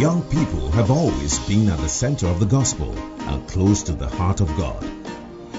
Young 0.00 0.22
people 0.22 0.72
have 0.72 0.90
always 0.90 1.38
been 1.46 1.68
at 1.68 1.78
the 1.78 1.88
center 1.88 2.26
of 2.26 2.40
the 2.40 2.46
gospel 2.46 2.92
and 3.28 3.48
close 3.48 3.84
to 3.84 3.92
the 3.92 4.08
heart 4.08 4.40
of 4.40 4.48
God. 4.56 4.82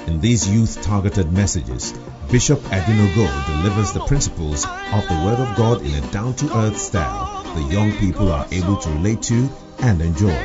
In 0.07 0.19
these 0.19 0.49
youth 0.49 0.81
targeted 0.81 1.31
messages, 1.31 1.93
Bishop 2.29 2.59
Adinogo 2.63 3.45
delivers 3.47 3.93
the 3.93 4.05
principles 4.05 4.65
of 4.65 5.07
the 5.07 5.21
Word 5.23 5.39
of 5.39 5.55
God 5.55 5.81
in 5.83 5.95
a 5.95 6.11
down 6.11 6.33
to 6.35 6.57
earth 6.57 6.77
style 6.77 7.43
the 7.55 7.73
young 7.73 7.93
people 7.93 8.29
are 8.29 8.45
able 8.51 8.75
to 8.75 8.89
relate 8.89 9.21
to 9.23 9.49
and 9.79 10.01
enjoy. 10.01 10.37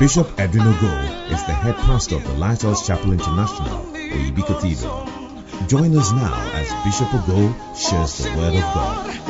Bishop 0.00 0.26
Adinogo 0.36 1.30
is 1.30 1.46
the 1.46 1.52
head 1.52 1.76
pastor 1.76 2.16
of 2.16 2.24
the 2.24 2.32
Lighthouse 2.32 2.84
Chapel 2.84 3.12
International, 3.12 3.86
Oyibi 3.94 4.44
Cathedral. 4.44 5.06
Join 5.68 5.96
us 5.96 6.10
now 6.10 6.50
as 6.54 6.68
Bishop 6.84 7.08
Ogo 7.08 7.54
shares 7.76 8.18
the 8.18 8.36
Word 8.36 8.54
of 8.56 8.62
God. 8.74 9.25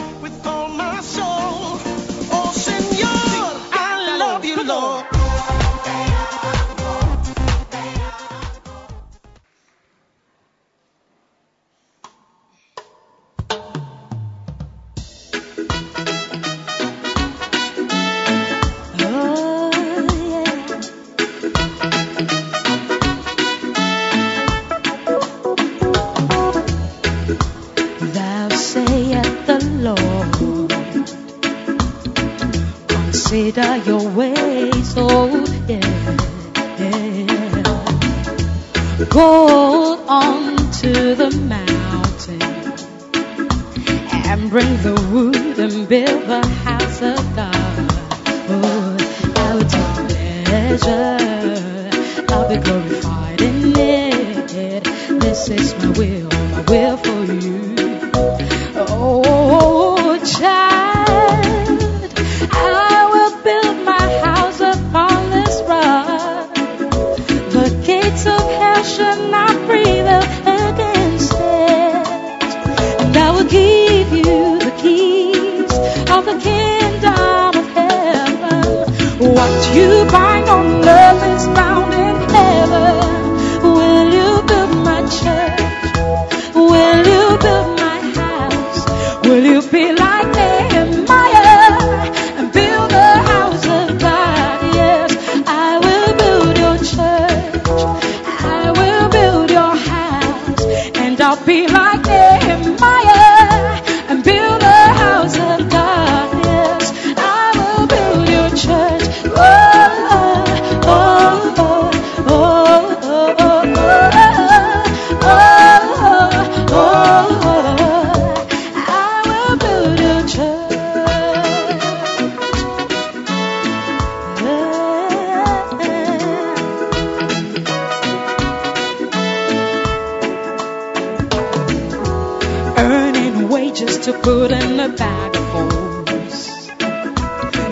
Wages 133.78 133.98
to 134.06 134.12
put 134.14 134.52
in 134.52 134.80
a 134.80 134.88
bag 134.88 135.36
of 135.36 135.44
holes. 135.52 136.70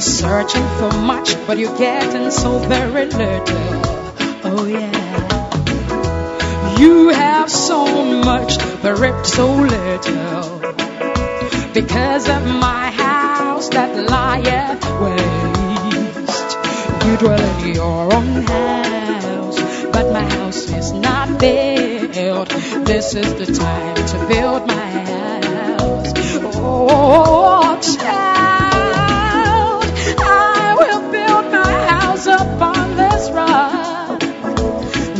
Searching 0.04 0.68
for 0.78 0.92
much, 0.98 1.34
but 1.46 1.56
you're 1.56 1.78
getting 1.78 2.30
so 2.30 2.58
very 2.58 3.06
little. 3.06 3.80
Oh 4.44 4.66
yeah. 4.68 6.76
You 6.78 7.08
have 7.08 7.50
so 7.50 7.86
much, 8.22 8.58
but 8.82 8.98
reaped 8.98 9.26
so 9.26 9.50
little. 9.54 10.60
Because 11.72 12.28
of 12.28 12.44
my 12.48 12.90
house 12.90 13.70
that 13.70 13.96
lieth 13.96 14.84
waste. 15.00 16.58
You 17.06 17.16
dwell 17.16 17.60
in 17.60 17.74
your 17.74 18.12
own 18.12 18.42
house, 18.42 19.58
but 19.90 20.12
my 20.12 20.24
house 20.36 20.70
is 20.70 20.92
not 20.92 21.40
built. 21.40 22.50
This 22.84 23.14
is 23.14 23.32
the 23.36 23.46
time 23.46 23.94
to 23.94 24.18
build 24.28 24.66
my 24.66 24.74
house. 24.74 25.33
Oh, 26.76 27.78
child, 27.80 29.84
I 30.18 30.74
will 30.80 31.02
build 31.12 31.52
my 31.52 31.72
house 31.86 32.26
upon 32.26 32.96
this 32.96 33.30
rock. 33.30 34.18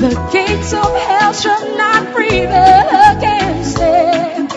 The 0.02 0.10
gates 0.32 0.72
of 0.72 0.92
hell 1.06 1.32
shall 1.32 1.64
not 1.76 2.12
prevail 2.12 2.88
against 3.16 3.78
it. 3.78 4.50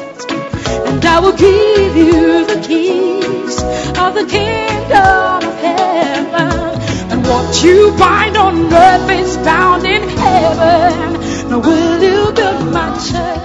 And 0.90 1.06
I 1.06 1.20
will 1.20 1.38
give 1.38 1.96
you 1.96 2.46
the 2.48 2.60
keys 2.68 3.62
of 4.04 4.16
the 4.16 4.26
kingdom 4.26 5.44
of 5.46 5.54
heaven. 5.68 6.82
And 7.12 7.24
what 7.28 7.64
you 7.64 7.92
bind 8.00 8.38
on 8.38 8.74
earth 8.74 9.12
is 9.12 9.38
bound 9.38 9.86
in 9.86 10.02
heaven. 10.10 11.14
Now 11.52 11.60
will 11.60 12.02
you 12.02 12.32
build 12.34 12.74
my 12.74 12.90
church? 12.98 13.37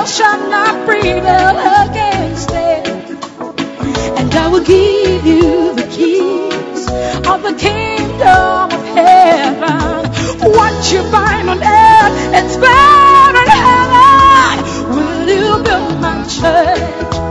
Thou 0.00 0.06
shall 0.06 0.48
not 0.48 0.86
prevail 0.86 1.58
against 1.84 2.48
it, 2.52 2.88
And 4.18 4.34
I 4.34 4.48
will 4.48 4.64
give 4.64 5.26
you 5.26 5.74
the 5.74 5.86
keys 5.90 6.86
of 7.28 7.42
the 7.42 7.52
kingdom 7.52 8.70
of 8.72 8.84
heaven. 8.96 10.52
What 10.52 10.90
you 10.90 11.02
find 11.10 11.50
on 11.50 11.62
earth, 11.62 12.14
it's 12.32 12.56
bound 12.56 13.36
in 13.36 13.48
heaven. 13.66 14.96
Will 14.96 15.28
you 15.28 15.62
build 15.64 16.00
my 16.00 16.24
church? 16.26 17.29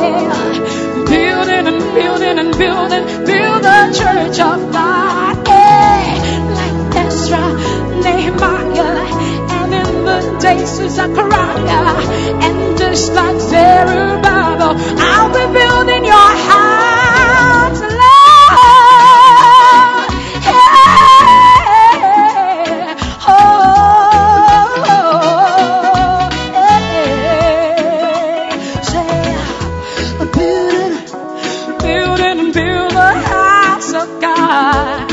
Building 1.07 1.67
and 1.67 1.79
building 1.95 2.39
and 2.39 2.57
building, 2.57 3.03
build 3.25 3.63
the 3.63 3.93
church 3.97 4.39
of 4.39 4.71
God. 4.73 5.47
Yeah. 5.47 6.17
Like 6.57 6.95
Ezra, 7.05 7.43
Nehemiah, 8.03 9.07
and 9.57 9.73
in 9.73 10.05
the 10.05 10.37
days 10.41 10.79
of 10.79 10.89
Zechariah 10.89 12.46
just 12.97 13.13
like 13.13 13.39
Zerubbabel, 13.39 14.73
I'll 14.97 15.29
be 15.29 15.45
building 15.53 16.03
your 16.03 16.31
house, 16.49 17.79
Lord. 17.79 17.99
Yeah, 20.49 20.87
oh, 23.27 23.35
yeah. 26.55 26.81
say, 28.81 29.21
I'm 30.21 30.29
building, 30.31 30.95
building, 31.85 32.51
building 32.51 32.95
the 32.95 33.13
house 33.33 33.91
of 33.93 34.07
God. 34.19 35.07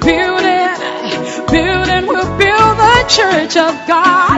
Building, 0.00 0.76
building, 1.52 2.04
we'll 2.06 2.32
build 2.38 2.74
the 2.84 2.96
church 3.06 3.54
of 3.58 3.74
God. 3.86 4.29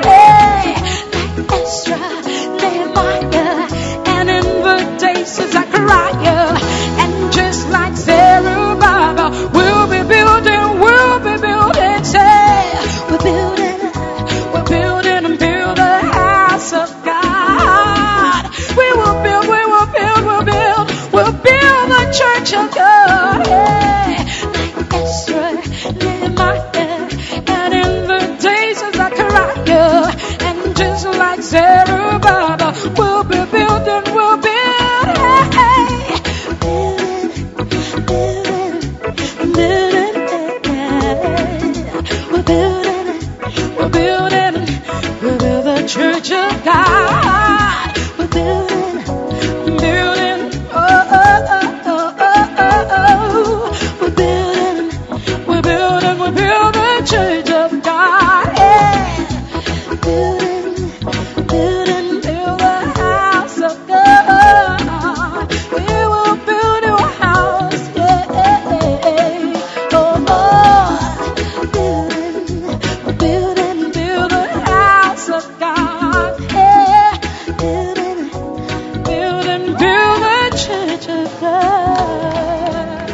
church 80.66 81.08
of 81.08 81.40
God. 81.40 83.10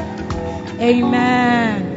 Amen. 0.81 1.88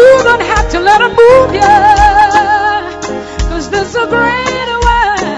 You 0.00 0.22
don't 0.22 0.42
have 0.52 0.66
to 0.70 0.80
let 0.80 1.00
him 1.00 1.12
move 1.24 1.50
you. 1.60 1.76
Cause 3.50 3.68
there's 3.70 3.94
a 3.94 4.06
greater 4.14 4.78
one 4.96 5.36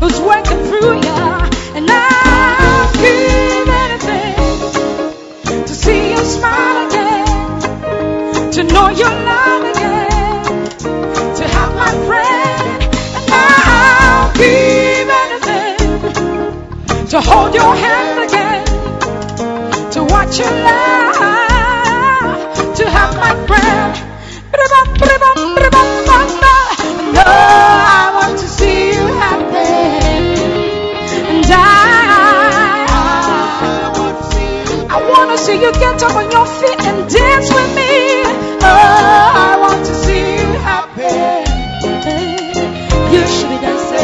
who's 0.00 0.20
working 0.20 0.60
through 0.68 0.94
you. 1.06 1.22
And 1.76 1.86
I'll 1.90 2.92
give 3.04 3.68
anything 3.84 4.36
to 5.68 5.74
see 5.82 6.10
you 6.12 6.18
smile 6.36 6.78
again. 6.86 7.26
To 8.54 8.60
know 8.74 8.88
your 9.02 9.14
love 9.30 9.64
again. 9.72 10.44
To 11.38 11.44
have 11.56 11.72
my 11.84 11.92
friend. 12.08 12.82
And 13.36 13.62
I'll 13.76 14.30
give 14.42 15.08
anything 15.24 15.78
to 17.12 17.18
hold 17.20 17.54
your 17.54 17.74
hand 17.84 18.18
again. 18.26 18.64
To 19.92 20.00
watch 20.04 20.38
your 20.38 20.54
love. 20.68 21.14
To 22.78 22.84
have 22.96 23.12
my 23.16 23.34
friend. 23.46 23.75
To 35.36 35.42
see 35.42 35.60
you 35.60 35.72
get 35.72 36.02
up 36.02 36.16
on 36.16 36.30
your 36.30 36.46
feet 36.46 36.80
and 36.86 37.08
dance 37.10 37.50
with 37.52 37.74
me. 37.76 38.22
Oh, 38.62 39.50
I 39.50 39.56
want 39.60 39.84
to 39.84 39.94
see 39.94 40.20
you 40.40 40.52
happy. 40.64 41.02
You 43.14 43.22
should 43.34 43.50
be 43.52 43.58
dancing. 43.66 44.00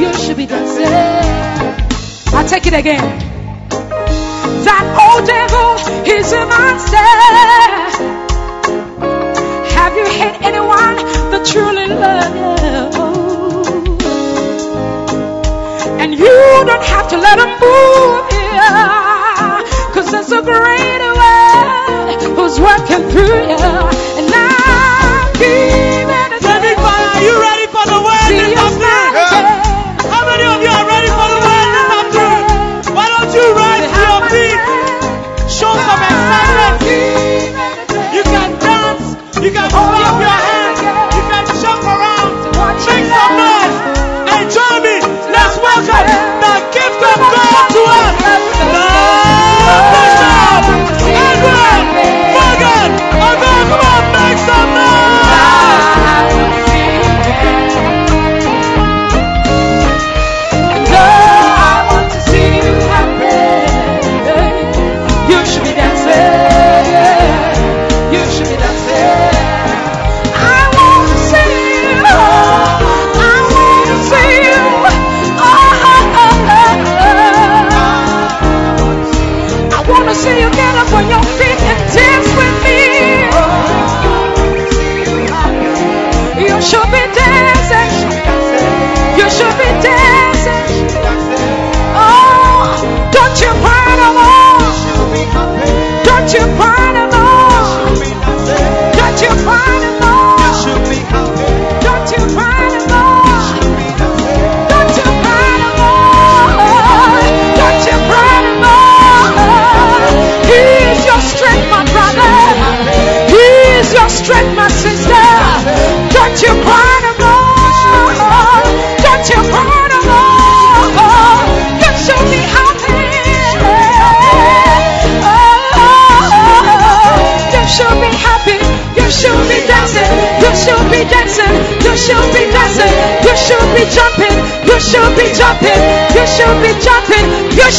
You 0.00 0.10
should 0.14 0.36
be 0.38 0.46
dancing. 0.46 0.86
I'll 2.34 2.48
take 2.48 2.66
it 2.66 2.74
again. 2.74 3.04
That 4.68 4.84
old 5.04 5.26
devil 5.26 5.76
is 6.16 6.32
a 6.32 6.46
monster. 6.46 6.96
Have 9.76 9.94
you 9.96 10.06
hate 10.06 10.40
anyone 10.40 10.96
that 11.30 11.44
truly 11.44 11.86
loves 11.88 12.34
you? 12.36 12.86
And 16.00 16.10
you 16.14 16.64
don't 16.70 16.84
have 16.84 17.08
to 17.10 17.16
let 17.18 17.38
him 17.38 17.50
move 17.60 18.32
you. 18.32 18.95
There's 20.28 20.40
a 20.40 20.44
greater 20.44 21.14
one 21.14 22.34
who's 22.34 22.58
working 22.58 23.08
through 23.10 23.48
you. 23.48 24.05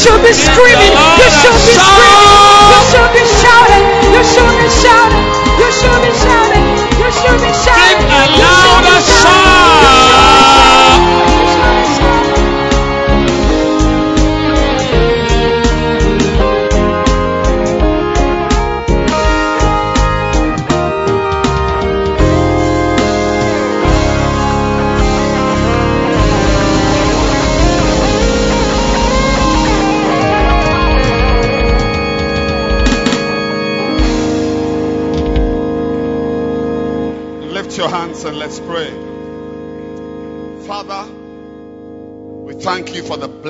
Should 0.08 0.24
be 0.24 0.32
screaming. 0.32 0.87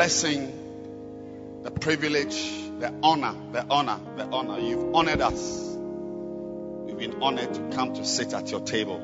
Blessing, 0.08 1.62
the 1.64 1.70
privilege, 1.70 2.42
the 2.80 2.94
honor, 3.04 3.36
the 3.52 3.66
honor, 3.70 4.00
the 4.16 4.24
honor. 4.24 4.58
You've 4.58 4.96
honored 4.96 5.20
us. 5.20 5.76
We've 6.86 6.98
been 6.98 7.22
honored 7.22 7.54
to 7.54 7.76
come 7.76 7.94
to 7.94 8.06
sit 8.06 8.34
at 8.34 8.50
your 8.50 8.62
table. 8.62 9.00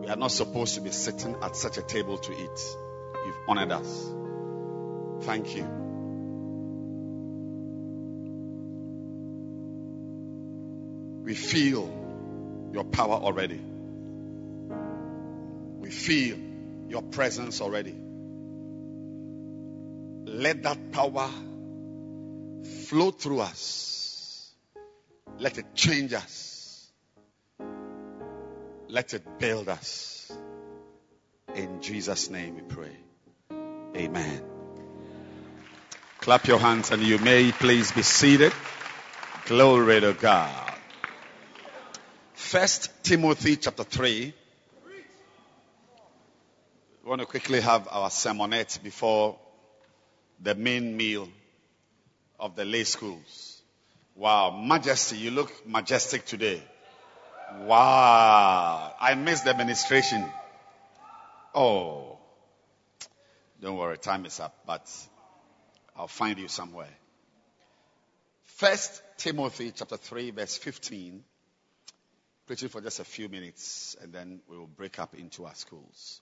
We 0.00 0.08
are 0.08 0.16
not 0.16 0.32
supposed 0.32 0.74
to 0.74 0.80
be 0.80 0.90
sitting 0.90 1.36
at 1.44 1.54
such 1.54 1.78
a 1.78 1.82
table 1.82 2.18
to 2.18 2.32
eat. 2.32 2.76
You've 3.24 3.36
honored 3.46 3.70
us. 3.70 4.10
Thank 5.20 5.54
you. 5.54 5.62
We 11.22 11.36
feel 11.36 11.88
your 12.72 12.82
power 12.82 13.14
already. 13.14 13.60
We 15.78 15.90
feel 15.92 16.36
your 16.88 17.02
presence 17.02 17.60
already. 17.60 18.09
Let 20.32 20.62
that 20.62 20.92
power 20.92 21.28
flow 22.86 23.10
through 23.10 23.40
us. 23.40 24.52
Let 25.40 25.58
it 25.58 25.74
change 25.74 26.12
us. 26.12 26.88
Let 28.88 29.12
it 29.12 29.40
build 29.40 29.68
us. 29.68 30.30
In 31.56 31.82
Jesus' 31.82 32.30
name 32.30 32.54
we 32.54 32.60
pray. 32.62 32.96
Amen. 33.96 34.42
Clap 36.20 36.46
your 36.46 36.60
hands 36.60 36.92
and 36.92 37.02
you 37.02 37.18
may 37.18 37.50
please 37.50 37.90
be 37.90 38.02
seated. 38.02 38.52
Glory 39.46 40.00
to 40.00 40.12
God. 40.12 40.74
First 42.34 43.02
Timothy 43.02 43.56
chapter 43.56 43.82
3. 43.82 44.32
We 47.02 47.08
want 47.08 47.20
to 47.20 47.26
quickly 47.26 47.60
have 47.60 47.88
our 47.90 48.10
sermonette 48.10 48.80
before 48.80 49.36
the 50.42 50.54
main 50.54 50.96
meal 50.96 51.28
of 52.38 52.56
the 52.56 52.64
lay 52.64 52.84
schools. 52.84 53.62
Wow, 54.14 54.50
majesty, 54.50 55.16
you 55.16 55.30
look 55.30 55.50
majestic 55.66 56.24
today. 56.24 56.62
Wow, 57.62 58.94
I 59.00 59.14
missed 59.14 59.44
the 59.44 59.50
administration. 59.50 60.24
Oh, 61.54 62.18
don't 63.60 63.76
worry, 63.76 63.98
time 63.98 64.24
is 64.24 64.40
up, 64.40 64.54
but 64.66 64.90
I'll 65.96 66.08
find 66.08 66.38
you 66.38 66.48
somewhere. 66.48 66.88
First 68.42 69.02
Timothy 69.16 69.72
chapter 69.74 69.96
3 69.96 70.30
verse 70.30 70.56
15. 70.56 71.24
Preaching 72.46 72.68
for 72.68 72.80
just 72.80 73.00
a 73.00 73.04
few 73.04 73.28
minutes 73.28 73.96
and 74.02 74.12
then 74.12 74.40
we 74.48 74.58
will 74.58 74.66
break 74.66 74.98
up 74.98 75.14
into 75.14 75.44
our 75.44 75.54
schools. 75.54 76.20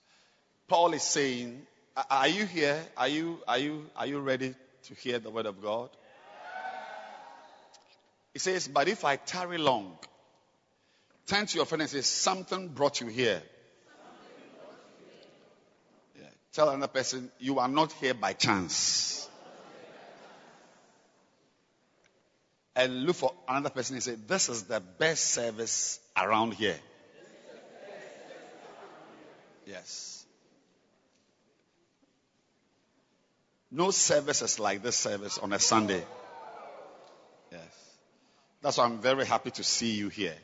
Paul 0.67 0.93
is 0.93 1.01
saying, 1.01 1.65
are 2.09 2.27
you 2.27 2.45
here? 2.45 2.81
Are 2.97 3.07
you, 3.07 3.39
are 3.47 3.57
you, 3.57 3.89
are 3.95 4.05
you 4.05 4.19
ready 4.19 4.55
to 4.83 4.93
hear 4.95 5.19
the 5.19 5.29
word 5.29 5.45
of 5.45 5.61
God? 5.61 5.89
He 8.33 8.39
says, 8.39 8.67
but 8.67 8.87
if 8.87 9.03
I 9.05 9.15
tarry 9.15 9.57
long, 9.57 9.97
turn 11.25 11.45
to 11.45 11.55
your 11.55 11.65
friend 11.65 11.81
and 11.81 11.89
say, 11.89 12.01
something 12.01 12.69
brought 12.69 13.01
you 13.01 13.07
here. 13.07 13.41
Yeah. 16.15 16.27
Tell 16.53 16.69
another 16.69 16.87
person, 16.87 17.31
you 17.39 17.59
are 17.59 17.67
not 17.67 17.91
here 17.93 18.13
by 18.13 18.33
chance. 18.33 19.27
And 22.75 23.03
look 23.03 23.17
for 23.17 23.33
another 23.47 23.71
person 23.71 23.95
and 23.95 24.03
say, 24.03 24.15
this 24.15 24.47
is 24.47 24.63
the 24.63 24.79
best 24.79 25.31
service 25.31 25.99
around 26.15 26.53
here. 26.53 26.79
Yes. 29.65 30.18
No 33.71 33.91
services 33.91 34.59
like 34.59 34.81
this 34.81 34.95
service 34.95 35.37
on 35.37 35.53
a 35.53 35.59
Sunday. 35.59 36.03
Yes. 37.51 37.61
That's 38.61 38.77
why 38.77 38.85
I'm 38.85 38.99
very 38.99 39.25
happy 39.25 39.51
to 39.51 39.63
see 39.63 39.91
you 39.91 40.09
here. 40.09 40.35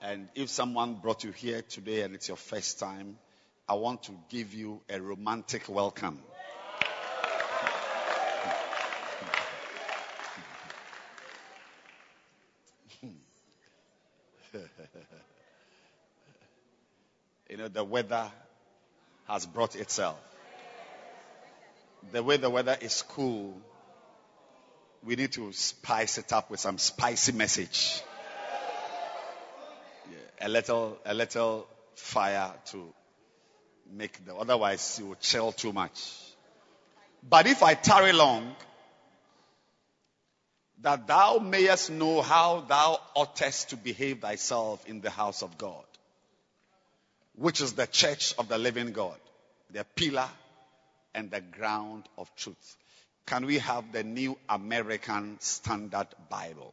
And 0.00 0.28
if 0.36 0.48
someone 0.48 0.94
brought 0.94 1.24
you 1.24 1.32
here 1.32 1.62
today 1.62 2.02
and 2.02 2.14
it's 2.14 2.28
your 2.28 2.36
first 2.36 2.78
time, 2.78 3.18
I 3.68 3.74
want 3.74 4.04
to 4.04 4.12
give 4.28 4.54
you 4.54 4.80
a 4.88 5.00
romantic 5.00 5.68
welcome. 5.68 6.20
you 17.50 17.56
know, 17.56 17.66
the 17.66 17.82
weather 17.82 18.30
has 19.26 19.44
brought 19.46 19.74
itself. 19.74 20.16
The 22.12 22.22
way 22.22 22.36
the 22.36 22.50
weather 22.50 22.76
is 22.80 23.02
cool, 23.02 23.60
we 25.04 25.16
need 25.16 25.32
to 25.32 25.52
spice 25.52 26.18
it 26.18 26.32
up 26.32 26.50
with 26.50 26.60
some 26.60 26.78
spicy 26.78 27.32
message. 27.32 28.02
Yeah, 30.10 30.46
a 30.46 30.48
little, 30.48 30.98
a 31.04 31.14
little 31.14 31.66
fire 31.94 32.52
to 32.66 32.92
make 33.92 34.24
the, 34.24 34.34
otherwise 34.34 34.98
you 34.98 35.06
will 35.06 35.16
chill 35.16 35.52
too 35.52 35.72
much. 35.72 36.14
But 37.28 37.46
if 37.46 37.62
I 37.62 37.74
tarry 37.74 38.12
long, 38.12 38.54
that 40.80 41.06
thou 41.06 41.38
mayest 41.38 41.90
know 41.90 42.22
how 42.22 42.60
thou 42.60 43.00
oughtest 43.14 43.70
to 43.70 43.76
behave 43.76 44.20
thyself 44.20 44.86
in 44.86 45.00
the 45.00 45.10
house 45.10 45.42
of 45.42 45.58
God, 45.58 45.84
which 47.34 47.60
is 47.60 47.72
the 47.72 47.86
church 47.86 48.34
of 48.38 48.48
the 48.48 48.58
living 48.58 48.92
God, 48.92 49.16
the 49.72 49.84
pillar 49.96 50.28
and 51.18 51.32
the 51.32 51.40
ground 51.40 52.04
of 52.16 52.32
truth. 52.36 52.76
Can 53.26 53.44
we 53.44 53.58
have 53.58 53.90
the 53.90 54.04
New 54.04 54.38
American 54.48 55.36
Standard 55.40 56.06
Bible? 56.30 56.72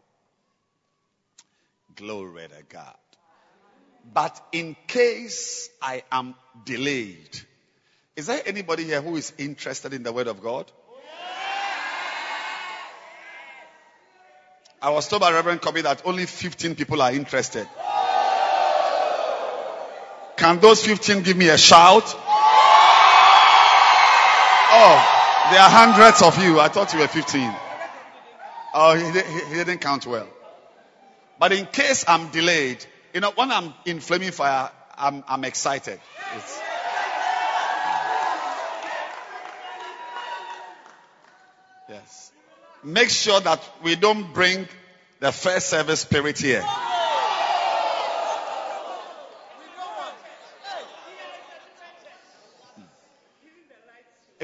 Glory 1.96 2.44
to 2.44 2.64
God. 2.70 2.96
But 4.14 4.40
in 4.52 4.76
case 4.86 5.68
I 5.82 6.04
am 6.12 6.36
delayed, 6.64 7.40
is 8.16 8.28
there 8.28 8.42
anybody 8.46 8.84
here 8.84 9.02
who 9.02 9.16
is 9.16 9.34
interested 9.40 9.94
in 9.94 10.04
the 10.04 10.14
Word 10.14 10.28
of 10.28 10.44
God? 10.44 10.72
I 14.80 14.92
was 14.92 15.08
told 15.08 15.22
by 15.22 15.32
Reverend 15.32 15.62
Kobe 15.62 15.82
that 15.82 16.04
only 16.06 16.28
15 16.28 16.76
people 16.76 17.02
are 17.02 17.12
interested. 17.12 17.68
Can 20.38 20.60
those 20.60 20.86
15 20.86 21.24
give 21.24 21.36
me 21.36 21.50
a 21.50 21.58
shout? 21.58 22.16
Oh, 24.78 25.50
there 25.52 25.62
are 25.62 25.70
hundreds 25.70 26.22
of 26.22 26.44
you. 26.44 26.60
I 26.60 26.68
thought 26.68 26.92
you 26.92 27.00
were 27.00 27.08
15. 27.08 27.54
Oh, 28.74 28.94
he, 28.94 29.06
he, 29.22 29.46
he 29.46 29.54
didn't 29.56 29.80
count 29.80 30.06
well. 30.06 30.28
But 31.40 31.54
in 31.54 31.66
case 31.66 32.04
I'm 32.10 32.30
delayed, 32.32 32.86
you 33.14 33.22
know, 33.22 33.32
when 33.36 33.52
I'm 33.52 33.74
in 33.86 34.02
flaming 34.02 34.32
fire, 34.32 34.70
I'm, 34.98 35.24
I'm 35.30 35.46
excited. 35.46 35.98
It's, 36.36 36.62
yes. 41.90 42.32
Make 42.84 43.10
sure 43.10 43.40
that 43.40 43.62
we 43.82 43.96
don't 43.96 44.34
bring 44.34 44.68
the 45.22 45.32
first 45.32 45.70
service 45.70 46.02
spirit 46.02 46.38
here. 46.38 46.66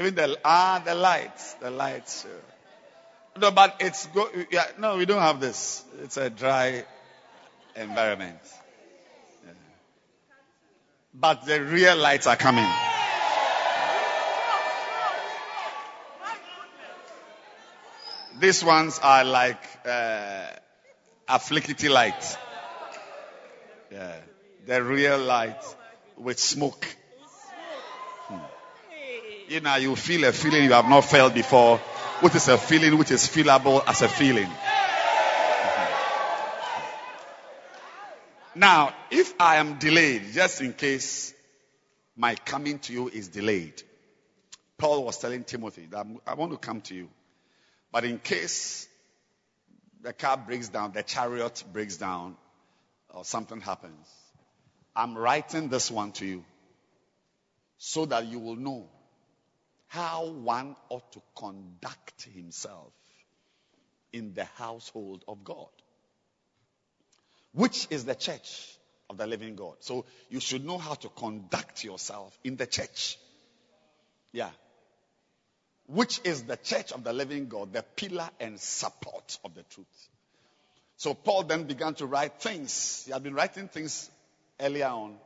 Even 0.02 0.16
the 0.16 0.38
ah 0.44 0.82
the 0.84 0.96
lights, 0.96 1.54
the 1.54 1.70
lights. 1.70 2.24
uh, 2.24 3.40
No, 3.40 3.50
but 3.52 3.76
it's 3.78 4.06
go. 4.06 4.28
Yeah, 4.50 4.66
no, 4.78 4.96
we 4.96 5.06
don't 5.06 5.20
have 5.22 5.38
this. 5.40 5.84
It's 6.02 6.16
a 6.16 6.28
dry 6.28 6.84
environment. 7.76 8.40
Yeah. 9.46 9.52
But 11.14 11.46
the 11.46 11.62
real 11.62 11.96
lights 11.96 12.26
are 12.26 12.36
coming. 12.36 12.68
These 18.40 18.64
ones 18.64 18.98
are 19.00 19.24
like 19.24 19.62
uh, 19.86 20.46
afflicity 21.28 21.88
light. 21.88 22.36
Yeah, 23.92 24.16
the 24.66 24.82
real 24.82 25.18
light 25.18 25.62
with 26.16 26.40
smoke. 26.40 26.86
You 29.52 29.60
know, 29.60 29.76
you 29.76 29.94
feel 29.96 30.24
a 30.24 30.32
feeling 30.32 30.64
you 30.64 30.72
have 30.72 30.88
not 30.88 31.02
felt 31.02 31.34
before, 31.34 31.76
which 32.20 32.34
is 32.34 32.48
a 32.48 32.56
feeling 32.56 32.96
which 32.96 33.10
is 33.10 33.28
feelable 33.28 33.82
as 33.86 34.00
a 34.00 34.08
feeling. 34.08 34.46
Mm-hmm. 34.46 35.90
Now, 38.60 38.94
if 39.10 39.34
I 39.38 39.56
am 39.56 39.78
delayed, 39.78 40.32
just 40.32 40.62
in 40.62 40.72
case 40.72 41.34
my 42.16 42.34
coming 42.34 42.78
to 42.78 42.94
you 42.94 43.08
is 43.10 43.28
delayed, 43.28 43.82
Paul 44.78 45.04
was 45.04 45.18
telling 45.18 45.44
Timothy 45.44 45.86
that 45.90 46.06
I 46.26 46.32
want 46.32 46.52
to 46.52 46.56
come 46.56 46.80
to 46.80 46.94
you. 46.94 47.10
But 47.92 48.04
in 48.04 48.20
case 48.20 48.88
the 50.00 50.14
car 50.14 50.38
breaks 50.38 50.70
down, 50.70 50.92
the 50.92 51.02
chariot 51.02 51.62
breaks 51.74 51.98
down, 51.98 52.38
or 53.10 53.26
something 53.26 53.60
happens, 53.60 54.08
I'm 54.96 55.14
writing 55.14 55.68
this 55.68 55.90
one 55.90 56.12
to 56.12 56.24
you 56.24 56.42
so 57.76 58.06
that 58.06 58.24
you 58.24 58.38
will 58.38 58.56
know 58.56 58.88
how 59.92 60.24
one 60.24 60.74
ought 60.88 61.12
to 61.12 61.20
conduct 61.36 62.22
himself 62.34 62.94
in 64.10 64.32
the 64.32 64.46
household 64.56 65.22
of 65.28 65.44
God, 65.44 65.68
which 67.52 67.86
is 67.90 68.06
the 68.06 68.14
church 68.14 68.78
of 69.10 69.18
the 69.18 69.26
living 69.26 69.54
God. 69.54 69.74
So 69.80 70.06
you 70.30 70.40
should 70.40 70.64
know 70.64 70.78
how 70.78 70.94
to 70.94 71.10
conduct 71.10 71.84
yourself 71.84 72.38
in 72.42 72.56
the 72.56 72.64
church. 72.64 73.18
Yeah. 74.32 74.48
Which 75.88 76.22
is 76.24 76.44
the 76.44 76.56
church 76.56 76.92
of 76.92 77.04
the 77.04 77.12
living 77.12 77.48
God, 77.48 77.74
the 77.74 77.82
pillar 77.82 78.30
and 78.40 78.58
support 78.58 79.38
of 79.44 79.54
the 79.54 79.62
truth. 79.64 80.08
So 80.96 81.12
Paul 81.12 81.42
then 81.42 81.64
began 81.64 81.92
to 81.96 82.06
write 82.06 82.40
things. 82.40 83.02
He 83.04 83.12
had 83.12 83.22
been 83.22 83.34
writing 83.34 83.68
things 83.68 84.10
earlier 84.58 84.86
on. 84.86 85.16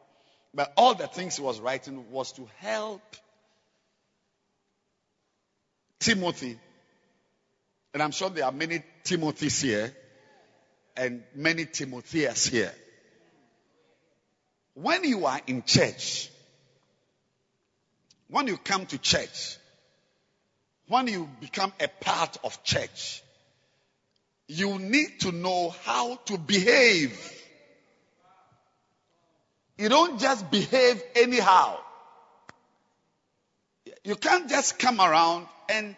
But 0.52 0.72
all 0.76 0.96
the 0.96 1.06
things 1.06 1.36
he 1.36 1.42
was 1.42 1.60
writing 1.60 2.10
was 2.10 2.32
to 2.32 2.48
help 2.58 3.02
Timothy. 6.00 6.58
And 7.94 8.02
I'm 8.02 8.10
sure 8.10 8.30
there 8.30 8.44
are 8.44 8.52
many 8.52 8.82
Timothys 9.04 9.62
here 9.62 9.94
and 10.96 11.22
many 11.34 11.66
Timotheus 11.66 12.46
here. 12.46 12.72
When 14.74 15.04
you 15.04 15.24
are 15.26 15.40
in 15.46 15.62
church, 15.62 16.30
when 18.28 18.46
you 18.46 18.58
come 18.58 18.86
to 18.86 18.98
church, 18.98 19.56
when 20.88 21.08
you 21.08 21.28
become 21.40 21.72
a 21.80 21.88
part 21.88 22.36
of 22.44 22.62
church, 22.62 23.22
you 24.48 24.78
need 24.78 25.20
to 25.20 25.32
know 25.32 25.70
how 25.84 26.16
to 26.26 26.38
behave 26.38 27.36
You 29.78 29.88
don't 29.90 30.18
just 30.18 30.50
behave 30.50 31.02
anyhow. 31.16 31.78
You 34.04 34.16
can't 34.16 34.48
just 34.48 34.78
come 34.78 35.00
around 35.00 35.46
and 35.68 35.96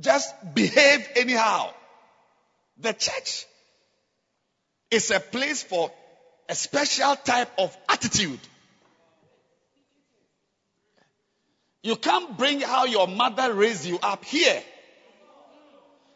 just 0.00 0.34
behave 0.54 1.08
anyhow. 1.16 1.70
The 2.78 2.92
church 2.92 3.46
is 4.90 5.10
a 5.10 5.20
place 5.20 5.62
for 5.62 5.90
a 6.48 6.54
special 6.54 7.16
type 7.16 7.50
of 7.58 7.76
attitude. 7.88 8.40
You 11.82 11.96
can't 11.96 12.36
bring 12.36 12.60
how 12.60 12.86
your 12.86 13.06
mother 13.06 13.52
raised 13.52 13.84
you 13.84 13.98
up 14.02 14.24
here. 14.24 14.62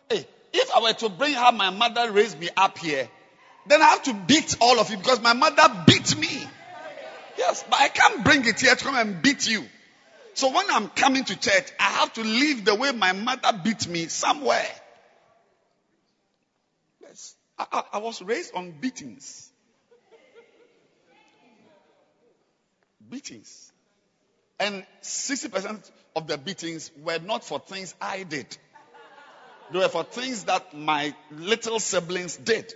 Hey, 0.08 0.26
if 0.52 0.70
I 0.74 0.80
were 0.80 0.94
to 0.94 1.08
bring 1.10 1.34
how 1.34 1.50
my 1.50 1.70
mother 1.70 2.10
raised 2.10 2.40
me 2.40 2.48
up 2.56 2.78
here, 2.78 3.08
then 3.66 3.82
I 3.82 3.86
have 3.86 4.02
to 4.04 4.14
beat 4.14 4.56
all 4.60 4.80
of 4.80 4.90
you 4.90 4.96
because 4.96 5.20
my 5.20 5.34
mother 5.34 5.84
beat 5.86 6.16
me. 6.16 6.46
Yes, 7.36 7.64
but 7.68 7.78
I 7.80 7.88
can't 7.88 8.24
bring 8.24 8.46
it 8.46 8.60
here 8.60 8.74
to 8.74 8.84
come 8.84 8.96
and 8.96 9.22
beat 9.22 9.48
you. 9.48 9.64
So 10.38 10.52
when 10.52 10.70
I'm 10.70 10.88
coming 10.90 11.24
to 11.24 11.36
church, 11.36 11.72
I 11.80 11.82
have 11.82 12.12
to 12.12 12.22
live 12.22 12.64
the 12.64 12.76
way 12.76 12.92
my 12.92 13.10
mother 13.10 13.60
beat 13.64 13.88
me 13.88 14.06
somewhere. 14.06 14.70
Yes. 17.02 17.34
I, 17.58 17.66
I, 17.72 17.82
I 17.94 17.98
was 17.98 18.22
raised 18.22 18.54
on 18.54 18.70
beatings. 18.70 19.50
Beatings. 23.10 23.72
And 24.60 24.86
60% 25.02 25.90
of 26.14 26.28
the 26.28 26.38
beatings 26.38 26.92
were 27.02 27.18
not 27.18 27.42
for 27.42 27.58
things 27.58 27.96
I 28.00 28.22
did. 28.22 28.56
They 29.72 29.80
were 29.80 29.88
for 29.88 30.04
things 30.04 30.44
that 30.44 30.72
my 30.72 31.16
little 31.32 31.80
siblings 31.80 32.36
did. 32.36 32.72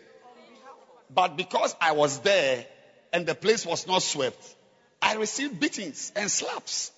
But 1.14 1.36
because 1.36 1.76
I 1.80 1.92
was 1.92 2.18
there 2.22 2.66
and 3.12 3.24
the 3.24 3.36
place 3.36 3.64
was 3.64 3.86
not 3.86 4.02
swept, 4.02 4.56
I 5.00 5.14
received 5.14 5.60
beatings 5.60 6.10
and 6.16 6.28
slaps. 6.28 6.90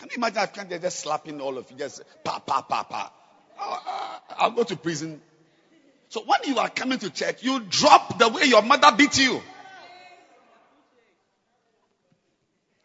Can 0.00 0.08
you 0.10 0.16
imagine? 0.16 0.38
I 0.38 0.46
can't 0.46 0.70
just 0.70 1.00
slapping 1.00 1.42
all 1.42 1.58
of 1.58 1.70
you, 1.70 1.76
just 1.76 2.02
pa 2.24 2.38
pa 2.38 2.62
pa 2.62 2.84
pa. 2.84 3.12
I'll, 4.38 4.50
go 4.50 4.62
to 4.62 4.74
prison. 4.74 5.20
So 6.08 6.22
when 6.24 6.40
you 6.44 6.58
are 6.58 6.70
coming 6.70 6.98
to 7.00 7.10
church, 7.10 7.42
you 7.42 7.60
drop 7.60 8.18
the 8.18 8.30
way 8.30 8.44
your 8.44 8.62
mother 8.62 8.96
beat 8.96 9.18
you. 9.18 9.42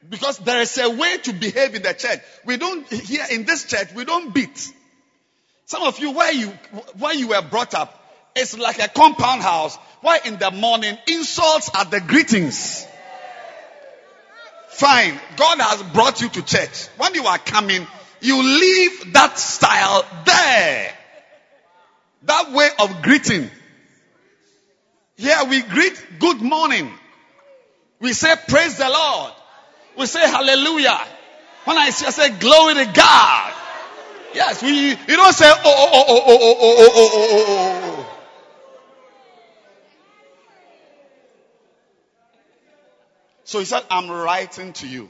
Because 0.09 0.39
there 0.39 0.59
is 0.59 0.77
a 0.77 0.89
way 0.89 1.17
to 1.19 1.31
behave 1.31 1.73
in 1.73 1.83
the 1.83 1.93
church. 1.93 2.19
We 2.43 2.57
don't, 2.57 2.85
here 2.91 3.25
in 3.31 3.45
this 3.45 3.63
church, 3.63 3.93
we 3.95 4.03
don't 4.03 4.33
beat. 4.33 4.73
Some 5.67 5.83
of 5.83 5.97
you, 5.99 6.11
where 6.11 6.33
you, 6.33 6.47
where 6.99 7.15
you 7.15 7.29
were 7.29 7.41
brought 7.41 7.73
up, 7.73 7.97
it's 8.35 8.57
like 8.57 8.79
a 8.79 8.89
compound 8.89 9.41
house 9.41 9.77
where 10.01 10.19
in 10.25 10.37
the 10.37 10.51
morning 10.51 10.97
insults 11.07 11.69
are 11.73 11.85
the 11.85 12.01
greetings. 12.01 12.85
Fine. 14.75 15.17
God 15.37 15.59
has 15.61 15.81
brought 15.93 16.19
you 16.19 16.27
to 16.27 16.41
church. 16.41 16.87
When 16.97 17.15
you 17.15 17.23
are 17.25 17.37
coming, 17.37 17.87
you 18.19 18.43
leave 18.43 19.13
that 19.13 19.39
style 19.39 20.05
there. 20.25 20.93
That 22.23 22.51
way 22.51 22.67
of 22.79 23.01
greeting. 23.01 23.49
Here 25.15 25.45
we 25.47 25.61
greet 25.61 26.05
good 26.19 26.41
morning. 26.41 26.91
We 28.01 28.11
say 28.11 28.35
praise 28.49 28.77
the 28.77 28.89
Lord. 28.89 29.31
We 29.97 30.07
say 30.07 30.19
hallelujah. 30.29 30.99
When 31.63 31.77
I 31.77 31.91
say, 31.91 32.07
I 32.07 32.09
say 32.09 32.29
glory 32.37 32.73
to 32.73 32.91
God. 32.91 33.53
Yes, 34.33 34.61
we, 34.61 34.89
you 34.89 34.95
don't 35.15 35.33
say 35.33 35.49
oh, 35.49 35.61
oh, 35.63 36.05
oh, 36.09 36.21
oh, 36.27 36.37
oh, 36.37 36.37
oh, 36.37 36.55
oh, 36.59 36.91
oh, 36.95 37.09
oh, 37.13 37.45
oh, 37.47 38.05
oh. 38.09 38.15
So 43.55 43.59
he 43.59 43.65
said, 43.65 43.83
I'm 43.89 44.11
writing 44.11 44.73
to 44.73 44.85
you 44.85 45.09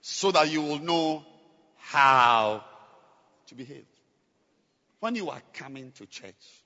so 0.00 0.32
that 0.32 0.50
you 0.50 0.62
will 0.62 0.78
know 0.78 1.22
how 1.76 2.64
to 3.48 3.54
behave. 3.54 3.84
When 5.00 5.14
you 5.14 5.28
are 5.28 5.42
coming 5.52 5.92
to 5.96 6.06
church, 6.06 6.64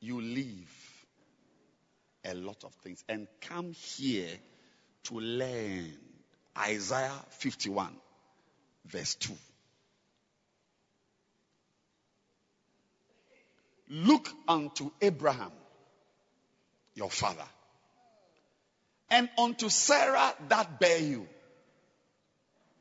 you 0.00 0.22
leave 0.22 0.72
a 2.24 2.32
lot 2.32 2.64
of 2.64 2.72
things 2.76 3.04
and 3.10 3.28
come 3.42 3.72
here 3.72 4.30
to 5.02 5.20
learn. 5.20 5.92
Isaiah 6.56 7.12
51, 7.28 7.94
verse 8.86 9.16
2. 9.16 9.34
Look 13.90 14.30
unto 14.48 14.90
Abraham, 15.02 15.52
your 16.94 17.10
father, 17.10 17.44
and 19.12 19.28
unto 19.38 19.68
Sarah 19.68 20.34
that 20.48 20.80
bare 20.80 20.98
you. 20.98 21.28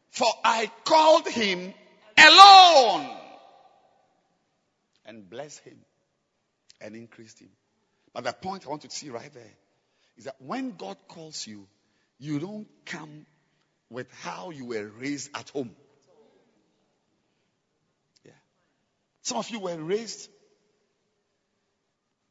For 0.09 0.27
I 0.43 0.71
called 0.85 1.27
him 1.27 1.73
alone 2.17 3.09
and 5.05 5.29
blessed 5.29 5.59
him 5.59 5.77
and 6.79 6.95
increased 6.95 7.39
him. 7.39 7.49
But 8.13 8.23
the 8.23 8.33
point 8.33 8.65
I 8.65 8.69
want 8.69 8.81
to 8.83 8.89
see 8.89 9.09
right 9.09 9.31
there 9.33 9.53
is 10.17 10.23
that 10.23 10.35
when 10.39 10.75
God 10.77 10.97
calls 11.07 11.45
you, 11.45 11.67
you 12.17 12.39
don't 12.39 12.67
come 12.85 13.25
with 13.89 14.07
how 14.21 14.51
you 14.51 14.65
were 14.65 14.87
raised 14.87 15.29
at 15.35 15.49
home. 15.49 15.71
Yeah. 18.25 18.31
Some 19.21 19.37
of 19.37 19.49
you 19.49 19.59
were 19.59 19.77
raised 19.77 20.29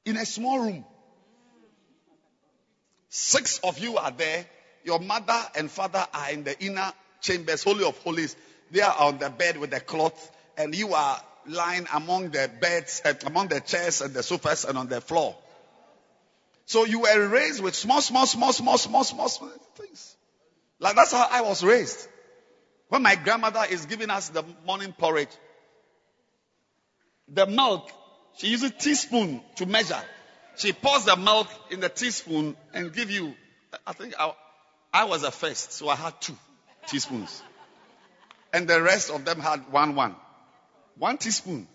in 0.06 0.16
a 0.16 0.24
small 0.24 0.60
room. 0.60 0.84
Six 3.10 3.58
of 3.58 3.78
you 3.78 3.98
are 3.98 4.12
there. 4.12 4.46
Your 4.84 5.00
mother 5.00 5.38
and 5.56 5.70
father 5.70 6.06
are 6.14 6.30
in 6.30 6.44
the 6.44 6.58
inner 6.64 6.92
chambers, 7.20 7.62
holy 7.62 7.84
of 7.84 7.98
holies. 7.98 8.34
They 8.70 8.80
are 8.80 8.96
on 8.98 9.18
the 9.18 9.28
bed 9.28 9.58
with 9.58 9.70
the 9.70 9.80
cloth, 9.80 10.30
and 10.56 10.74
you 10.74 10.94
are 10.94 11.20
lying 11.46 11.86
among 11.92 12.30
the 12.30 12.50
beds, 12.60 13.02
among 13.26 13.48
the 13.48 13.60
chairs 13.60 14.00
and 14.00 14.14
the 14.14 14.22
sofas 14.22 14.64
and 14.64 14.78
on 14.78 14.88
the 14.88 15.00
floor. 15.00 15.36
So 16.66 16.84
you 16.84 17.00
were 17.00 17.28
raised 17.28 17.60
with 17.60 17.74
small, 17.74 18.00
small, 18.00 18.26
small, 18.26 18.52
small, 18.52 18.78
small, 18.78 19.02
small, 19.02 19.28
small 19.28 19.50
things. 19.74 20.16
Like 20.78 20.94
that's 20.94 21.12
how 21.12 21.26
I 21.30 21.42
was 21.42 21.64
raised. 21.64 22.06
When 22.88 23.02
my 23.02 23.16
grandmother 23.16 23.64
is 23.68 23.86
giving 23.86 24.10
us 24.10 24.28
the 24.28 24.44
morning 24.64 24.92
porridge, 24.96 25.28
the 27.26 27.46
milk, 27.46 27.90
she 28.36 28.48
uses 28.48 28.70
a 28.70 28.74
teaspoon 28.74 29.40
to 29.56 29.66
measure. 29.66 30.00
She 30.60 30.74
pours 30.74 31.06
the 31.06 31.16
milk 31.16 31.48
in 31.70 31.80
the 31.80 31.88
teaspoon 31.88 32.54
and 32.74 32.92
give 32.92 33.10
you. 33.10 33.34
I 33.86 33.94
think 33.94 34.12
I, 34.18 34.34
I 34.92 35.04
was 35.04 35.22
the 35.22 35.30
first, 35.30 35.72
so 35.72 35.88
I 35.88 35.94
had 35.94 36.20
two 36.20 36.36
teaspoons, 36.86 37.42
and 38.52 38.68
the 38.68 38.82
rest 38.82 39.10
of 39.10 39.24
them 39.24 39.40
had 39.40 39.72
one 39.72 39.94
one, 39.94 40.14
one 40.98 41.16
teaspoon. 41.16 41.66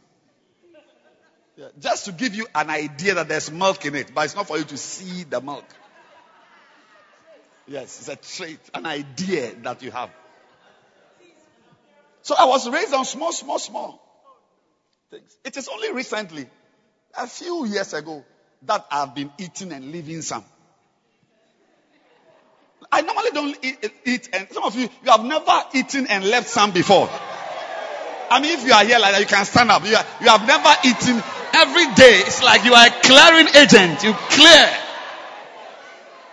Yeah, 1.57 1.69
just 1.79 2.05
to 2.05 2.11
give 2.11 2.35
you 2.35 2.45
an 2.53 2.69
idea 2.69 3.15
that 3.15 3.27
there's 3.27 3.49
milk 3.49 3.85
in 3.85 3.95
it, 3.95 4.13
but 4.13 4.25
it's 4.25 4.35
not 4.35 4.45
for 4.45 4.59
you 4.59 4.65
to 4.65 4.77
see 4.77 5.23
the 5.23 5.41
milk. 5.41 5.65
Yes, 7.65 7.97
it's 7.99 8.09
a 8.09 8.15
trait, 8.17 8.59
an 8.75 8.85
idea 8.85 9.55
that 9.63 9.81
you 9.81 9.89
have. 9.89 10.11
So 12.21 12.35
I 12.37 12.45
was 12.45 12.69
raised 12.69 12.93
on 12.93 13.05
small, 13.05 13.31
small, 13.31 13.57
small 13.57 13.99
things. 15.09 15.35
It 15.43 15.57
is 15.57 15.69
only 15.69 15.91
recently, 15.91 16.47
a 17.17 17.25
few 17.25 17.65
years 17.65 17.93
ago, 17.93 18.23
that 18.67 18.85
I've 18.91 19.13
been 19.15 19.31
eating 19.37 19.71
and 19.71 19.91
leaving 19.91 20.21
some. 20.21 20.43
I 22.91 23.01
normally 23.01 23.31
don't 23.31 23.57
eat, 23.63 23.91
eat, 24.05 24.29
and 24.33 24.47
some 24.51 24.63
of 24.63 24.75
you, 24.75 24.83
you 25.03 25.11
have 25.11 25.25
never 25.25 25.63
eaten 25.73 26.07
and 26.07 26.23
left 26.25 26.47
some 26.47 26.71
before. 26.71 27.09
I 28.29 28.39
mean, 28.39 28.57
if 28.57 28.65
you 28.65 28.73
are 28.73 28.83
here 28.83 28.99
like 28.99 29.13
that, 29.13 29.19
you 29.21 29.27
can 29.27 29.45
stand 29.45 29.69
up. 29.71 29.85
You, 29.85 29.95
are, 29.95 30.05
you 30.21 30.27
have 30.27 30.47
never 30.47 30.73
eaten 30.83 31.21
every 31.53 31.85
day. 31.95 32.23
It's 32.25 32.41
like 32.43 32.65
you 32.65 32.73
are 32.73 32.87
a 32.87 33.01
clearing 33.01 33.47
agent. 33.55 34.03
You 34.03 34.13
clear. 34.13 34.69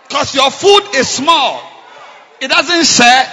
Because 0.07 0.35
your 0.35 0.51
food 0.51 0.95
is 0.95 1.07
small. 1.09 1.61
It 2.39 2.49
doesn't 2.49 2.85
share. 2.85 3.25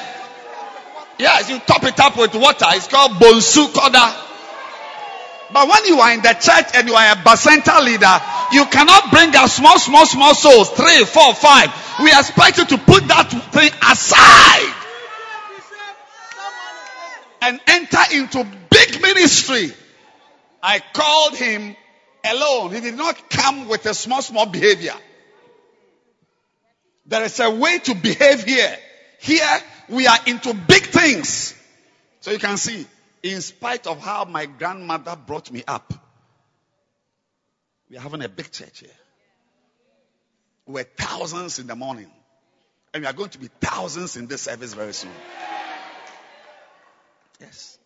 Yes, 1.18 1.50
you 1.50 1.58
top 1.60 1.84
it 1.84 1.98
up 2.00 2.16
with 2.16 2.34
water. 2.34 2.66
It's 2.70 2.88
called 2.88 3.12
bonsu 3.12 3.72
koda. 3.74 4.29
But 5.52 5.68
when 5.68 5.84
you 5.86 5.98
are 5.98 6.12
in 6.12 6.22
the 6.22 6.34
church 6.34 6.66
and 6.74 6.88
you 6.88 6.94
are 6.94 7.12
a 7.12 7.16
bacenta 7.16 7.84
leader, 7.84 8.16
you 8.52 8.66
cannot 8.66 9.10
bring 9.10 9.34
out 9.34 9.50
small, 9.50 9.78
small, 9.78 10.06
small 10.06 10.34
souls. 10.34 10.70
Three, 10.70 11.04
four, 11.04 11.34
five. 11.34 11.70
We 12.02 12.10
expect 12.10 12.58
you 12.58 12.64
to 12.66 12.78
put 12.78 13.08
that 13.08 13.30
thing 13.52 13.70
aside 13.82 14.74
and 17.42 17.60
enter 17.66 18.16
into 18.16 18.46
big 18.70 19.02
ministry. 19.02 19.72
I 20.62 20.80
called 20.92 21.36
him 21.36 21.74
alone. 22.24 22.72
He 22.72 22.80
did 22.80 22.96
not 22.96 23.30
come 23.30 23.68
with 23.68 23.86
a 23.86 23.94
small, 23.94 24.22
small 24.22 24.46
behavior. 24.46 24.94
There 27.06 27.24
is 27.24 27.40
a 27.40 27.50
way 27.50 27.78
to 27.78 27.94
behave 27.94 28.44
here. 28.44 28.76
Here, 29.20 29.60
we 29.88 30.06
are 30.06 30.18
into 30.26 30.54
big 30.54 30.84
things. 30.84 31.54
So 32.20 32.30
you 32.30 32.38
can 32.38 32.56
see, 32.56 32.86
in 33.22 33.40
spite 33.40 33.86
of 33.86 34.00
how 34.00 34.24
my 34.24 34.46
grandmother 34.46 35.16
brought 35.16 35.50
me 35.50 35.62
up, 35.66 35.92
We 37.90 37.96
are 37.96 38.00
having 38.00 38.22
a 38.22 38.28
big 38.28 38.52
church 38.52 38.80
here. 38.80 38.90
We're 40.66 40.84
thousands 40.84 41.58
in 41.58 41.66
the 41.66 41.74
morning. 41.74 42.10
And 42.94 43.02
we 43.02 43.06
are 43.08 43.12
going 43.12 43.30
to 43.30 43.38
be 43.38 43.48
thousands 43.60 44.16
in 44.16 44.28
this 44.28 44.42
service 44.42 44.74
very 44.74 44.92
soon. 44.92 45.10
Yes. 47.40 47.78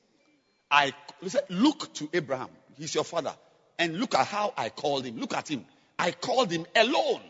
I 0.70 0.92
listen, 1.22 1.40
look 1.48 1.92
to 1.94 2.10
Abraham. 2.12 2.48
He's 2.76 2.94
your 2.94 3.04
father. 3.04 3.34
And 3.78 3.98
look 3.98 4.14
at 4.14 4.26
how 4.26 4.52
I 4.56 4.68
called 4.68 5.06
him. 5.06 5.18
Look 5.18 5.34
at 5.34 5.48
him. 5.48 5.64
I 5.98 6.10
called 6.10 6.50
him 6.50 6.66
alone. 6.76 7.20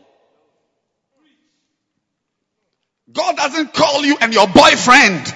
God 3.11 3.37
doesn't 3.37 3.73
call 3.73 4.03
you 4.03 4.17
and 4.19 4.33
your 4.33 4.47
boyfriend. 4.47 5.33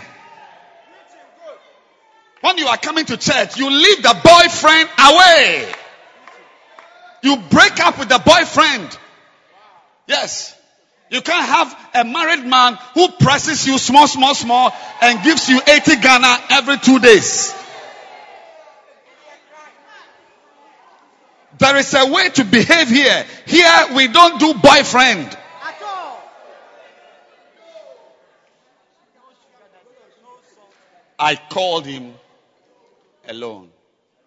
When 2.41 2.57
you 2.57 2.67
are 2.67 2.77
coming 2.77 3.05
to 3.05 3.17
church, 3.17 3.57
you 3.57 3.69
leave 3.69 4.01
the 4.01 4.15
boyfriend 4.23 4.89
away. 4.97 5.71
You 7.21 7.35
break 7.49 7.79
up 7.79 7.99
with 7.99 8.09
the 8.09 8.19
boyfriend. 8.19 8.97
Yes. 10.07 10.55
You 11.09 11.21
can't 11.21 11.45
have 11.45 11.89
a 11.95 12.03
married 12.05 12.45
man 12.45 12.77
who 12.93 13.09
presses 13.09 13.65
you 13.67 13.77
small, 13.77 14.07
small, 14.07 14.35
small 14.35 14.71
and 15.01 15.23
gives 15.23 15.49
you 15.49 15.59
80 15.67 15.95
Ghana 15.97 16.37
every 16.51 16.77
two 16.77 16.99
days. 16.99 17.53
There 21.57 21.75
is 21.75 21.93
a 21.93 22.05
way 22.05 22.29
to 22.29 22.45
behave 22.45 22.87
here. 22.87 23.25
Here 23.45 23.85
we 23.95 24.07
don't 24.07 24.39
do 24.39 24.53
boyfriend. 24.53 25.35
I 31.21 31.35
called 31.35 31.85
him 31.85 32.13
alone. 33.29 33.69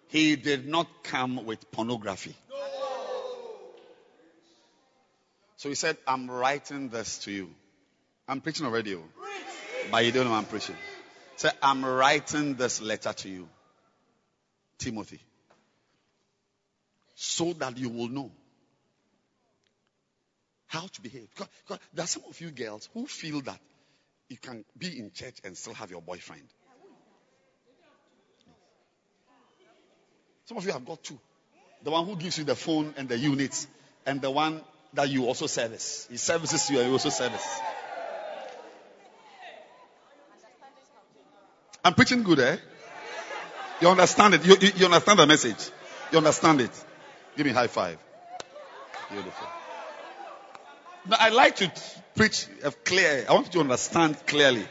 He 0.07 0.35
did 0.35 0.67
not 0.67 0.87
come 1.03 1.45
with 1.45 1.71
pornography. 1.71 2.35
So 5.57 5.69
he 5.69 5.75
said, 5.75 5.97
I'm 6.07 6.29
writing 6.29 6.89
this 6.89 7.19
to 7.19 7.31
you. 7.31 7.49
I'm 8.27 8.41
preaching 8.41 8.65
already, 8.65 8.95
oh. 8.95 9.03
but 9.91 10.05
you 10.05 10.11
don't 10.11 10.25
know 10.25 10.33
I'm 10.33 10.45
preaching. 10.45 10.75
Say, 11.35 11.49
I'm 11.61 11.83
writing 11.83 12.55
this 12.55 12.81
letter 12.81 13.13
to 13.13 13.29
you, 13.29 13.49
Timothy, 14.77 15.19
so 17.15 17.53
that 17.53 17.77
you 17.77 17.89
will 17.89 18.09
know 18.09 18.31
how 20.67 20.87
to 20.87 21.01
behave. 21.01 21.29
Because, 21.29 21.47
because 21.65 21.79
there 21.93 22.03
are 22.03 22.07
some 22.07 22.23
of 22.27 22.39
you 22.41 22.51
girls 22.51 22.89
who 22.93 23.05
feel 23.07 23.41
that 23.41 23.59
you 24.29 24.37
can 24.37 24.65
be 24.77 24.99
in 24.99 25.11
church 25.11 25.37
and 25.43 25.57
still 25.57 25.73
have 25.75 25.91
your 25.91 26.01
boyfriend. 26.01 26.43
Some 30.45 30.57
of 30.57 30.65
you 30.65 30.71
have 30.71 30.85
got 30.85 31.03
two. 31.03 31.17
The 31.83 31.91
one 31.91 32.05
who 32.05 32.15
gives 32.15 32.37
you 32.37 32.43
the 32.43 32.55
phone 32.55 32.93
and 32.97 33.07
the 33.07 33.17
units, 33.17 33.67
and 34.05 34.21
the 34.21 34.31
one 34.31 34.61
that 34.93 35.09
you 35.09 35.25
also 35.25 35.47
service. 35.47 36.07
He 36.09 36.17
services 36.17 36.69
you 36.69 36.79
and 36.79 36.87
you 36.87 36.93
also 36.93 37.09
service. 37.09 37.45
I'm 41.83 41.93
preaching 41.93 42.23
good, 42.23 42.39
eh? 42.39 42.57
You 43.81 43.89
understand 43.89 44.35
it? 44.35 44.45
You, 44.45 44.55
you, 44.61 44.71
you 44.77 44.85
understand 44.85 45.19
the 45.19 45.27
message? 45.27 45.71
You 46.11 46.19
understand 46.19 46.61
it? 46.61 46.71
Give 47.35 47.45
me 47.45 47.51
high 47.51 47.67
five. 47.67 47.97
Beautiful. 49.11 49.47
Now, 51.05 51.17
I 51.19 51.29
like 51.29 51.57
to 51.57 51.71
preach 52.15 52.47
uh, 52.63 52.71
clear. 52.85 53.25
I 53.27 53.33
want 53.33 53.47
you 53.47 53.53
to 53.53 53.59
understand 53.59 54.15
clearly. 54.25 54.65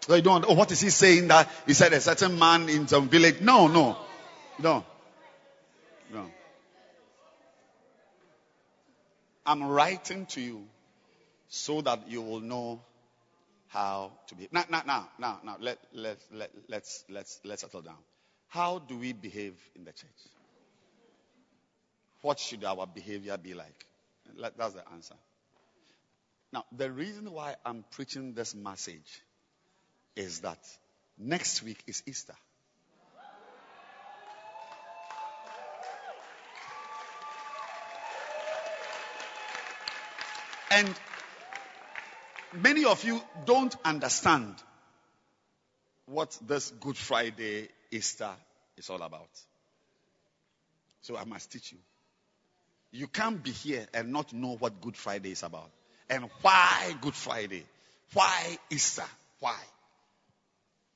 So 0.00 0.14
you 0.14 0.22
don't, 0.22 0.44
oh, 0.48 0.54
what 0.54 0.72
is 0.72 0.80
he 0.80 0.90
saying 0.90 1.28
that 1.28 1.48
he 1.66 1.74
said 1.74 1.92
a 1.92 2.00
certain 2.00 2.38
man 2.38 2.68
in 2.68 2.88
some 2.88 3.08
village? 3.08 3.40
No, 3.40 3.68
no, 3.68 3.96
no, 4.58 4.84
no. 6.12 6.30
I'm 9.46 9.64
writing 9.64 10.26
to 10.26 10.40
you 10.40 10.66
so 11.48 11.80
that 11.80 12.08
you 12.08 12.22
will 12.22 12.40
know 12.40 12.80
how 13.68 14.12
to 14.28 14.34
behave. 14.34 14.52
Now, 14.52 14.64
now, 14.68 14.82
now, 14.86 15.08
now, 15.18 15.40
now 15.44 15.56
let, 15.60 15.78
let, 15.92 16.18
let, 16.32 16.50
let's, 16.68 17.04
let's, 17.08 17.40
let's 17.44 17.62
settle 17.62 17.82
down. 17.82 17.98
How 18.48 18.80
do 18.80 18.96
we 18.96 19.12
behave 19.12 19.54
in 19.74 19.84
the 19.84 19.92
church? 19.92 20.10
What 22.22 22.38
should 22.38 22.64
our 22.64 22.86
behavior 22.86 23.36
be 23.38 23.54
like? 23.54 23.86
That's 24.56 24.74
the 24.74 24.88
answer. 24.92 25.14
Now, 26.52 26.64
the 26.76 26.90
reason 26.90 27.30
why 27.32 27.54
I'm 27.64 27.84
preaching 27.92 28.34
this 28.34 28.54
message 28.54 29.22
is 30.16 30.40
that 30.40 30.58
next 31.16 31.62
week 31.62 31.78
is 31.86 32.02
Easter. 32.06 32.34
And 40.70 40.94
many 42.52 42.84
of 42.84 43.04
you 43.04 43.20
don't 43.44 43.74
understand 43.84 44.54
what 46.06 46.36
this 46.46 46.70
Good 46.80 46.96
Friday, 46.96 47.68
Easter 47.90 48.30
is 48.76 48.88
all 48.90 49.02
about. 49.02 49.30
So 51.02 51.16
I 51.16 51.24
must 51.24 51.50
teach 51.50 51.72
you. 51.72 51.78
You 52.92 53.06
can't 53.06 53.42
be 53.42 53.50
here 53.50 53.86
and 53.94 54.12
not 54.12 54.32
know 54.32 54.56
what 54.58 54.80
Good 54.80 54.96
Friday 54.96 55.32
is 55.32 55.42
about. 55.42 55.70
And 56.08 56.28
why 56.42 56.94
Good 57.00 57.14
Friday? 57.14 57.64
Why 58.12 58.58
Easter? 58.70 59.04
Why? 59.38 59.56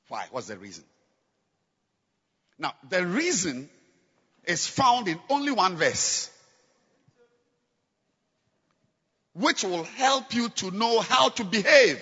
Why? 0.09 0.25
What's 0.31 0.47
the 0.47 0.57
reason? 0.57 0.83
Now, 2.59 2.73
the 2.89 3.05
reason 3.05 3.69
is 4.45 4.67
found 4.67 5.07
in 5.07 5.19
only 5.29 5.51
one 5.51 5.77
verse 5.77 6.29
which 9.35 9.63
will 9.63 9.83
help 9.83 10.33
you 10.33 10.49
to 10.49 10.71
know 10.71 11.01
how 11.01 11.29
to 11.29 11.43
behave. 11.43 12.01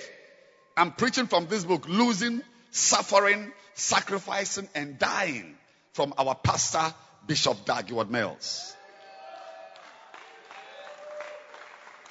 I'm 0.78 0.92
preaching 0.92 1.28
from 1.28 1.48
this 1.48 1.64
book, 1.66 1.88
Losing, 1.90 2.42
Suffering, 2.72 3.52
Sacrificing, 3.74 4.70
and 4.76 5.00
Dying 5.00 5.56
from 5.94 6.14
our 6.18 6.36
pastor, 6.36 6.94
Bishop 7.26 7.66
Dag 7.66 7.88
Heward-Mills. 7.88 8.76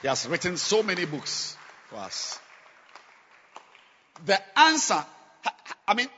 He 0.03 0.09
has 0.09 0.27
written 0.27 0.57
so 0.57 0.83
many 0.83 1.05
books 1.05 1.57
for 1.89 1.97
us. 1.97 2.39
The 4.27 4.41
answer, 4.59 5.05
I 5.87 5.95
mean, 5.95 6.09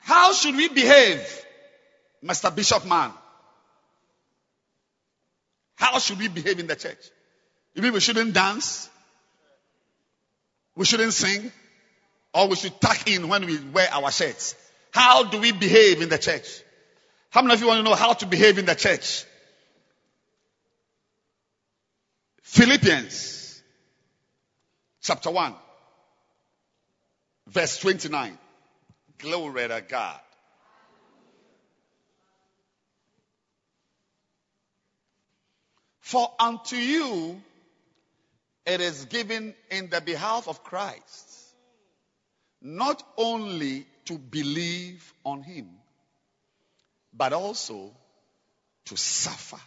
how 0.00 0.32
should 0.32 0.56
we 0.56 0.68
behave, 0.68 1.24
Mr. 2.24 2.54
Bishop 2.54 2.84
Man? 2.86 3.12
How 5.76 6.00
should 6.00 6.18
we 6.18 6.26
behave 6.26 6.58
in 6.58 6.66
the 6.66 6.76
church? 6.76 6.98
You 7.74 7.82
mean 7.82 7.92
we 7.92 8.00
shouldn't 8.00 8.32
dance? 8.32 8.88
We 10.76 10.84
shouldn't 10.84 11.12
sing? 11.12 11.50
Or 12.32 12.48
we 12.48 12.56
should 12.56 12.80
tuck 12.80 13.08
in 13.08 13.28
when 13.28 13.46
we 13.46 13.58
wear 13.58 13.88
our 13.92 14.10
shirts? 14.10 14.54
How 14.90 15.24
do 15.24 15.38
we 15.38 15.52
behave 15.52 16.02
in 16.02 16.08
the 16.08 16.18
church? 16.18 16.62
How 17.30 17.42
many 17.42 17.54
of 17.54 17.60
you 17.60 17.66
want 17.66 17.78
to 17.78 17.82
know 17.82 17.96
how 17.96 18.12
to 18.12 18.26
behave 18.26 18.58
in 18.58 18.66
the 18.66 18.74
church? 18.74 19.24
Philippians 22.42 23.60
chapter 25.02 25.30
1, 25.30 25.54
verse 27.48 27.78
29. 27.78 28.38
Glory 29.18 29.68
to 29.68 29.82
God. 29.88 30.20
For 36.00 36.30
unto 36.38 36.76
you 36.76 37.42
it 38.66 38.80
is 38.80 39.04
given 39.06 39.54
in 39.70 39.90
the 39.90 40.00
behalf 40.00 40.48
of 40.48 40.64
Christ 40.64 41.34
not 42.64 43.02
only 43.18 43.86
to 44.06 44.18
believe 44.18 45.12
on 45.24 45.42
him, 45.42 45.68
but 47.12 47.34
also 47.34 47.92
to 48.86 48.96
suffer 48.96 49.60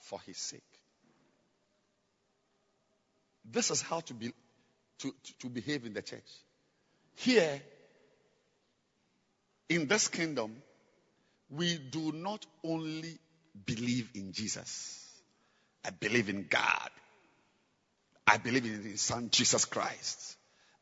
for 0.00 0.18
his 0.22 0.38
sake. 0.38 0.62
This 3.44 3.70
is 3.70 3.82
how 3.82 4.00
to, 4.00 4.14
be, 4.14 4.32
to, 5.00 5.14
to 5.40 5.48
behave 5.48 5.84
in 5.84 5.92
the 5.92 6.00
church. 6.00 6.20
Here, 7.16 7.60
in 9.68 9.86
this 9.88 10.08
kingdom, 10.08 10.56
we 11.50 11.76
do 11.76 12.12
not 12.12 12.46
only 12.64 13.18
believe 13.66 14.08
in 14.14 14.32
Jesus. 14.32 15.06
I 15.84 15.90
believe 15.90 16.30
in 16.30 16.46
God. 16.48 16.90
I 18.26 18.38
believe 18.38 18.64
in 18.64 18.82
His 18.82 19.00
Son, 19.00 19.28
Jesus 19.30 19.64
Christ. 19.64 20.32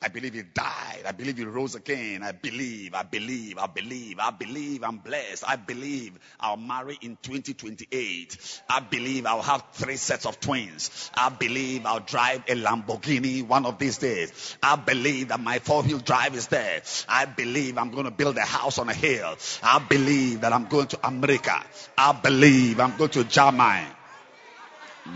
I 0.02 0.08
believe 0.08 0.32
he 0.32 0.40
died. 0.42 1.02
I 1.04 1.12
believe 1.12 1.36
he 1.36 1.44
rose 1.44 1.74
again. 1.74 2.22
I 2.22 2.32
believe, 2.32 2.94
I 2.94 3.02
believe, 3.02 3.58
I 3.58 3.66
believe, 3.66 4.18
I 4.18 4.30
believe 4.30 4.82
I'm 4.82 4.96
blessed. 4.96 5.44
I 5.46 5.56
believe 5.56 6.18
I'll 6.40 6.56
marry 6.56 6.98
in 7.02 7.18
2028. 7.20 8.62
I 8.70 8.80
believe 8.80 9.26
I'll 9.26 9.42
have 9.42 9.62
three 9.74 9.96
sets 9.96 10.24
of 10.24 10.40
twins. 10.40 11.10
I 11.12 11.28
believe 11.28 11.84
I'll 11.84 12.00
drive 12.00 12.44
a 12.48 12.54
Lamborghini 12.54 13.46
one 13.46 13.66
of 13.66 13.78
these 13.78 13.98
days. 13.98 14.56
I 14.62 14.76
believe 14.76 15.28
that 15.28 15.40
my 15.40 15.58
four 15.58 15.82
wheel 15.82 15.98
drive 15.98 16.34
is 16.34 16.46
there. 16.46 16.80
I 17.06 17.26
believe 17.26 17.76
I'm 17.76 17.90
going 17.90 18.04
to 18.06 18.10
build 18.10 18.38
a 18.38 18.40
house 18.40 18.78
on 18.78 18.88
a 18.88 18.94
hill. 18.94 19.36
I 19.62 19.80
believe 19.80 20.40
that 20.40 20.54
I'm 20.54 20.64
going 20.64 20.86
to 20.88 21.06
America. 21.06 21.62
I 21.98 22.12
believe 22.12 22.80
I'm 22.80 22.96
going 22.96 23.10
to 23.10 23.24
Germany. 23.24 23.86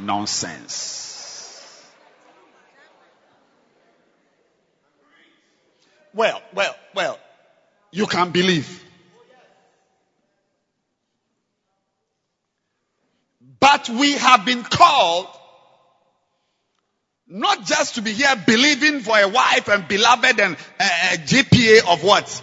Nonsense. 0.03 1.13
Well, 6.14 6.40
well, 6.55 6.77
well, 6.94 7.18
you 7.90 8.07
can 8.07 8.31
believe. 8.31 8.83
But 13.59 13.88
we 13.88 14.12
have 14.12 14.44
been 14.44 14.62
called 14.62 15.27
not 17.27 17.64
just 17.64 17.96
to 17.96 18.03
be 18.03 18.12
here 18.12 18.37
believing 18.46 19.00
for 19.00 19.18
a 19.18 19.27
wife 19.27 19.68
and 19.68 19.88
beloved 19.88 20.38
and 20.38 20.57
a, 20.79 21.16
GPA 21.16 21.92
of 21.92 22.05
what? 22.05 22.42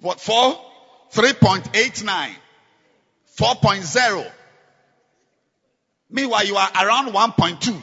What 0.00 0.20
for? 0.20 0.58
3.89. 1.12 2.34
4.0. 3.36 4.32
Meanwhile, 6.08 6.46
you 6.46 6.56
are 6.56 6.70
around 6.74 7.12
1.2. 7.12 7.82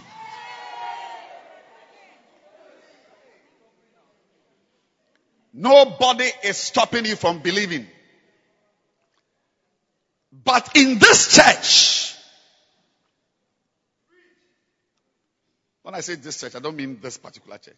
Nobody 5.59 6.29
is 6.43 6.55
stopping 6.55 7.05
you 7.05 7.15
from 7.15 7.39
believing. 7.39 7.87
But 10.31 10.77
in 10.77 10.99
this 10.99 11.35
church, 11.35 12.15
when 15.81 15.95
I 15.95 16.01
say 16.01 16.13
this 16.13 16.39
church, 16.39 16.55
I 16.55 16.59
don't 16.59 16.75
mean 16.75 16.99
this 17.01 17.17
particular 17.17 17.57
church. 17.57 17.73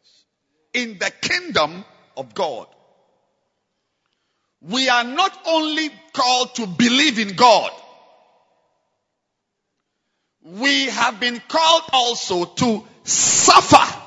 In 0.73 0.97
the 0.99 1.09
kingdom 1.21 1.85
of 2.17 2.35
God, 2.35 2.67
we 4.61 4.89
are 4.89 5.05
not 5.05 5.39
only 5.45 5.89
called 6.11 6.55
to 6.55 6.67
believe 6.67 7.17
in 7.17 7.37
God, 7.37 7.71
we 10.43 10.87
have 10.87 11.21
been 11.21 11.41
called 11.47 11.83
also 11.93 12.43
to 12.43 12.83
suffer. 13.05 13.98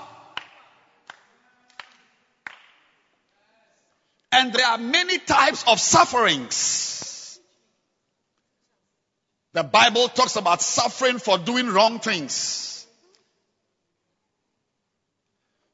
And 4.42 4.52
there 4.52 4.66
are 4.66 4.76
many 4.78 5.18
types 5.18 5.62
of 5.68 5.78
sufferings. 5.78 7.38
The 9.52 9.62
Bible 9.62 10.09
talks 10.09 10.35
about 10.35 10.61
suffering 10.61 11.18
for 11.18 11.38
doing 11.38 11.68
wrong 11.68 12.00
things. 12.00 12.85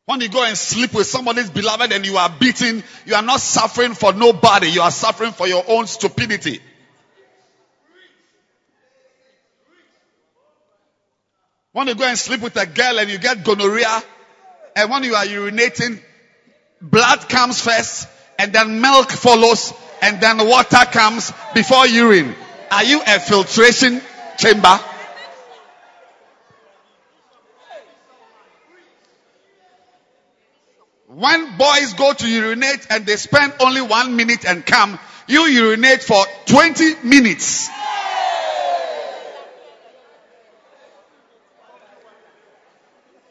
When 0.05 0.21
you 0.21 0.29
go 0.29 0.45
and 0.45 0.55
sleep 0.55 0.93
with 0.93 1.07
somebody's 1.07 1.49
beloved 1.49 1.93
and 1.93 2.05
you 2.05 2.19
are 2.19 2.29
beaten, 2.29 2.85
you 3.07 3.15
are 3.15 3.23
not 3.23 3.41
suffering 3.41 3.95
for 3.95 4.13
nobody. 4.13 4.67
You 4.67 4.83
are 4.83 4.91
suffering 4.91 5.33
for 5.33 5.49
your 5.49 5.65
own 5.67 5.87
stupidity. 5.87 6.61
When 11.73 11.89
you 11.89 11.95
go 11.95 12.05
and 12.05 12.19
sleep 12.19 12.43
with 12.43 12.57
a 12.59 12.67
girl 12.67 12.99
and 12.99 13.09
you 13.09 13.17
get 13.17 13.45
gonorrhea, 13.45 14.03
and 14.77 14.91
when 14.91 15.05
you 15.05 15.15
are 15.15 15.25
urinating, 15.25 16.03
blood 16.83 17.31
comes 17.31 17.63
first, 17.63 18.09
and 18.39 18.53
then 18.53 18.81
milk 18.81 19.11
follows, 19.11 19.75
and 20.01 20.21
then 20.21 20.39
water 20.47 20.85
comes 20.93 21.33
before 21.55 21.87
urine. 21.87 22.35
Are 22.71 22.85
you 22.85 23.01
a 23.07 23.19
filtration 23.19 24.01
chamber? 24.39 24.79
When 31.09 31.57
boys 31.57 31.95
go 31.95 32.13
to 32.13 32.29
urinate 32.29 32.87
and 32.91 33.05
they 33.05 33.17
spend 33.17 33.55
only 33.61 33.81
one 33.81 34.15
minute 34.15 34.45
and 34.45 34.65
come, 34.65 34.99
you 35.27 35.47
urinate 35.47 36.03
for 36.03 36.25
20 36.47 37.03
minutes. 37.03 37.69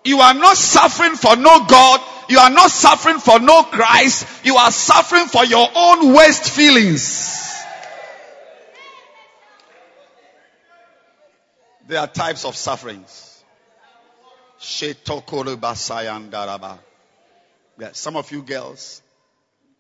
You 0.04 0.20
are 0.20 0.34
not 0.34 0.58
suffering 0.58 1.16
for 1.16 1.36
no 1.36 1.66
God. 1.66 2.02
You 2.30 2.40
are 2.40 2.50
not 2.50 2.70
suffering 2.72 3.20
for 3.20 3.40
no 3.40 3.64
Christ. 3.64 4.28
You 4.46 4.58
are 4.58 4.72
suffering 4.72 5.28
for 5.28 5.46
your 5.46 5.68
own 5.74 6.14
waste 6.14 6.50
feelings. 6.50 7.56
There 11.88 12.00
are 12.00 12.08
types 12.08 12.44
of 12.44 12.56
sufferings. 12.56 13.44
Yeah, 17.80 17.90
some 17.94 18.18
of 18.18 18.32
you 18.32 18.42
girls 18.42 19.02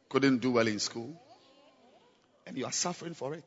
couldn't 0.08 0.38
do 0.38 0.52
well 0.52 0.68
in 0.68 0.80
school 0.80 1.14
and 2.46 2.58
you 2.58 2.66
are 2.66 2.72
suffering 2.72 3.14
for 3.14 3.34
it. 3.34 3.44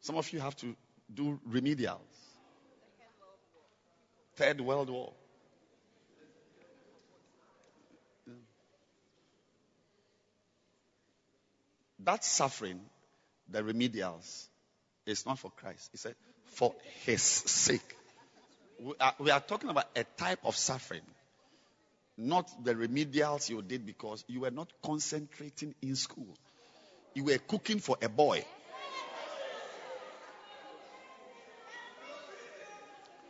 Some 0.00 0.16
of 0.16 0.32
you 0.32 0.40
have 0.40 0.56
to 0.56 0.74
do 1.12 1.38
remedials. 1.50 1.98
Third 4.36 4.60
World 4.60 4.88
War. 4.88 5.12
That 12.04 12.24
suffering, 12.24 12.80
the 13.48 13.62
remedials, 13.62 14.48
is 15.06 15.24
not 15.24 15.38
for 15.38 15.50
Christ. 15.50 15.88
He 15.92 15.98
said, 15.98 16.14
for 16.44 16.74
his 17.04 17.22
sake. 17.22 17.96
We 18.78 18.92
are, 19.00 19.14
we 19.18 19.30
are 19.30 19.40
talking 19.40 19.70
about 19.70 19.86
a 19.96 20.04
type 20.04 20.40
of 20.44 20.56
suffering, 20.56 21.02
not 22.18 22.50
the 22.64 22.74
remedials 22.74 23.48
you 23.48 23.62
did 23.62 23.86
because 23.86 24.24
you 24.28 24.40
were 24.40 24.50
not 24.50 24.70
concentrating 24.84 25.74
in 25.80 25.96
school. 25.96 26.28
You 27.14 27.24
were 27.24 27.38
cooking 27.38 27.78
for 27.78 27.96
a 28.02 28.08
boy. 28.08 28.44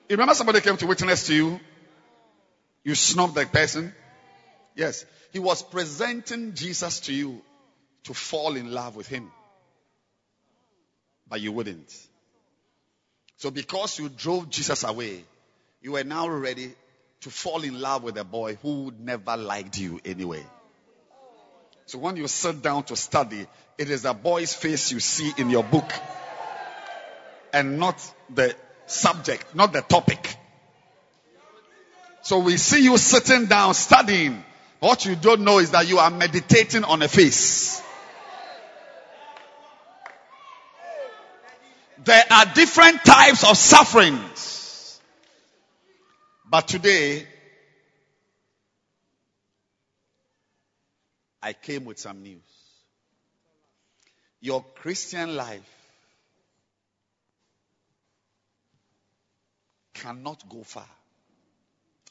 You 0.08 0.14
remember 0.14 0.34
somebody 0.34 0.60
came 0.60 0.76
to 0.76 0.86
witness 0.86 1.26
to 1.28 1.34
you? 1.34 1.60
You 2.84 2.94
snubbed 2.94 3.34
that 3.36 3.52
person? 3.52 3.92
Yes. 4.76 5.04
He 5.32 5.38
was 5.40 5.62
presenting 5.62 6.54
Jesus 6.54 7.00
to 7.00 7.12
you 7.12 7.42
to 8.06 8.14
fall 8.14 8.54
in 8.56 8.72
love 8.72 8.94
with 8.94 9.08
him. 9.08 9.30
But 11.28 11.40
you 11.40 11.50
wouldn't. 11.50 11.92
So 13.36 13.50
because 13.50 13.98
you 13.98 14.08
drove 14.08 14.48
Jesus 14.48 14.84
away, 14.84 15.24
you 15.82 15.92
were 15.92 16.04
now 16.04 16.28
ready 16.28 16.72
to 17.22 17.30
fall 17.30 17.62
in 17.62 17.80
love 17.80 18.04
with 18.04 18.16
a 18.16 18.24
boy 18.24 18.56
who 18.62 18.92
never 19.00 19.36
liked 19.36 19.78
you 19.78 20.00
anyway. 20.04 20.44
So 21.86 21.98
when 21.98 22.16
you 22.16 22.28
sit 22.28 22.62
down 22.62 22.84
to 22.84 22.96
study, 22.96 23.46
it 23.76 23.90
is 23.90 24.04
a 24.04 24.14
boy's 24.14 24.54
face 24.54 24.92
you 24.92 25.00
see 25.00 25.32
in 25.36 25.50
your 25.50 25.64
book 25.64 25.92
and 27.52 27.78
not 27.78 28.00
the 28.32 28.54
subject, 28.86 29.54
not 29.54 29.72
the 29.72 29.82
topic. 29.82 30.36
So 32.22 32.38
we 32.38 32.56
see 32.56 32.84
you 32.84 32.98
sitting 32.98 33.46
down 33.46 33.74
studying. 33.74 34.44
What 34.78 35.04
you 35.04 35.16
don't 35.16 35.42
know 35.42 35.58
is 35.58 35.72
that 35.72 35.88
you 35.88 35.98
are 35.98 36.10
meditating 36.10 36.84
on 36.84 37.02
a 37.02 37.08
face. 37.08 37.82
There 42.06 42.24
are 42.30 42.46
different 42.54 43.04
types 43.04 43.42
of 43.42 43.56
sufferings. 43.56 45.00
But 46.48 46.68
today, 46.68 47.26
I 51.42 51.52
came 51.52 51.84
with 51.84 51.98
some 51.98 52.22
news. 52.22 52.40
Your 54.40 54.64
Christian 54.76 55.34
life 55.34 55.68
cannot 59.94 60.48
go 60.48 60.62
far. 60.62 60.88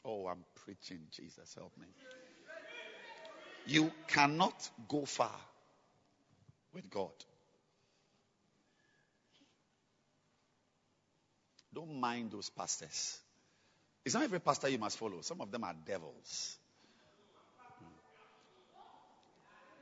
Oh, 0.04 0.28
I'm 0.28 0.44
preaching, 0.66 1.00
Jesus, 1.12 1.56
help 1.58 1.72
me. 1.80 1.88
You 3.66 3.90
cannot 4.08 4.70
go 4.90 5.06
far 5.06 5.32
with 6.74 6.90
God. 6.90 7.14
Don't 11.76 12.00
mind 12.00 12.32
those 12.32 12.50
pastors. 12.50 13.20
It's 14.06 14.16
not 14.16 14.24
every 14.24 14.40
pastor 14.40 14.70
you 14.70 14.80
must 14.80 14.98
follow. 14.98 15.20
Some 15.22 15.42
of 15.42 15.52
them 15.52 15.66
are 15.66 15.76
devils. 15.86 16.58
Hmm. 17.80 17.86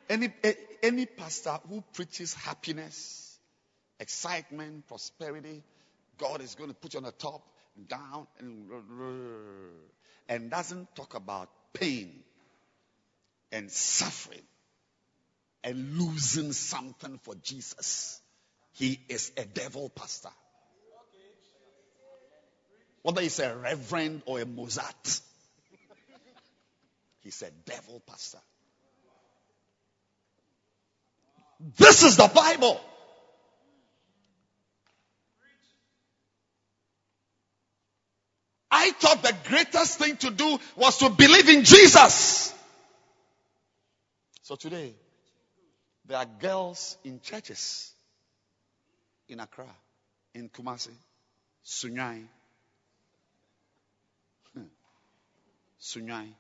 Any, 0.10 0.34
any 0.82 1.06
pastor 1.06 1.60
who 1.70 1.84
preaches 1.94 2.34
happiness, 2.34 3.38
excitement, 4.00 4.88
prosperity, 4.88 5.62
God 6.18 6.42
is 6.42 6.56
going 6.56 6.70
to 6.70 6.76
put 6.76 6.96
you 6.96 6.98
on 6.98 7.04
the 7.04 7.12
top, 7.12 7.44
down 7.88 8.28
and, 8.40 8.70
and 10.30 10.50
doesn't 10.50 10.96
talk 10.96 11.16
about 11.16 11.50
pain 11.74 12.24
and 13.52 13.72
suffering 13.72 14.42
and 15.64 15.98
losing 15.98 16.52
something 16.54 17.20
for 17.20 17.36
Jesus, 17.36 18.22
he 18.74 19.00
is 19.10 19.32
a 19.38 19.46
devil 19.46 19.90
pastor. 19.90 20.30
Whether 23.04 23.22
he's 23.22 23.40
a 23.40 23.56
reverend 23.56 24.24
or 24.26 24.40
a 24.40 24.46
Mozart, 24.46 25.22
he's 27.22 27.42
a 27.42 27.52
devil 27.66 28.02
pastor. 28.08 28.40
This 31.78 32.04
is 32.04 32.18
the 32.18 32.30
Bible. 32.34 32.80
I 38.72 38.92
thought 38.92 39.22
the 39.22 39.36
greatest 39.48 40.00
thing 40.00 40.18
to 40.18 40.32
do 40.32 40.58
was 40.76 40.98
to 40.98 41.10
believe 41.10 41.48
in 41.48 41.64
Jesus. 41.64 42.54
So 44.42 44.56
today, 44.56 44.94
there 46.06 46.18
are 46.18 46.26
girls 46.26 46.98
in 47.04 47.22
churches 47.22 47.94
in 49.30 49.40
Accra, 49.40 49.70
in 50.34 50.50
Kumasi, 50.50 50.90
Sunyani, 51.64 52.26
hmm, 54.54 54.64
Sunyani, 55.84 56.34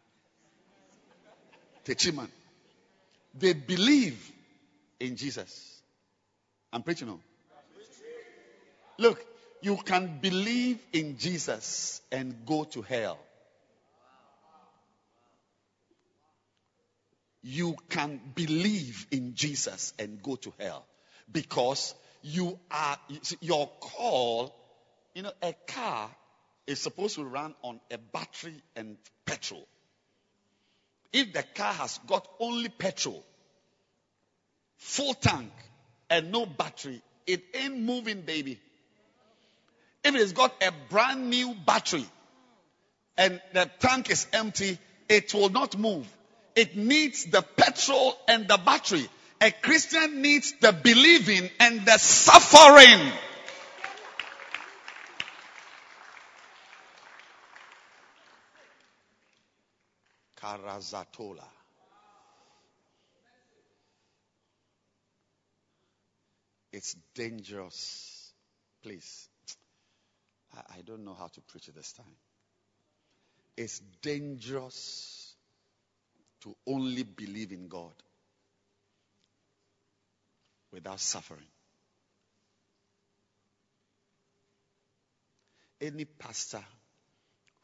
Techiman. 1.83 2.29
They 3.35 3.51
believe 3.51 4.31
in 5.01 5.17
Jesus. 5.17 5.81
I'm 6.71 6.81
preaching 6.81 7.09
on. 7.09 7.19
Look, 8.97 9.23
you 9.61 9.75
can 9.75 10.19
believe 10.21 10.79
in 10.93 11.17
Jesus 11.17 12.01
and 12.09 12.45
go 12.45 12.63
to 12.63 12.81
hell. 12.83 13.19
You 17.41 17.75
can 17.89 18.21
believe 18.33 19.05
in 19.11 19.35
Jesus 19.35 19.93
and 19.99 20.23
go 20.23 20.37
to 20.37 20.53
hell 20.57 20.85
because 21.29 21.93
you 22.21 22.57
are 22.71 22.97
your 23.41 23.67
call. 23.81 24.55
You 25.13 25.23
know, 25.23 25.31
a 25.41 25.53
car 25.67 26.09
is 26.67 26.79
supposed 26.79 27.15
to 27.15 27.23
run 27.23 27.55
on 27.61 27.79
a 27.91 27.97
battery 27.97 28.55
and 28.75 28.97
petrol. 29.25 29.67
If 31.11 31.33
the 31.33 31.43
car 31.43 31.73
has 31.73 31.99
got 32.07 32.27
only 32.39 32.69
petrol, 32.69 33.23
full 34.77 35.13
tank, 35.13 35.51
and 36.09 36.31
no 36.31 36.45
battery, 36.45 37.01
it 37.27 37.43
ain't 37.53 37.79
moving, 37.79 38.21
baby. 38.21 38.59
If 40.03 40.15
it's 40.15 40.33
got 40.33 40.53
a 40.61 40.71
brand 40.89 41.29
new 41.29 41.55
battery 41.65 42.05
and 43.17 43.41
the 43.53 43.69
tank 43.79 44.09
is 44.09 44.27
empty, 44.33 44.77
it 45.07 45.33
will 45.33 45.49
not 45.49 45.77
move. 45.77 46.07
It 46.55 46.75
needs 46.75 47.25
the 47.25 47.41
petrol 47.41 48.15
and 48.27 48.47
the 48.47 48.57
battery. 48.57 49.07
A 49.41 49.51
Christian 49.51 50.21
needs 50.21 50.53
the 50.61 50.71
believing 50.71 51.49
and 51.59 51.85
the 51.85 51.97
suffering. 51.97 53.11
Karazatola. 60.43 61.45
It's 66.73 66.95
dangerous. 67.13 68.33
Please. 68.81 69.29
I, 70.53 70.79
I 70.79 70.81
don't 70.81 71.05
know 71.05 71.13
how 71.13 71.27
to 71.27 71.41
preach 71.41 71.69
it 71.69 71.75
this 71.75 71.93
time. 71.93 72.15
It's 73.55 73.79
dangerous 74.01 75.35
to 76.41 76.55
only 76.67 77.03
believe 77.03 77.51
in 77.51 77.67
God 77.67 77.93
without 80.71 80.99
suffering. 80.99 81.45
Any 85.79 86.05
pastor 86.05 86.63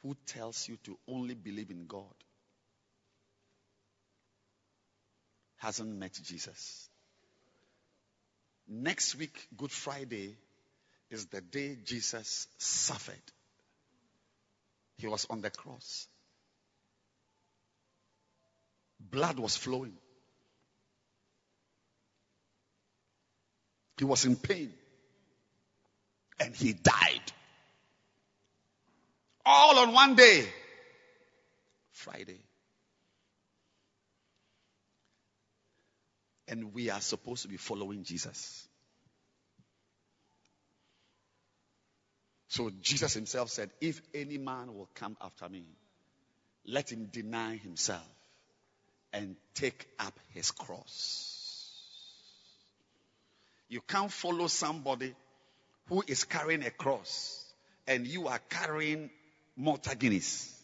who 0.04 0.16
tells 0.26 0.70
you 0.70 0.78
to 0.84 0.98
only 1.08 1.34
believe 1.34 1.72
in 1.72 1.88
God 1.88 2.14
hasn't 5.60 5.90
met 5.90 6.14
Jesus. 6.24 6.90
Next 8.68 9.16
week, 9.16 9.48
Good 9.56 9.72
Friday, 9.72 10.36
is 11.10 11.26
the 11.28 11.42
day 11.42 11.78
Jesus 11.84 12.48
suffered. 12.58 13.16
He 14.98 15.08
was 15.08 15.26
on 15.30 15.42
the 15.42 15.50
cross. 15.50 16.08
Blood 19.00 19.40
was 19.40 19.56
flowing. 19.56 19.94
He 23.98 24.06
was 24.06 24.26
in 24.26 24.36
pain. 24.36 24.74
And 26.40 26.56
he 26.56 26.74
died. 26.74 27.32
All 29.46 29.80
on 29.80 29.94
one 29.94 30.16
day. 30.16 30.46
Friday. 31.92 32.40
And 36.50 36.74
we 36.74 36.90
are 36.90 37.00
supposed 37.00 37.44
to 37.44 37.48
be 37.48 37.58
following 37.58 38.04
Jesus. 38.04 38.68
So 42.50 42.72
Jesus 42.82 43.14
himself 43.14 43.50
said, 43.50 43.70
If 43.80 44.02
any 44.14 44.38
man 44.40 44.74
will 44.74 44.90
come 44.96 45.16
after 45.22 45.48
me, 45.48 45.64
let 46.66 46.92
him 46.92 47.10
deny 47.12 47.56
himself 47.58 48.08
and 49.14 49.36
take 49.54 49.88
up 50.00 50.20
his 50.34 50.52
cross. 50.52 51.40
You 53.70 53.82
can't 53.88 54.12
follow 54.12 54.48
somebody 54.48 55.16
who 55.88 56.04
is 56.08 56.24
carrying 56.24 56.64
a 56.66 56.72
cross 56.72 57.46
and 57.88 58.08
you 58.08 58.28
are 58.28 58.40
carrying 58.50 59.12
Malta 59.56 59.96
Guinness. 59.96 60.59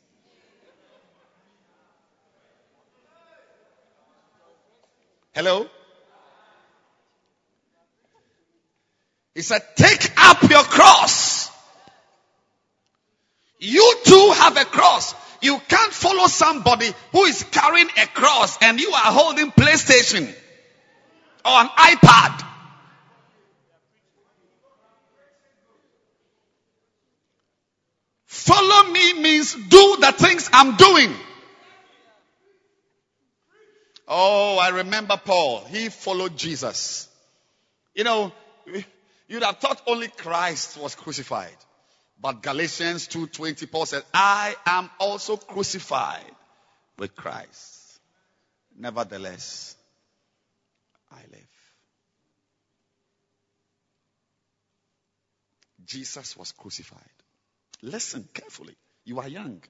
Hello? 5.36 5.68
He 9.34 9.42
said, 9.42 9.62
Take 9.76 10.12
up 10.18 10.42
your 10.50 10.64
cross. 10.64 11.52
You 13.60 13.96
too 14.06 14.32
have 14.36 14.56
a 14.56 14.64
cross. 14.64 15.14
You 15.42 15.60
can't 15.68 15.92
follow 15.92 16.28
somebody 16.28 16.90
who 17.12 17.26
is 17.26 17.44
carrying 17.44 17.90
a 18.02 18.06
cross 18.08 18.58
and 18.62 18.80
you 18.80 18.92
are 18.92 19.12
holding 19.12 19.52
PlayStation 19.52 20.24
or 21.44 21.52
an 21.52 21.68
iPad. 21.68 22.46
Follow 28.26 28.90
me 28.92 29.22
means 29.22 29.54
do 29.54 29.98
the 30.00 30.14
things 30.18 30.50
I'm 30.54 30.76
doing. 30.78 31.14
Oh, 34.08 34.58
I 34.58 34.70
remember 34.70 35.18
Paul. 35.18 35.66
He 35.66 35.90
followed 35.90 36.38
Jesus. 36.38 37.08
You 37.96 38.04
know, 38.04 38.32
you'd 39.28 39.44
have 39.44 39.58
thought 39.58 39.82
only 39.88 40.10
Christ 40.10 40.78
was 40.78 40.96
crucified. 40.96 41.56
But 42.22 42.42
Galatians 42.42 43.08
2:20 43.08 43.66
Paul 43.68 43.86
said, 43.86 44.04
"I 44.14 44.56
am 44.66 44.90
also 45.00 45.38
crucified 45.38 46.36
with 46.98 47.16
Christ. 47.16 48.00
Nevertheless, 48.78 49.76
I 51.12 51.22
live." 51.32 51.48
Jesus 55.86 56.36
was 56.38 56.52
crucified. 56.52 57.02
Listen 57.82 58.28
carefully. 58.34 58.76
You 59.04 59.20
are 59.20 59.28
young. 59.28 59.62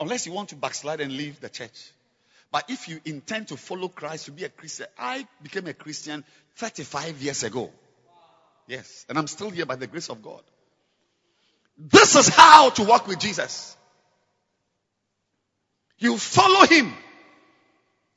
Unless 0.00 0.26
you 0.26 0.32
want 0.32 0.50
to 0.50 0.56
backslide 0.56 1.00
and 1.00 1.12
leave 1.16 1.40
the 1.40 1.48
church. 1.48 1.92
But 2.52 2.70
if 2.70 2.88
you 2.88 3.00
intend 3.04 3.48
to 3.48 3.56
follow 3.56 3.88
Christ 3.88 4.26
to 4.26 4.32
be 4.32 4.44
a 4.44 4.48
Christian, 4.48 4.86
I 4.98 5.26
became 5.42 5.66
a 5.66 5.74
Christian 5.74 6.24
35 6.56 7.20
years 7.22 7.42
ago. 7.42 7.70
Yes. 8.66 9.04
And 9.08 9.18
I'm 9.18 9.26
still 9.26 9.50
here 9.50 9.66
by 9.66 9.76
the 9.76 9.86
grace 9.86 10.08
of 10.08 10.22
God. 10.22 10.42
This 11.78 12.16
is 12.16 12.28
how 12.28 12.70
to 12.70 12.84
walk 12.84 13.06
with 13.06 13.18
Jesus. 13.18 13.76
You 15.98 16.16
follow 16.16 16.66
him. 16.66 16.92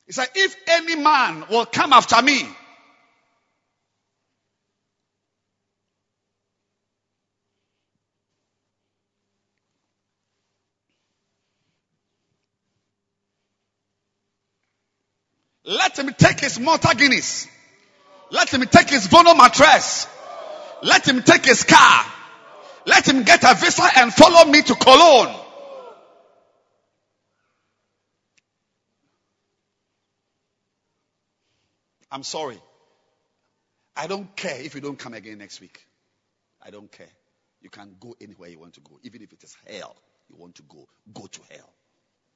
He 0.06 0.12
said, 0.12 0.28
if 0.34 0.56
any 0.66 0.96
man 0.96 1.44
will 1.50 1.66
come 1.66 1.92
after 1.92 2.20
me, 2.22 2.48
let 15.70 15.96
him 15.96 16.12
take 16.18 16.40
his 16.40 16.58
Malta 16.58 16.94
Guinness. 16.96 17.46
Let 18.32 18.52
him 18.52 18.62
take 18.62 18.90
his 18.90 19.06
Vono 19.06 19.36
mattress. 19.36 20.08
Let 20.82 21.06
him 21.06 21.22
take 21.22 21.44
his 21.44 21.62
car. 21.62 22.04
Let 22.86 23.06
him 23.06 23.22
get 23.22 23.44
a 23.44 23.54
visa 23.54 23.88
and 23.98 24.12
follow 24.12 24.50
me 24.50 24.62
to 24.62 24.74
Cologne. 24.74 25.36
I'm 32.10 32.24
sorry. 32.24 32.58
I 33.94 34.08
don't 34.08 34.34
care 34.34 34.60
if 34.60 34.74
you 34.74 34.80
don't 34.80 34.98
come 34.98 35.14
again 35.14 35.38
next 35.38 35.60
week. 35.60 35.86
I 36.60 36.70
don't 36.70 36.90
care. 36.90 37.06
You 37.60 37.70
can 37.70 37.94
go 38.00 38.16
anywhere 38.20 38.48
you 38.48 38.58
want 38.58 38.74
to 38.74 38.80
go. 38.80 38.98
Even 39.04 39.22
if 39.22 39.32
it 39.32 39.44
is 39.44 39.56
hell 39.68 39.94
you 40.28 40.36
want 40.36 40.56
to 40.56 40.62
go, 40.62 40.88
go 41.12 41.26
to 41.26 41.40
hell. 41.50 41.70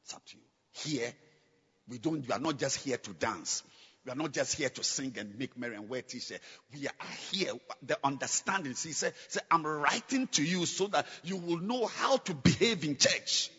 It's 0.05 0.14
up 0.14 0.24
to 0.26 0.37
you. 0.37 0.43
Here, 0.72 1.12
we 1.89 1.99
don't, 1.99 2.26
we 2.26 2.32
are 2.32 2.41
not 2.41 2.59
just 2.59 2.78
here 2.78 2.97
to 2.97 3.12
dance. 3.12 3.62
We 4.05 4.12
are 4.12 4.16
not 4.16 4.32
just 4.32 4.57
here 4.57 4.68
to 4.68 4.85
sing 4.85 5.14
and 5.18 5.39
make 5.39 5.57
merry 5.57 5.76
and 5.76 5.89
wear 5.89 6.03
t-shirt. 6.03 6.41
We 6.74 6.87
are 6.87 7.07
here. 7.30 7.53
The 7.87 7.99
understanding. 8.05 8.74
See, 8.74 8.93
say, 8.93 9.12
say, 9.28 9.41
I'm 9.51 9.66
writing 9.66 10.26
to 10.32 10.45
you 10.45 10.66
so 10.66 10.89
that 10.89 11.07
you 11.22 11.37
will 11.37 11.59
know 11.59 11.87
how 11.87 12.18
to 12.18 12.35
behave 12.35 12.85
in 12.85 12.97
church. 12.97 13.51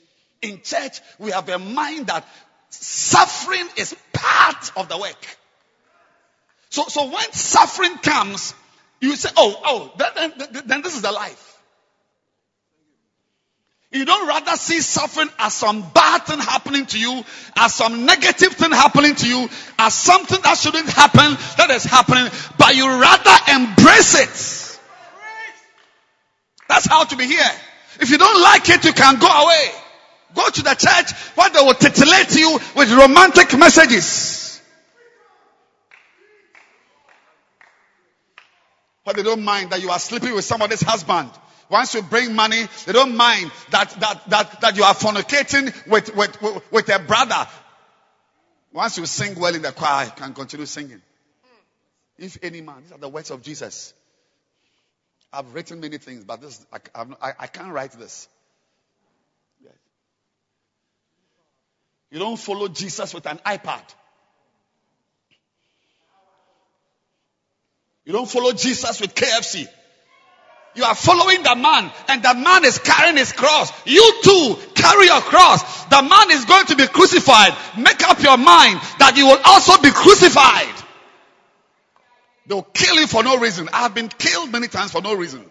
In 0.42 0.62
church, 0.62 1.02
we 1.18 1.32
have 1.32 1.50
a 1.50 1.58
mind 1.58 2.08
that 2.08 2.28
suffering 2.70 3.68
is 3.78 3.96
part 4.14 4.72
of 4.78 4.88
the 4.88 4.98
work. 4.98 5.38
So, 6.70 6.84
so 6.90 7.06
when 7.06 7.32
suffering 7.32 7.98
comes, 7.98 8.54
you 9.02 9.16
say, 9.16 9.30
oh, 9.36 9.62
oh, 9.66 9.94
then, 9.98 10.34
then, 10.38 10.64
then 10.68 10.82
this 10.82 10.96
is 10.96 11.02
the 11.02 11.12
life. 11.12 11.55
You 13.96 14.04
don't 14.04 14.28
rather 14.28 14.58
see 14.58 14.82
suffering 14.82 15.30
as 15.40 15.54
some 15.54 15.82
bad 15.94 16.26
thing 16.26 16.40
happening 16.40 16.86
to 16.88 17.00
you, 17.00 17.24
as 17.56 17.74
some 17.74 18.06
negative 18.06 18.52
thing 18.52 18.72
happening 18.72 19.16
to 19.16 19.26
you, 19.26 19.48
as 19.80 19.94
something 19.94 20.42
that 20.42 20.58
shouldn't 20.58 20.90
happen 20.90 21.38
that 21.58 21.70
is 21.70 21.86
happening, 21.86 22.30
but 22.58 22.76
you 22.76 22.86
rather 22.90 23.54
embrace 23.54 24.20
it. 24.20 24.80
That's 26.68 26.86
how 26.88 27.06
to 27.06 27.16
be 27.16 27.26
here. 27.26 27.52
If 28.02 28.10
you 28.10 28.18
don't 28.18 28.42
like 28.42 28.68
it, 28.68 28.84
you 28.84 28.92
can 28.92 29.18
go 29.18 29.28
away. 29.28 29.72
Go 30.34 30.50
to 30.50 30.62
the 30.62 30.74
church 30.74 31.14
where 31.36 31.50
they 31.52 31.62
will 31.62 31.74
titillate 31.74 32.36
you 32.36 32.60
with 32.76 32.92
romantic 32.92 33.58
messages. 33.58 34.62
But 39.06 39.16
they 39.16 39.24
don't 39.24 39.44
mind 39.46 39.70
that 39.70 39.82
you 39.82 39.90
are 39.90 40.00
sleeping 40.00 40.36
with 40.36 40.44
somebody's 40.44 40.82
husband. 40.82 41.30
Once 41.70 41.94
you 41.96 42.02
bring 42.04 42.36
money, 42.36 42.64
they 42.86 42.94
don't 42.94 43.16
mind 43.16 43.52
that, 43.72 43.90
that, 44.00 44.30
that, 44.30 44.62
that 44.62 44.78
you 44.78 44.84
are 44.84 44.94
fornicating 44.94 45.74
with, 45.88 46.16
with, 46.16 46.42
with, 46.42 46.72
with 46.72 46.90
a 46.90 47.00
brother. 47.00 47.48
Once 48.72 48.98
you 48.98 49.06
sing 49.06 49.40
well 49.40 49.56
in 49.56 49.62
the 49.62 49.72
choir, 49.72 50.06
you 50.06 50.12
can 50.12 50.34
continue 50.34 50.66
singing. 50.66 51.02
If 52.18 52.38
any 52.44 52.62
man, 52.62 52.82
these 52.84 52.92
are 52.92 52.98
the 52.98 53.10
words 53.10 53.32
of 53.32 53.42
Jesus. 53.42 53.94
I've 55.34 55.54
written 55.54 55.80
many 55.80 55.98
things, 55.98 56.24
but 56.24 56.42
this, 56.42 56.66
I, 56.72 56.80
I, 57.22 57.34
I 57.40 57.48
can't 57.48 57.72
write 57.72 57.92
this. 57.94 58.28
You 62.12 62.20
don't 62.20 62.38
follow 62.38 62.68
Jesus 62.70 63.14
with 63.14 63.26
an 63.26 63.40
iPad. 63.46 63.84
You 68.06 68.14
don't 68.14 68.30
follow 68.30 68.54
Jesus 68.54 69.02
with 69.02 69.16
KFC. 69.16 69.68
You 70.76 70.84
are 70.84 70.96
following 70.96 71.42
the 71.42 71.56
man 71.56 71.92
and 72.10 72.22
the 72.22 72.34
man 72.34 72.66
is 72.66 72.80
carrying 72.80 73.16
his 73.18 73.32
cross. 73.32 73.72
You 73.86 74.14
too 74.22 74.58
carry 74.76 75.06
your 75.06 75.22
cross. 75.22 75.86
The 75.86 76.02
man 76.02 76.32
is 76.32 76.46
going 76.46 76.66
to 76.68 76.76
be 76.76 76.86
crucified. 76.88 77.54
Make 77.78 78.04
up 78.04 78.22
your 78.22 78.38
mind 78.38 78.82
that 79.00 79.14
you 79.16 79.26
will 79.26 79.40
also 79.46 79.82
be 79.82 79.92
crucified. 79.92 80.74
They'll 82.48 82.62
kill 82.62 82.96
you 82.96 83.08
for 83.08 83.24
no 83.24 83.40
reason. 83.40 83.70
I 83.72 83.84
have 83.84 83.96
been 83.96 84.10
killed 84.10 84.52
many 84.52 84.68
times 84.68 84.92
for 84.92 85.02
no 85.02 85.16
reason. 85.16 85.46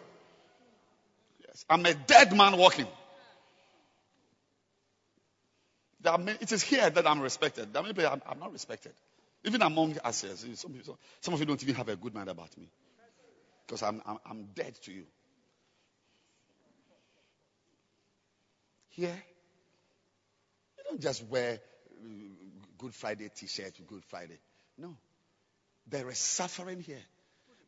Yes, 1.47 1.65
I'm 1.69 1.85
a 1.87 1.95
dead 1.95 2.37
man 2.37 2.57
walking. 2.57 2.87
It 6.05 6.53
is 6.53 6.63
here 6.63 6.89
that 6.89 7.07
I'm 7.07 7.21
respected. 7.21 7.73
There 7.73 7.81
are 7.81 7.83
many 7.83 7.95
people 7.95 8.11
I'm, 8.13 8.23
I'm 8.29 8.39
not 8.39 8.53
respected. 8.53 8.93
Even 9.45 9.63
among 9.63 9.97
us, 10.05 10.25
some, 10.55 10.75
some 11.21 11.35
of 11.35 11.41
you 11.41 11.47
don't 11.47 11.63
even 11.63 11.75
have 11.75 11.89
a 11.89 11.97
good 11.97 12.15
mind 12.15 12.29
about 12.29 12.57
me. 12.59 12.69
Because 13.67 13.83
I'm, 13.83 14.03
I'm, 14.07 14.19
I'm 14.29 14.45
dead 14.55 14.75
to 14.83 14.93
you. 14.93 15.05
Here, 18.91 19.23
you 20.79 20.85
don't 20.85 21.01
just 21.01 21.25
wear 21.25 21.55
uh, 21.55 22.09
Good 22.79 22.95
Friday 22.95 23.29
t 23.35 23.47
shirt 23.47 23.75
Good 23.87 24.05
Friday. 24.05 24.39
No. 24.79 24.97
There 25.89 26.09
is 26.11 26.19
suffering 26.19 26.81
here. 26.81 27.03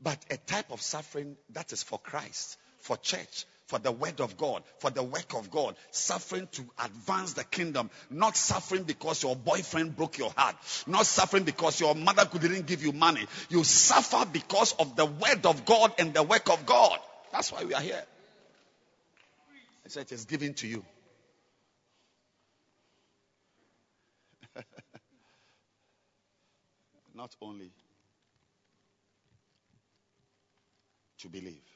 But 0.01 0.19
a 0.31 0.37
type 0.37 0.71
of 0.71 0.83
suffering 0.83 1.37
that 1.51 1.73
is 1.73 1.83
for 1.83 1.99
Christ, 1.99 2.59
for 2.81 2.97
church, 2.97 3.47
for 3.67 3.79
the 3.79 3.93
word 3.93 4.21
of 4.21 4.37
God, 4.37 4.63
for 4.79 4.91
the 4.91 5.03
work 5.03 5.35
of 5.35 5.51
God, 5.51 5.75
suffering 5.91 6.49
to 6.53 6.65
advance 6.83 7.33
the 7.35 7.45
kingdom, 7.45 7.91
not 8.11 8.37
suffering 8.37 8.85
because 8.85 9.23
your 9.23 9.35
boyfriend 9.37 9.97
broke 9.97 10.19
your 10.19 10.33
heart, 10.37 10.57
not 10.87 11.05
suffering 11.07 11.43
because 11.45 11.81
your 11.81 11.95
mother 11.95 12.25
didn't 12.39 12.67
give 12.67 12.83
you 12.85 12.93
money. 12.93 13.27
You 13.49 13.65
suffer 13.65 14.25
because 14.33 14.73
of 14.75 14.95
the 14.97 15.05
word 15.05 15.45
of 15.45 15.65
God 15.65 15.93
and 15.99 16.15
the 16.15 16.23
work 16.23 16.49
of 16.49 16.65
God. 16.65 16.99
That's 17.33 17.51
why 17.51 17.65
we 17.65 17.75
are 17.75 17.81
here. 17.81 18.03
I 19.85 19.89
said 19.89 20.03
it 20.03 20.13
is 20.13 20.25
given 20.25 20.55
to 20.55 20.69
you. 20.69 20.85
not 27.15 27.35
only 27.41 27.71
to 31.19 31.29
believe 31.29 31.76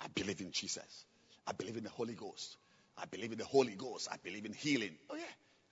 I 0.00 0.06
believe 0.14 0.40
in 0.40 0.52
Jesus. 0.52 1.04
I 1.46 1.52
believe 1.52 1.76
in 1.76 1.84
the 1.84 1.90
Holy 1.90 2.14
Ghost. 2.14 2.56
I 2.96 3.04
believe 3.06 3.32
in 3.32 3.38
the 3.38 3.44
Holy 3.44 3.74
Ghost. 3.74 4.08
I 4.10 4.16
believe 4.22 4.44
in 4.44 4.52
healing. 4.52 4.94
Oh, 5.10 5.16
yeah. 5.16 5.22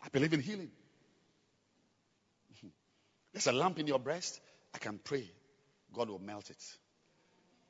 I 0.04 0.08
believe 0.08 0.32
in 0.32 0.40
healing. 0.40 0.70
There's 3.32 3.46
a 3.46 3.52
lump 3.52 3.78
in 3.78 3.86
your 3.86 3.98
breast. 3.98 4.40
I 4.74 4.78
can 4.78 4.98
pray. 5.02 5.30
God 5.92 6.08
will 6.08 6.18
melt 6.18 6.50
it. 6.50 6.62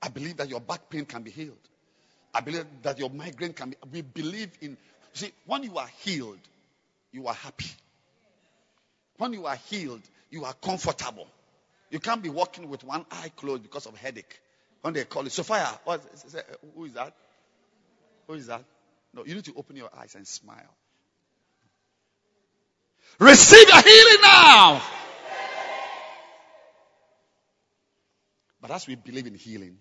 I 0.03 0.09
believe 0.09 0.37
that 0.37 0.49
your 0.49 0.61
back 0.61 0.89
pain 0.91 1.05
can 1.05 1.23
be 1.23 1.31
healed. 1.31 1.59
I 2.35 2.41
believe 2.41 2.67
that 2.83 2.99
your 2.99 3.11
migraine 3.11 3.55
can 3.55 3.71
be. 3.71 3.77
We 3.91 4.03
believe 4.03 4.51
in. 4.61 4.77
See, 5.13 5.33
when 5.47 5.63
you 5.63 5.77
are 5.79 5.89
healed, 6.01 6.39
you 7.13 7.27
are 7.27 7.35
happy. 7.35 7.71
When 9.17 9.33
you 9.33 9.47
are 9.47 9.57
healed, 9.57 10.03
you 10.31 10.45
are 10.45 10.53
comfortable. 10.53 11.27
You 11.91 11.99
can't 11.99 12.23
be 12.23 12.29
walking 12.29 12.69
with 12.69 12.85
one 12.85 13.07
eye 13.11 13.31
closed 13.37 13.63
because 13.63 13.87
of 13.87 13.97
headache. 13.97 14.39
When 14.87 14.95
they 14.95 15.03
call 15.03 15.27
it, 15.27 15.33
Sophia, 15.33 15.67
what, 15.83 16.01
who 16.77 16.85
is 16.85 16.93
that? 16.93 17.13
Who 18.29 18.35
is 18.35 18.47
that? 18.47 18.63
No, 19.13 19.25
you 19.25 19.35
need 19.35 19.45
to 19.47 19.55
open 19.57 19.75
your 19.75 19.91
eyes 19.93 20.15
and 20.15 20.25
smile. 20.25 20.77
Receive 23.19 23.69
your 23.69 23.83
healing 23.83 24.23
now. 24.23 24.81
But 28.61 28.71
as 28.71 28.87
we 28.87 28.95
believe 28.95 29.27
in 29.27 29.35
healing, 29.35 29.77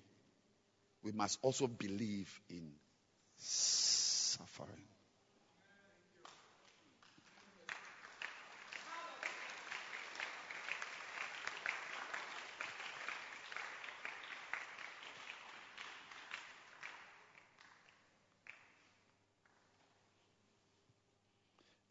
we 1.03 1.11
must 1.11 1.37
also 1.43 1.67
believe 1.67 2.41
in 2.49 2.71
suffering. 3.37 4.87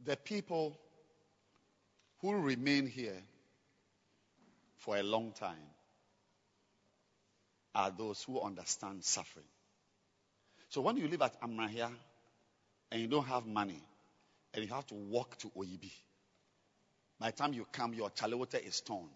The 0.05 0.17
people 0.17 0.79
who 2.21 2.35
remain 2.35 2.87
here 2.87 3.23
for 4.79 4.97
a 4.97 5.03
long 5.03 5.33
time 5.33 5.71
are 7.75 7.91
those 7.91 8.23
who 8.23 8.41
understand 8.41 9.03
suffering. 9.05 9.47
So 10.69 10.81
when 10.81 10.97
you 10.97 11.09
live 11.09 11.23
at 11.23 11.41
Amrahia 11.41 11.91
and 12.91 13.01
you 13.01 13.09
don't 13.09 13.27
have 13.27 13.47
money 13.47 13.81
and 14.53 14.65
you 14.65 14.73
have 14.73 14.87
to 14.89 14.95
walk 14.95 15.39
to 15.39 15.49
Oyibi, 15.57 15.93
by 17.19 17.31
the 17.31 17.37
time 17.37 17.53
you 17.53 17.67
come, 17.73 17.95
your 17.95 18.11
chalewote 18.11 18.67
is 18.67 18.81
torn. 18.81 19.09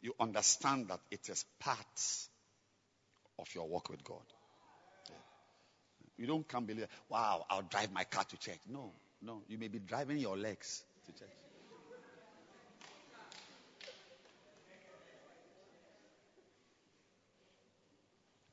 You 0.00 0.14
understand 0.18 0.88
that 0.88 1.00
it 1.10 1.28
is 1.28 1.44
part 1.58 1.86
of 3.38 3.54
your 3.54 3.68
walk 3.68 3.90
with 3.90 4.02
God. 4.02 4.22
Yeah. 5.08 5.16
You 6.16 6.26
don't 6.26 6.46
come 6.48 6.64
believe, 6.64 6.86
wow, 7.08 7.44
I'll 7.50 7.62
drive 7.62 7.92
my 7.92 8.04
car 8.04 8.24
to 8.24 8.36
church. 8.38 8.60
No, 8.68 8.92
no, 9.22 9.42
you 9.48 9.58
may 9.58 9.68
be 9.68 9.78
driving 9.78 10.18
your 10.18 10.36
legs 10.36 10.82
to 11.06 11.12
church. 11.12 11.28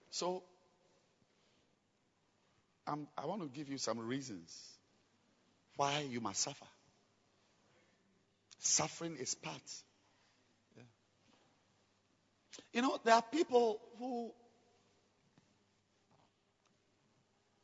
So, 0.09 0.43
um, 2.87 3.07
I 3.17 3.25
want 3.25 3.41
to 3.41 3.49
give 3.49 3.69
you 3.69 3.77
some 3.77 3.99
reasons 3.99 4.77
why 5.75 6.01
you 6.09 6.21
must 6.21 6.41
suffer. 6.41 6.65
Suffering 8.59 9.17
is 9.17 9.35
part. 9.35 9.61
Yeah. 10.75 10.83
You 12.73 12.81
know, 12.81 12.99
there 13.03 13.13
are 13.15 13.21
people 13.21 13.79
who 13.99 14.31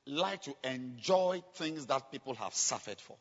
like 0.06 0.42
to 0.44 0.56
enjoy 0.64 1.42
things 1.56 1.86
that 1.88 2.12
people 2.12 2.36
have 2.36 2.54
suffered 2.54 3.00
for. 3.00 3.18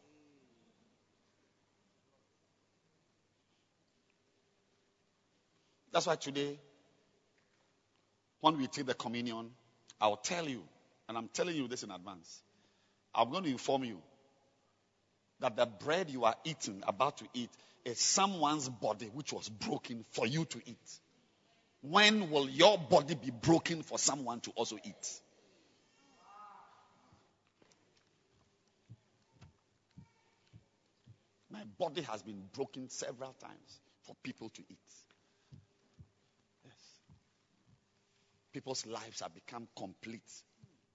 That's 5.93 6.07
why 6.07 6.17
today, 6.17 6.59
when 8.41 8.57
we 8.57 8.67
take 8.67 8.87
the 8.87 8.95
communion, 8.95 9.51
I'll 10.01 10.17
tell 10.17 10.49
you, 10.49 10.63
and 11.09 11.19
I'm 11.19 11.29
telling 11.29 11.55
you 11.55 11.69
this 11.69 11.83
in 11.83 11.91
advance, 11.91 12.43
I'm 13.15 13.31
going 13.31 13.45
to 13.45 13.51
inform 13.51 13.85
you 13.85 13.99
that 15.41 15.57
the 15.57 15.67
bread 15.67 16.09
you 16.09 16.25
are 16.25 16.35
eating, 16.45 16.83
about 16.87 17.19
to 17.19 17.27
eat, 17.35 17.51
is 17.85 18.01
someone's 18.01 18.69
body 18.69 19.11
which 19.13 19.33
was 19.33 19.49
broken 19.49 20.05
for 20.13 20.27
you 20.27 20.45
to 20.47 20.59
eat. 20.65 21.01
When 21.83 22.31
will 22.31 22.49
your 22.49 22.79
body 22.79 23.15
be 23.15 23.31
broken 23.31 23.83
for 23.83 23.99
someone 23.99 24.41
to 24.41 24.53
also 24.53 24.79
eat? 24.85 25.21
My 31.53 31.65
body 31.79 32.01
has 32.03 32.23
been 32.23 32.43
broken 32.55 32.89
several 32.89 33.35
times 33.35 33.81
for 34.05 34.17
people 34.23 34.49
to 34.49 34.63
eat. 34.71 34.79
Yes. 36.65 36.75
People's 38.55 38.87
lives 38.87 39.21
have 39.21 39.35
become 39.35 39.69
complete 39.77 40.33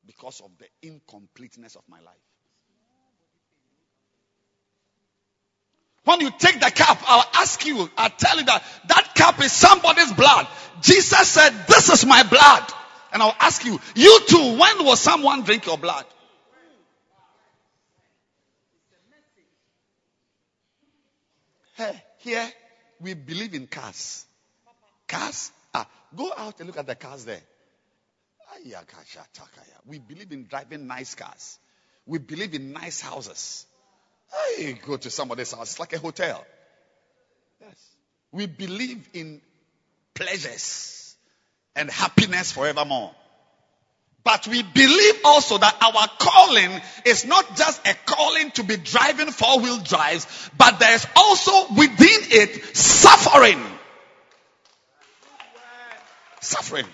because 0.05 0.41
of 0.41 0.49
the 0.57 0.65
incompleteness 0.81 1.75
of 1.75 1.83
my 1.87 1.99
life. 1.99 2.15
When 6.05 6.21
you 6.21 6.31
take 6.31 6.59
the 6.59 6.71
cup, 6.71 6.97
I'll 7.05 7.29
ask 7.35 7.63
you, 7.65 7.89
I'll 7.97 8.09
tell 8.09 8.37
you 8.37 8.45
that 8.45 8.63
that 8.87 9.13
cup 9.13 9.39
is 9.43 9.51
somebody's 9.51 10.13
blood. 10.13 10.47
Jesus 10.81 11.27
said, 11.27 11.51
This 11.67 11.89
is 11.89 12.05
my 12.05 12.23
blood. 12.23 12.63
And 13.11 13.21
I'll 13.21 13.35
ask 13.39 13.63
you, 13.63 13.79
you 13.93 14.21
too, 14.27 14.57
when 14.57 14.85
will 14.85 14.95
someone 14.95 15.43
drink 15.43 15.65
your 15.65 15.77
blood? 15.77 16.05
Hey, 21.77 22.03
here 22.17 22.51
we 22.99 23.13
believe 23.13 23.53
in 23.53 23.67
cars. 23.67 24.25
Cars? 25.07 25.51
Ah, 25.75 25.87
go 26.15 26.33
out 26.35 26.59
and 26.59 26.65
look 26.65 26.77
at 26.77 26.87
the 26.87 26.95
cars 26.95 27.23
there. 27.23 27.41
We 29.85 29.99
believe 29.99 30.31
in 30.31 30.47
driving 30.47 30.87
nice 30.87 31.13
cars. 31.13 31.59
We 32.07 32.17
believe 32.17 32.55
in 32.55 32.73
nice 32.73 32.99
houses. 32.99 33.67
I 34.33 34.75
go 34.83 34.97
to 34.97 35.11
somebody's 35.11 35.51
house. 35.51 35.73
It's 35.73 35.79
like 35.79 35.93
a 35.93 35.99
hotel. 35.99 36.43
Yes. 37.61 37.95
We 38.31 38.47
believe 38.47 39.07
in 39.13 39.41
pleasures 40.15 41.15
and 41.75 41.91
happiness 41.91 42.51
forevermore. 42.51 43.13
But 44.27 44.45
we 44.45 44.61
believe 44.61 45.21
also 45.23 45.57
that 45.57 45.77
our 45.81 46.05
calling 46.19 46.81
is 47.05 47.23
not 47.23 47.55
just 47.55 47.87
a 47.87 47.95
calling 48.05 48.51
to 48.51 48.63
be 48.65 48.75
driving 48.75 49.31
four 49.31 49.61
wheel 49.61 49.77
drives, 49.77 50.27
but 50.57 50.79
there's 50.79 51.07
also 51.15 51.73
within 51.75 52.19
it 52.31 52.75
suffering. 52.75 53.63
Suffering. 56.41 56.85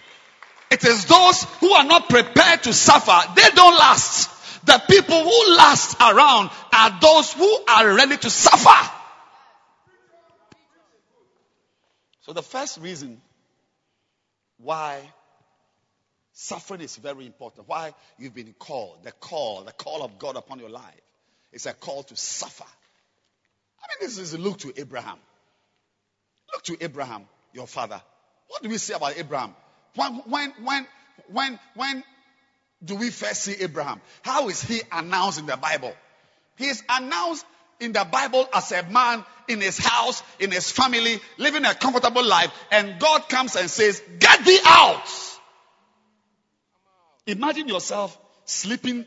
It 0.70 0.86
is 0.86 1.06
those 1.06 1.44
who 1.60 1.72
are 1.72 1.86
not 1.86 2.08
prepared 2.08 2.62
to 2.66 2.74
suffer, 2.74 3.20
they 3.36 3.50
don't 3.56 3.80
last. 3.80 4.30
The 4.68 4.84
people 4.88 5.24
who 5.24 5.56
last 5.56 6.00
around 6.00 6.52
are 6.72 7.00
those 7.02 7.34
who 7.34 7.64
are 7.68 7.96
ready 7.96 8.18
to 8.18 8.30
suffer. 8.30 8.92
So, 12.22 12.34
the 12.34 12.44
first 12.44 12.80
reason 12.80 13.20
why 14.58 15.12
suffering 16.34 16.82
is 16.82 16.98
very 16.98 17.26
important, 17.26 17.68
why 17.68 17.94
you've 18.18 18.36
been 18.36 18.54
called, 18.58 19.04
the 19.04 19.12
call, 19.12 19.64
the 19.64 19.72
call 19.72 20.04
of 20.04 20.20
God 20.20 20.36
upon 20.36 20.60
your 20.60 20.70
life, 20.70 21.02
It's 21.52 21.68
a 21.68 21.74
call 21.74 22.04
to 22.04 22.16
suffer. 22.16 22.64
I 22.64 23.86
mean, 23.90 24.08
this 24.08 24.18
is 24.18 24.38
look 24.38 24.60
to 24.60 24.74
Abraham. 24.76 25.18
Look 26.52 26.64
to 26.64 26.78
Abraham, 26.84 27.26
your 27.54 27.68
father. 27.68 28.02
What 28.48 28.64
do 28.64 28.70
we 28.70 28.78
say 28.78 28.96
about 28.96 29.18
Abraham? 29.18 29.56
When, 29.96 30.14
when, 30.28 30.54
when, 30.64 30.88
when, 31.28 31.60
when 31.76 32.04
do 32.84 32.96
we 32.96 33.10
first 33.12 33.44
see 33.44 33.56
Abraham? 33.62 34.02
How 34.24 34.50
is 34.50 34.62
he 34.62 34.82
announced 34.92 35.40
in 35.40 35.46
the 35.46 35.58
Bible? 35.58 35.94
He 36.58 36.66
is 36.66 36.84
announced 36.90 37.46
in 37.80 37.92
the 37.92 38.08
Bible 38.10 38.48
as 38.54 38.72
a 38.72 38.84
man 38.84 39.24
in 39.48 39.62
his 39.62 39.78
house, 39.78 40.24
in 40.40 40.52
his 40.52 40.72
family, 40.72 41.20
living 41.38 41.66
a 41.66 41.74
comfortable 41.74 42.24
life, 42.24 42.52
and 42.72 43.00
God 43.00 43.28
comes 43.30 43.56
and 43.56 43.70
says, 43.70 44.02
Get 44.20 44.46
thee 44.46 44.60
out. 44.66 45.33
Imagine 47.26 47.68
yourself 47.68 48.18
sleeping 48.46 49.06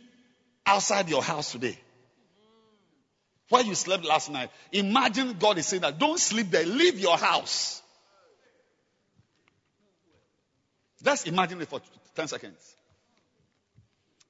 outside 0.64 1.08
your 1.08 1.22
house 1.22 1.52
today. 1.52 1.78
Where 3.48 3.62
you 3.62 3.74
slept 3.74 4.04
last 4.04 4.30
night. 4.30 4.50
Imagine 4.72 5.36
God 5.38 5.58
is 5.58 5.66
saying 5.66 5.82
that 5.82 5.98
don't 5.98 6.18
sleep 6.18 6.50
there, 6.50 6.66
leave 6.66 6.98
your 6.98 7.16
house. 7.16 7.80
Just 11.02 11.28
imagine 11.28 11.60
it 11.60 11.68
for 11.68 11.80
10 12.16 12.28
seconds. 12.28 12.74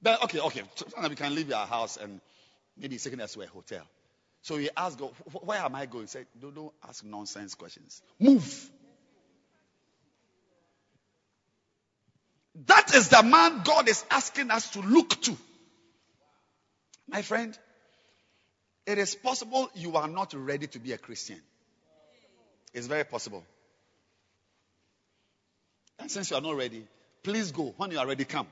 Then, 0.01 0.17
okay, 0.23 0.39
okay. 0.39 0.63
we 1.09 1.15
can 1.15 1.33
leave 1.33 1.51
our 1.51 1.65
house 1.65 1.97
and 1.97 2.21
maybe 2.77 2.97
taking 2.97 3.19
us 3.21 3.33
to 3.33 3.41
a 3.41 3.47
hotel. 3.47 3.81
So 4.41 4.57
he 4.57 4.69
asked 4.77 4.99
God, 4.99 5.11
Where 5.41 5.57
am 5.57 5.73
I 5.73 5.87
going? 5.87 6.03
He 6.03 6.07
said, 6.07 6.27
don't 6.39 6.71
ask 6.87 7.03
nonsense 7.03 7.55
questions. 7.55 8.01
Move. 8.19 8.69
That 12.65 12.95
is 12.95 13.09
the 13.09 13.21
man 13.21 13.61
God 13.63 13.87
is 13.87 14.03
asking 14.09 14.49
us 14.49 14.71
to 14.71 14.81
look 14.81 15.21
to. 15.21 15.37
My 17.07 17.21
friend, 17.21 17.57
it 18.85 18.97
is 18.97 19.15
possible 19.15 19.69
you 19.75 19.95
are 19.95 20.07
not 20.07 20.33
ready 20.33 20.67
to 20.67 20.79
be 20.79 20.93
a 20.93 20.97
Christian. 20.97 21.39
It's 22.73 22.87
very 22.87 23.03
possible. 23.03 23.43
And 25.99 26.09
since 26.09 26.31
you 26.31 26.37
are 26.37 26.41
not 26.41 26.55
ready, 26.55 26.85
please 27.23 27.51
go. 27.51 27.73
When 27.77 27.91
you 27.91 27.99
are 27.99 28.07
ready, 28.07 28.25
come. 28.25 28.47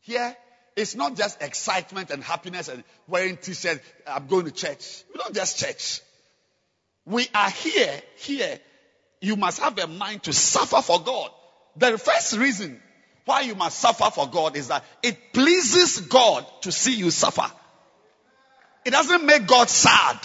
Here, 0.00 0.36
it's 0.76 0.94
not 0.94 1.16
just 1.16 1.40
excitement 1.42 2.10
and 2.10 2.22
happiness 2.22 2.68
and 2.68 2.82
wearing 3.06 3.36
t-shirt. 3.36 3.80
I'm 4.06 4.26
going 4.26 4.46
to 4.46 4.50
church. 4.50 5.04
We 5.12 5.18
don't 5.18 5.34
just 5.34 5.58
church. 5.58 6.00
We 7.04 7.28
are 7.34 7.50
here, 7.50 8.02
here. 8.16 8.58
You 9.20 9.36
must 9.36 9.60
have 9.60 9.78
a 9.78 9.86
mind 9.86 10.24
to 10.24 10.32
suffer 10.32 10.82
for 10.82 11.00
God. 11.00 11.30
The 11.76 11.98
first 11.98 12.36
reason 12.36 12.80
why 13.24 13.42
you 13.42 13.54
must 13.54 13.78
suffer 13.78 14.10
for 14.10 14.28
God 14.28 14.56
is 14.56 14.68
that 14.68 14.84
it 15.02 15.32
pleases 15.32 16.00
God 16.00 16.44
to 16.62 16.72
see 16.72 16.94
you 16.94 17.10
suffer. 17.10 17.50
It 18.84 18.90
doesn't 18.90 19.24
make 19.24 19.46
God 19.46 19.68
sad. 19.68 20.18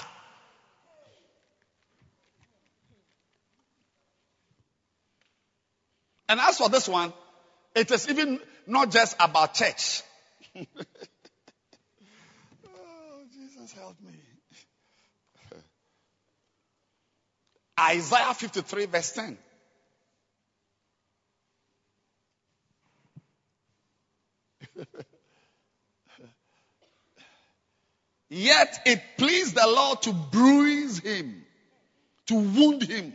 And 6.29 6.39
as 6.39 6.57
for 6.57 6.69
this 6.69 6.89
one, 6.89 7.13
it 7.75 7.89
is 7.91 8.09
even 8.09 8.39
not 8.65 8.91
just 8.91 9.15
about 9.19 9.53
church. 9.53 10.01
oh, 10.55 10.65
Jesus 13.31 13.71
help 13.73 13.95
me. 14.01 14.11
Isaiah 17.79 18.33
53 18.33 18.85
verse 18.87 19.11
10. 19.11 19.37
Yet 28.29 28.81
it 28.85 29.01
pleased 29.17 29.55
the 29.55 29.65
Lord 29.67 30.01
to 30.03 30.13
bruise 30.13 30.99
him, 30.99 31.45
to 32.27 32.35
wound 32.35 32.83
him. 32.83 33.13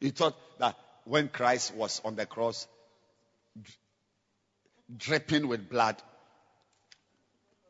He 0.00 0.10
thought 0.10 0.36
that 0.58 0.76
when 1.04 1.28
Christ 1.28 1.74
was 1.74 2.00
on 2.04 2.16
the 2.16 2.26
cross, 2.26 2.68
dripping 4.94 5.48
with 5.48 5.68
blood, 5.68 5.96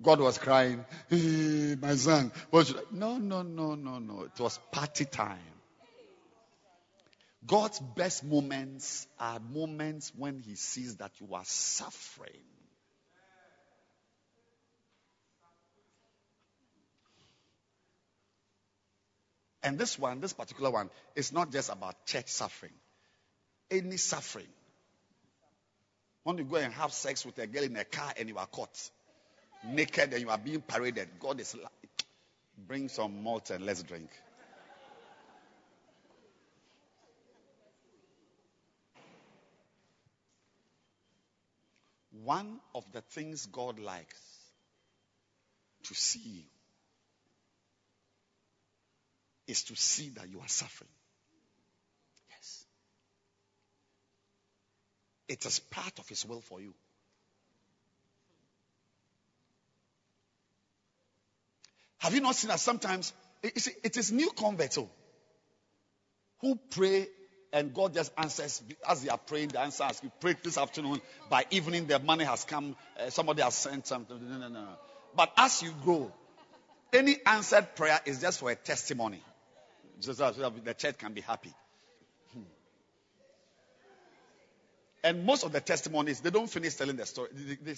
God 0.03 0.21
was 0.21 0.37
crying, 0.37 0.85
hey, 1.09 1.77
my 1.81 1.95
son. 1.95 2.33
No, 2.93 3.17
no, 3.19 3.43
no, 3.43 3.75
no, 3.75 3.99
no. 3.99 4.23
It 4.23 4.39
was 4.41 4.59
party 4.71 5.07
time. 5.07 5.56
God's 7.47 7.79
best 7.79 8.25
moments 8.25 9.07
are 9.21 9.39
moments 9.39 10.13
when 10.17 10.39
He 10.39 10.55
sees 10.57 10.97
that 10.97 11.13
you 11.21 11.35
are 11.35 11.45
suffering. 11.45 12.33
And 19.63 19.79
this 19.79 19.99
one, 19.99 20.21
this 20.21 20.33
particular 20.33 20.71
one, 20.71 20.91
is 21.17 21.33
not 21.33 21.51
just 21.51 21.71
about 21.71 22.07
church 22.07 22.29
suffering. 22.29 22.73
Any 23.71 23.97
suffering. 23.97 24.47
When 26.23 26.39
you 26.39 26.45
go 26.45 26.57
and 26.57 26.73
have 26.75 26.93
sex 26.93 27.27
with 27.27 27.39
a 27.39 27.47
girl 27.47 27.65
in 27.65 27.77
a 27.77 27.85
car 27.85 28.13
and 28.17 28.29
you 28.29 28.39
are 28.39 28.47
caught 28.47 28.91
naked 29.65 30.13
and 30.13 30.23
you 30.23 30.31
are 30.31 30.39
being 30.39 30.61
paraded, 30.61 31.09
God 31.19 31.41
is 31.41 31.55
like, 31.55 32.05
bring 32.67 32.89
some 32.89 33.23
malt 33.23 33.51
and 33.51 33.67
let's 33.67 33.83
drink. 33.83 34.09
One 42.25 42.61
of 42.75 42.85
the 42.93 43.01
things 43.01 43.47
God 43.47 43.79
likes 43.79 44.21
to 45.85 45.95
see 45.95 46.47
is 49.47 49.63
to 49.65 49.77
see 49.77 50.11
that 50.11 50.29
you 50.29 50.41
are 50.41 50.49
suffering. 50.49 50.91
Yes. 52.31 52.65
It 55.29 55.47
is 55.47 55.59
part 55.61 55.99
of 55.99 56.09
His 56.09 56.25
will 56.25 56.41
for 56.41 56.61
you. 56.61 56.75
Have 61.99 62.15
you 62.15 62.21
not 62.21 62.37
seen 62.37 62.49
that 62.49 62.61
sometimes 62.61 63.13
it 63.43 63.97
is 63.97 64.13
new 64.13 64.31
converts 64.31 64.79
oh, 64.79 64.89
who 66.41 66.57
pray 66.71 67.09
and 67.57 67.73
God 67.73 67.95
just 67.95 68.13
answers 68.19 68.63
as 68.87 69.03
they 69.03 69.09
are 69.09 69.17
praying. 69.17 69.49
The 69.49 69.61
answer 69.61 69.87
is 69.91 70.03
you 70.03 70.13
prayed 70.21 70.37
this 70.43 70.59
afternoon. 70.59 71.01
By 71.31 71.47
evening, 71.51 71.87
the 71.87 71.99
money 71.99 72.25
has 72.25 72.45
come. 72.45 72.77
Uh, 73.01 73.09
somebody 73.09 73.41
has 73.41 73.55
sent 73.55 73.87
something. 73.87 74.19
No, 74.29 74.37
no, 74.37 74.49
no. 74.49 74.69
But 75.17 75.33
as 75.39 75.63
you 75.63 75.73
grow, 75.83 76.13
any 76.93 77.17
answered 77.25 77.75
prayer 77.75 77.99
is 78.05 78.21
just 78.21 78.41
for 78.41 78.51
a 78.51 78.57
testimony, 78.57 79.23
just 80.03 80.19
so 80.19 80.31
that 80.31 80.65
the 80.67 80.75
church 80.75 80.99
can 80.99 81.15
be 81.15 81.23
happy. 81.23 81.55
Hmm. 82.35 82.43
And 85.03 85.25
most 85.25 85.43
of 85.43 85.53
the 85.53 85.63
testimonies, 85.63 86.21
they 86.21 86.29
don't 86.29 86.51
finish 86.51 86.75
telling 86.75 86.97
the 86.97 87.07
story. 87.07 87.31
They, 87.33 87.55
they, 87.55 87.75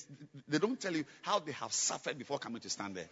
they 0.49 0.59
don't 0.59 0.81
tell 0.81 0.97
you 0.97 1.05
how 1.23 1.39
they 1.39 1.53
have 1.53 1.73
suffered 1.73 2.19
before 2.19 2.41
coming 2.41 2.61
to 2.63 2.69
stand 2.69 2.97
there. 2.97 3.09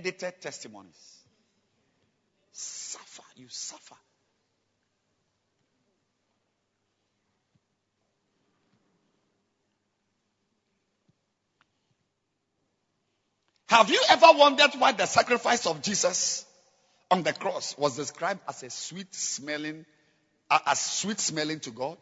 Edited 0.00 0.40
testimonies. 0.40 1.18
Suffer, 2.52 3.22
you 3.36 3.46
suffer. 3.48 3.94
Have 13.68 13.88
you 13.88 14.02
ever 14.10 14.26
wondered 14.34 14.72
why 14.78 14.92
the 14.92 15.06
sacrifice 15.06 15.64
of 15.66 15.80
Jesus 15.80 16.44
on 17.08 17.22
the 17.22 17.32
cross 17.32 17.76
was 17.78 17.96
described 17.96 18.40
as 18.48 18.64
a 18.64 18.70
sweet 18.70 19.14
smelling, 19.14 19.86
as 20.50 20.80
sweet 20.80 21.20
smelling 21.20 21.60
to 21.60 21.70
God? 21.70 21.96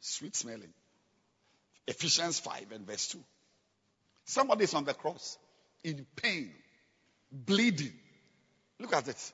Sweet 0.00 0.34
smelling. 0.34 0.72
Ephesians 1.86 2.38
5 2.38 2.72
and 2.72 2.86
verse 2.86 3.08
2. 3.08 3.18
Somebody 4.24 4.64
is 4.64 4.72
on 4.72 4.84
the 4.84 4.94
cross 4.94 5.36
in 5.82 6.06
pain, 6.16 6.50
bleeding. 7.34 7.92
Look 8.80 8.94
at 8.94 9.08
it. 9.08 9.32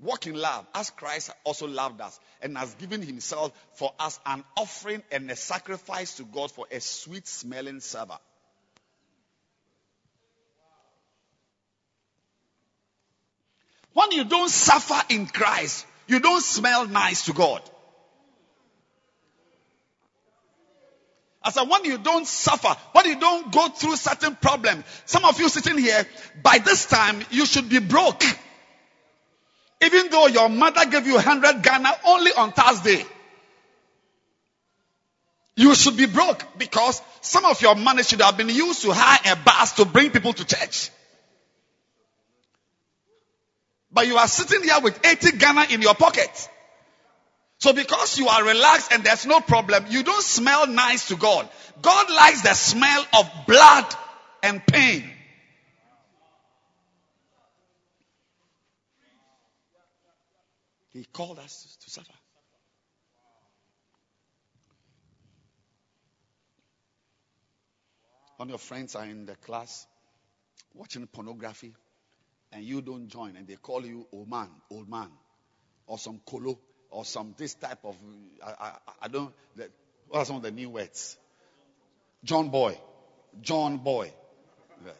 Walk 0.00 0.26
in 0.26 0.34
love 0.34 0.66
as 0.74 0.90
Christ 0.90 1.30
also 1.44 1.68
loved 1.68 2.00
us 2.00 2.18
and 2.40 2.58
has 2.58 2.74
given 2.74 3.02
himself 3.02 3.52
for 3.74 3.92
us 4.00 4.18
an 4.26 4.42
offering 4.56 5.02
and 5.12 5.30
a 5.30 5.36
sacrifice 5.36 6.16
to 6.16 6.24
God 6.24 6.50
for 6.50 6.66
a 6.72 6.80
sweet 6.80 7.28
smelling 7.28 7.80
savor. 7.80 8.18
When 13.92 14.10
you 14.12 14.24
don't 14.24 14.48
suffer 14.48 15.00
in 15.10 15.26
Christ, 15.26 15.86
you 16.08 16.18
don't 16.18 16.42
smell 16.42 16.88
nice 16.88 17.26
to 17.26 17.32
God. 17.32 17.62
I 21.44 21.50
said, 21.50 21.68
when 21.68 21.84
you 21.84 21.98
don't 21.98 22.26
suffer, 22.26 22.74
when 22.92 23.06
you 23.06 23.18
don't 23.18 23.52
go 23.52 23.68
through 23.68 23.96
certain 23.96 24.36
problems, 24.36 24.84
some 25.06 25.24
of 25.24 25.38
you 25.40 25.48
sitting 25.48 25.78
here, 25.78 26.06
by 26.42 26.58
this 26.58 26.86
time, 26.86 27.20
you 27.30 27.46
should 27.46 27.68
be 27.68 27.80
broke. 27.80 28.22
Even 29.82 30.10
though 30.10 30.28
your 30.28 30.48
mother 30.48 30.86
gave 30.86 31.06
you 31.06 31.14
100 31.14 31.62
Ghana 31.62 31.90
only 32.06 32.32
on 32.32 32.52
Thursday. 32.52 33.04
You 35.56 35.74
should 35.74 35.96
be 35.96 36.06
broke 36.06 36.44
because 36.58 37.02
some 37.20 37.44
of 37.44 37.60
your 37.60 37.74
money 37.74 38.02
should 38.04 38.20
have 38.20 38.36
been 38.36 38.48
used 38.48 38.82
to 38.82 38.92
hire 38.92 39.32
a 39.32 39.36
bus 39.36 39.72
to 39.72 39.84
bring 39.84 40.10
people 40.10 40.32
to 40.32 40.44
church. 40.44 40.90
But 43.92 44.06
you 44.06 44.16
are 44.16 44.28
sitting 44.28 44.62
here 44.62 44.80
with 44.80 44.98
80 45.04 45.36
Ghana 45.36 45.66
in 45.70 45.82
your 45.82 45.94
pocket. 45.94 46.48
So 47.62 47.72
because 47.72 48.18
you 48.18 48.26
are 48.26 48.42
relaxed 48.42 48.92
and 48.92 49.04
there's 49.04 49.24
no 49.24 49.38
problem, 49.38 49.84
you 49.88 50.02
don't 50.02 50.24
smell 50.24 50.66
nice 50.66 51.06
to 51.06 51.16
God. 51.16 51.48
God 51.80 52.10
likes 52.10 52.42
the 52.42 52.54
smell 52.54 53.06
of 53.16 53.30
blood 53.46 53.84
and 54.42 54.66
pain. 54.66 55.08
He 60.92 61.04
called 61.04 61.38
us 61.38 61.78
to 61.84 61.88
suffer. 61.88 62.10
When 68.38 68.48
your 68.48 68.58
friends 68.58 68.96
are 68.96 69.04
in 69.04 69.24
the 69.24 69.36
class 69.36 69.86
watching 70.74 71.06
pornography 71.06 71.72
and 72.50 72.64
you 72.64 72.82
don't 72.82 73.06
join 73.06 73.36
and 73.36 73.46
they 73.46 73.54
call 73.54 73.86
you 73.86 74.04
old 74.10 74.28
man, 74.28 74.50
old 74.68 74.88
man, 74.88 75.12
or 75.86 75.96
some 75.96 76.20
colo, 76.26 76.58
or 76.92 77.04
some 77.04 77.34
this 77.36 77.54
type 77.54 77.78
of 77.84 77.96
I, 78.44 78.50
I, 78.50 78.72
I 79.02 79.08
don't 79.08 79.32
what 80.08 80.20
are 80.20 80.24
some 80.24 80.36
of 80.36 80.42
the 80.42 80.50
new 80.50 80.70
words? 80.70 81.16
John 82.22 82.50
boy, 82.50 82.78
John 83.40 83.78
boy, 83.78 84.12
yes. 84.84 84.94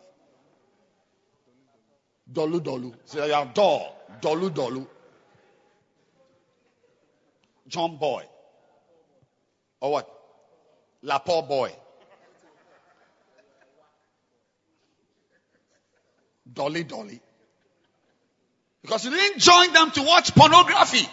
dolu 2.32 2.60
dolu. 2.60 2.94
So 3.04 3.24
you 3.24 3.32
have 3.32 3.54
doll, 3.54 3.94
dolu 4.20 4.50
dolu. 4.50 4.86
John 7.68 7.96
boy, 7.96 8.24
or 9.80 9.92
what? 9.92 10.08
La 11.02 11.14
Lapo 11.14 11.42
boy. 11.42 11.72
Dolly 16.52 16.84
dolly. 16.84 17.20
Because 18.82 19.04
you 19.04 19.10
didn't 19.10 19.38
join 19.38 19.72
them 19.72 19.90
to 19.92 20.02
watch 20.02 20.34
pornography. 20.34 21.08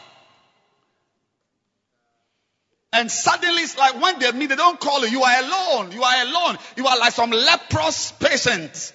And 2.91 3.11
suddenly 3.11 3.61
it's 3.61 3.77
like 3.77 4.01
when 4.01 4.19
they 4.19 4.31
meet, 4.31 4.47
they 4.47 4.55
don't 4.55 4.79
call 4.79 5.05
you. 5.05 5.19
You 5.19 5.23
are 5.23 5.43
alone. 5.43 5.91
You 5.91 6.03
are 6.03 6.23
alone. 6.23 6.57
You 6.75 6.87
are 6.87 6.97
like 6.97 7.13
some 7.13 7.29
leprous 7.29 8.11
patient. 8.13 8.93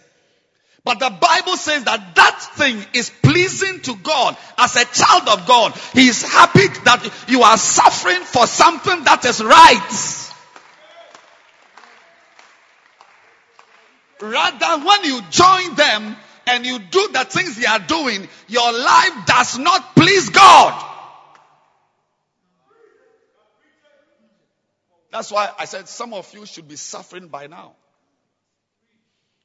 But 0.84 0.99
the 0.99 1.11
Bible 1.11 1.57
says 1.57 1.84
that 1.84 2.14
that 2.14 2.42
thing 2.57 2.84
is 2.92 3.11
pleasing 3.22 3.80
to 3.82 3.97
God 3.97 4.36
as 4.59 4.76
a 4.76 4.84
child 4.84 5.28
of 5.28 5.47
God. 5.47 5.72
He 5.95 6.09
is 6.09 6.22
happy 6.22 6.68
that 6.84 7.11
you 7.28 7.42
are 7.42 7.57
suffering 7.57 8.20
for 8.20 8.47
something 8.47 9.05
that 9.05 9.24
is 9.24 9.42
right. 9.42 10.20
Rather, 14.20 14.86
when 14.86 15.05
you 15.05 15.20
join 15.30 15.74
them 15.74 16.16
and 16.47 16.66
you 16.66 16.78
do 16.78 17.09
the 17.12 17.24
things 17.24 17.57
they 17.57 17.66
are 17.66 17.78
doing, 17.78 18.28
your 18.49 18.72
life 18.72 19.26
does 19.26 19.59
not 19.59 19.95
please 19.97 20.28
God. 20.28 20.93
That's 25.15 25.31
why 25.31 25.49
I 25.57 25.67
said 25.67 25.89
some 25.89 26.12
of 26.12 26.35
you 26.35 26.45
should 26.45 26.67
be 26.67 26.75
suffering 26.75 27.29
by 27.29 27.47
now. 27.47 27.77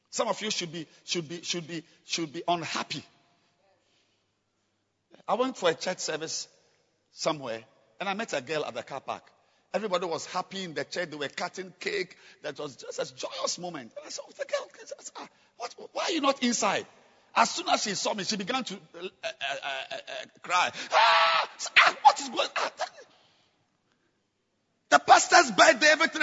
Some 0.10 0.28
of 0.28 0.42
you 0.42 0.50
should 0.50 0.72
be 0.72 0.88
should 1.04 1.30
be 1.30 1.44
should 1.44 1.68
be 1.68 1.84
should 2.06 2.34
be 2.34 2.42
unhappy. 2.48 3.04
I 5.28 5.36
went 5.36 5.58
for 5.58 5.70
a 5.70 5.76
church 5.76 6.00
service 6.00 6.48
somewhere 7.12 7.62
and 8.00 8.10
I 8.10 8.16
met 8.16 8.34
a 8.34 8.42
girl 8.42 8.66
at 8.66 8.74
the 8.74 8.82
car 8.82 9.00
park. 9.00 9.22
Everybody 9.72 10.08
was 10.08 10.26
happy 10.26 10.64
in 10.64 10.74
the 10.74 10.86
church. 10.86 11.12
They 11.12 11.18
were 11.18 11.28
cutting 11.28 11.72
cake. 11.80 12.18
That 12.42 12.58
was 12.58 12.76
just 12.76 12.98
a 12.98 13.16
joyous 13.16 13.60
moment. 13.60 13.92
And 13.96 14.08
I 14.08 14.10
said, 14.10 14.24
oh, 14.28 14.32
the 14.36 14.46
girl, 14.46 14.68
ah, 15.18 15.28
what, 15.58 15.76
why 15.94 16.06
are 16.06 16.12
you 16.12 16.22
not 16.22 16.42
inside? 16.42 16.88
As 17.36 17.52
soon 17.52 17.70
as 17.70 17.84
she 17.84 17.94
saw 17.94 18.16
me, 18.16 18.24
she 18.24 18.38
began 18.38 18.64
to 18.64 18.74
uh, 18.74 18.98
uh, 19.04 19.04
uh, 19.24 19.94
uh 19.94 20.00
cry. 20.42 20.72
Ah, 20.92 21.50
ah, 21.78 21.96
what 22.02 22.20
is 22.20 22.30
going 22.30 22.50
on? 22.64 22.72
The 24.90 25.00
pastor's 25.00 25.52
birthday, 25.52 25.88
everything, 25.88 26.22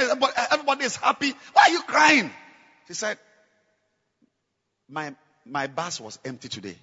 everybody 0.50 0.84
is 0.84 0.96
happy. 0.96 1.32
Why 1.52 1.62
are 1.66 1.70
you 1.70 1.82
crying? 1.82 2.30
She 2.88 2.94
said, 2.94 3.18
my, 4.88 5.14
my 5.44 5.66
bus 5.68 6.00
was 6.00 6.18
empty 6.24 6.48
today. 6.48 6.76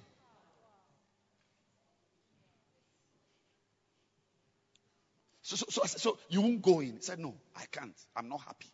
So, 5.42 5.56
so, 5.56 5.66
so, 5.68 5.82
so 5.84 6.18
you 6.30 6.40
won't 6.40 6.62
go 6.62 6.80
in. 6.80 6.94
He 6.94 7.02
said, 7.02 7.18
No, 7.18 7.34
I 7.54 7.64
can't. 7.70 7.94
I'm 8.16 8.30
not 8.30 8.40
happy. 8.40 8.66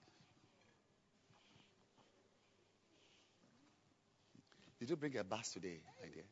Did 4.78 4.88
you 4.88 4.96
bring 4.96 5.16
a 5.18 5.24
bus 5.24 5.52
today, 5.52 5.80
my 6.00 6.08
dear? 6.08 6.22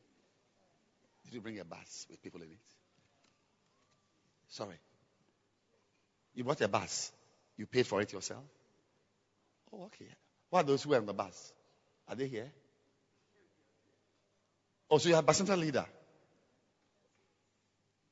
Did 1.25 1.33
you 1.33 1.41
bring 1.41 1.59
a 1.59 1.65
bus 1.65 2.07
with 2.09 2.23
people 2.23 2.41
in 2.41 2.47
it? 2.47 2.57
Sorry. 4.47 4.79
You 6.39 6.45
bought 6.45 6.61
a 6.61 6.69
bus. 6.69 7.11
You 7.57 7.65
paid 7.65 7.85
for 7.85 7.99
it 7.99 8.13
yourself? 8.13 8.45
Oh, 9.73 9.83
okay. 9.87 10.07
What 10.49 10.61
are 10.61 10.67
those 10.67 10.83
who 10.83 10.93
are 10.93 10.97
on 10.97 11.05
the 11.05 11.13
bus? 11.13 11.51
Are 12.07 12.15
they 12.15 12.27
here? 12.27 12.49
Oh, 14.89 14.99
so 14.99 15.09
you 15.09 15.15
have 15.15 15.27
a 15.27 15.33
center 15.33 15.57
leader. 15.57 15.85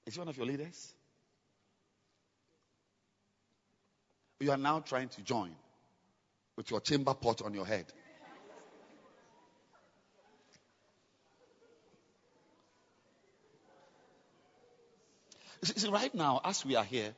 Is 0.05 0.15
he 0.15 0.19
one 0.19 0.27
of 0.27 0.35
your 0.35 0.45
leaders? 0.45 0.93
You 4.41 4.51
are 4.51 4.57
now 4.57 4.81
trying 4.81 5.07
to 5.07 5.21
join 5.21 5.55
with 6.57 6.69
your 6.69 6.81
chamber 6.81 7.13
pot 7.13 7.41
on 7.43 7.53
your 7.53 7.65
head. 7.65 7.85
See, 15.63 15.87
right 15.87 16.13
now, 16.13 16.41
as 16.43 16.65
we 16.65 16.75
are 16.75 16.83
here, 16.83 17.15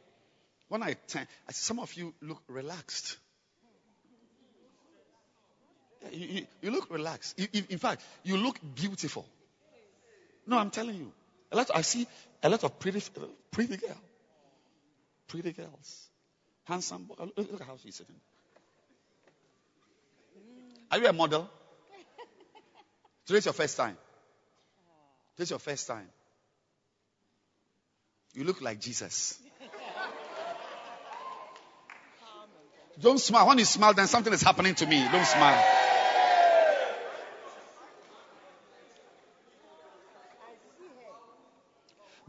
when 0.69 0.83
I 0.83 0.93
turn, 1.07 1.27
some 1.49 1.79
of 1.79 1.93
you 1.95 2.13
look 2.21 2.41
relaxed. 2.47 3.17
You, 6.11 6.27
you- 6.27 6.47
you 6.61 6.71
look 6.71 6.89
relaxed. 6.89 7.37
You- 7.37 7.65
in 7.69 7.77
fact, 7.77 8.01
you 8.23 8.37
look 8.37 8.57
beautiful. 8.75 9.25
No, 10.47 10.57
I'm 10.57 10.71
telling 10.71 10.95
you. 10.95 11.11
A 11.51 11.57
lot. 11.57 11.69
I 11.73 11.81
see 11.81 12.07
a 12.43 12.49
lot 12.49 12.63
of 12.63 12.79
pretty, 12.79 12.99
uh, 13.17 13.25
pretty 13.51 13.75
girl, 13.77 13.97
pretty 15.27 15.51
girls, 15.51 16.09
handsome. 16.65 17.03
boy. 17.05 17.15
Look, 17.35 17.37
look 17.51 17.61
at 17.61 17.67
how 17.67 17.77
she's 17.77 17.95
sitting. 17.95 18.15
Are 20.91 20.97
you 20.99 21.07
a 21.07 21.13
model? 21.13 21.49
Today's 23.25 23.45
your 23.45 23.53
first 23.53 23.77
time. 23.77 23.97
Today's 25.35 25.49
your 25.51 25.59
first 25.59 25.87
time. 25.87 26.07
You 28.33 28.43
look 28.43 28.61
like 28.61 28.79
Jesus. 28.79 29.39
Don't 33.01 33.19
smile. 33.19 33.47
When 33.47 33.57
you 33.57 33.65
smile, 33.65 33.93
then 33.93 34.07
something 34.07 34.33
is 34.33 34.41
happening 34.41 34.75
to 34.75 34.85
me. 34.85 35.07
Don't 35.11 35.25
smile. 35.25 35.63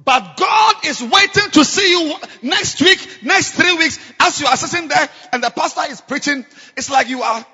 But 0.03 0.37
God 0.37 0.75
is 0.87 1.03
waiting 1.03 1.51
to 1.53 1.65
see 1.65 1.91
you 1.91 2.15
next 2.43 2.81
week, 2.81 3.23
next 3.23 3.53
three 3.53 3.77
weeks, 3.77 3.99
as 4.19 4.41
you 4.41 4.47
are 4.47 4.57
sitting 4.57 4.89
there 4.89 5.09
and 5.33 5.43
the 5.43 5.51
pastor 5.51 5.83
is 5.91 6.01
preaching. 6.01 6.47
It's 6.77 6.91
like 6.91 7.09
you 7.09 7.23
are. 7.23 7.45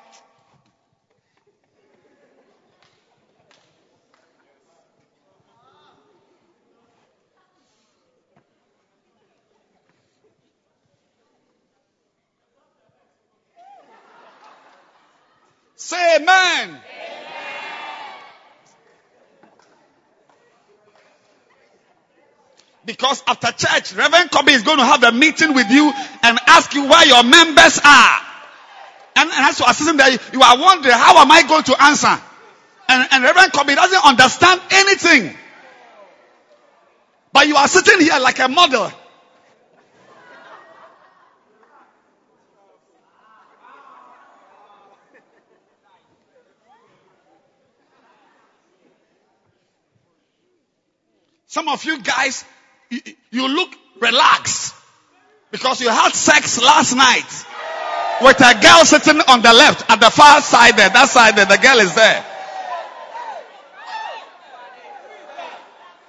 Say 16.17 16.23
amen. 16.23 16.81
Because 22.85 23.23
after 23.27 23.51
church, 23.51 23.95
Reverend 23.95 24.31
Kobe 24.31 24.53
is 24.53 24.63
going 24.63 24.79
to 24.79 24.85
have 24.85 25.03
a 25.03 25.11
meeting 25.11 25.55
with 25.55 25.71
you 25.71 25.93
and 26.23 26.39
ask 26.47 26.73
you 26.75 26.89
where 26.89 27.05
your 27.05 27.25
members 27.25 27.81
are. 27.85 28.19
And, 29.17 29.29
and 29.29 29.47
as 29.47 29.59
you 29.59 29.67
are 29.67 29.75
sitting 29.75 29.97
there, 29.97 30.11
you 30.33 30.41
are 30.41 30.59
wondering, 30.59 30.95
how 30.95 31.17
am 31.19 31.31
I 31.33 31.43
going 31.43 31.65
to 31.65 31.83
answer? 31.83 32.23
And, 32.89 33.09
and 33.11 33.25
Reverend 33.25 33.53
Kobe 33.53 33.75
doesn't 33.75 34.05
understand 34.05 34.61
anything. 34.71 35.37
But 37.33 37.49
you 37.49 37.57
are 37.57 37.67
sitting 37.67 38.01
here 38.01 38.21
like 38.21 38.39
a 38.39 38.49
model. 38.49 38.93
Some 51.57 51.71
of 51.71 51.83
you 51.87 51.99
guys, 52.03 52.45
you, 52.91 53.01
you 53.31 53.49
look 53.49 53.71
relaxed 53.99 54.75
because 55.51 55.81
you 55.81 55.89
had 55.89 56.13
sex 56.13 56.61
last 56.61 56.95
night 56.95 57.47
with 58.21 58.39
a 58.43 58.61
girl 58.61 58.85
sitting 58.85 59.19
on 59.27 59.41
the 59.41 59.55
left 59.55 59.91
at 59.91 59.99
the 59.99 60.11
far 60.11 60.43
side 60.43 60.77
there. 60.77 60.91
That 60.91 61.09
side 61.09 61.35
there, 61.35 61.47
the 61.47 61.57
girl 61.57 61.79
is 61.79 61.95
there. 61.95 62.27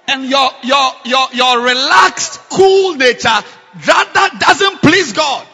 And 0.08 0.28
your, 0.28 0.50
your, 0.64 0.90
your, 1.06 1.28
your 1.32 1.64
relaxed, 1.64 2.40
cool 2.50 2.96
nature 2.96 3.40
rather 3.86 4.38
doesn't 4.38 4.82
please 4.82 5.14
God. 5.14 5.46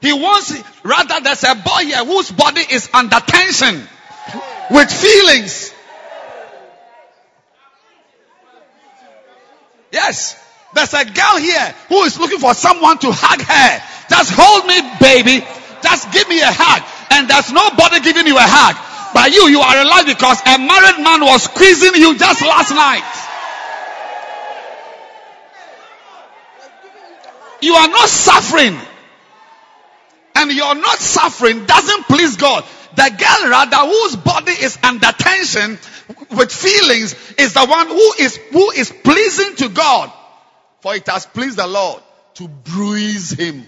He 0.00 0.12
wants, 0.12 0.60
rather 0.82 1.20
there's 1.20 1.44
a 1.44 1.54
boy 1.54 1.84
here 1.84 2.04
whose 2.04 2.32
body 2.32 2.62
is 2.68 2.90
under 2.92 3.20
tension 3.20 3.86
with 4.72 4.90
feelings. 4.90 5.69
Yes. 9.92 10.36
There's 10.72 10.94
a 10.94 11.04
girl 11.04 11.36
here 11.38 11.74
who 11.88 12.02
is 12.04 12.18
looking 12.18 12.38
for 12.38 12.54
someone 12.54 12.98
to 12.98 13.10
hug 13.10 13.42
her. 13.42 13.70
Just 14.08 14.30
hold 14.34 14.66
me, 14.66 14.78
baby. 15.00 15.44
Just 15.82 16.12
give 16.12 16.28
me 16.28 16.40
a 16.40 16.50
hug. 16.50 16.82
And 17.10 17.28
there's 17.28 17.50
nobody 17.50 18.00
giving 18.00 18.26
you 18.26 18.36
a 18.36 18.46
hug. 18.46 18.78
But 19.12 19.34
you, 19.34 19.48
you 19.48 19.60
are 19.60 19.78
alive 19.82 20.06
because 20.06 20.38
a 20.46 20.58
married 20.58 21.02
man 21.02 21.20
was 21.22 21.42
squeezing 21.42 21.94
you 21.96 22.16
just 22.16 22.42
last 22.42 22.70
night. 22.70 23.02
You 27.62 27.74
are 27.74 27.88
not 27.88 28.08
suffering. 28.08 28.78
And 30.36 30.52
your 30.52 30.74
not 30.76 30.98
suffering 30.98 31.66
doesn't 31.66 32.04
please 32.04 32.36
God. 32.36 32.64
The 32.96 33.14
girl 33.18 33.50
rather 33.50 33.76
whose 33.76 34.16
body 34.16 34.52
is 34.52 34.78
under 34.82 35.12
tension 35.12 35.78
with 36.36 36.52
feelings 36.52 37.14
is 37.38 37.54
the 37.54 37.66
one 37.66 37.88
who 37.88 38.12
is 38.18 38.36
who 38.36 38.70
is 38.72 38.90
pleasing 38.90 39.56
to 39.56 39.68
God. 39.68 40.12
For 40.80 40.94
it 40.94 41.06
has 41.08 41.26
pleased 41.26 41.58
the 41.58 41.66
Lord 41.66 42.02
to 42.34 42.48
bruise 42.48 43.30
him. 43.30 43.66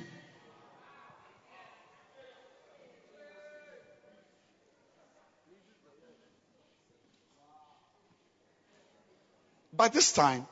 By 9.75 9.89
this 9.89 10.13
time, 10.13 10.47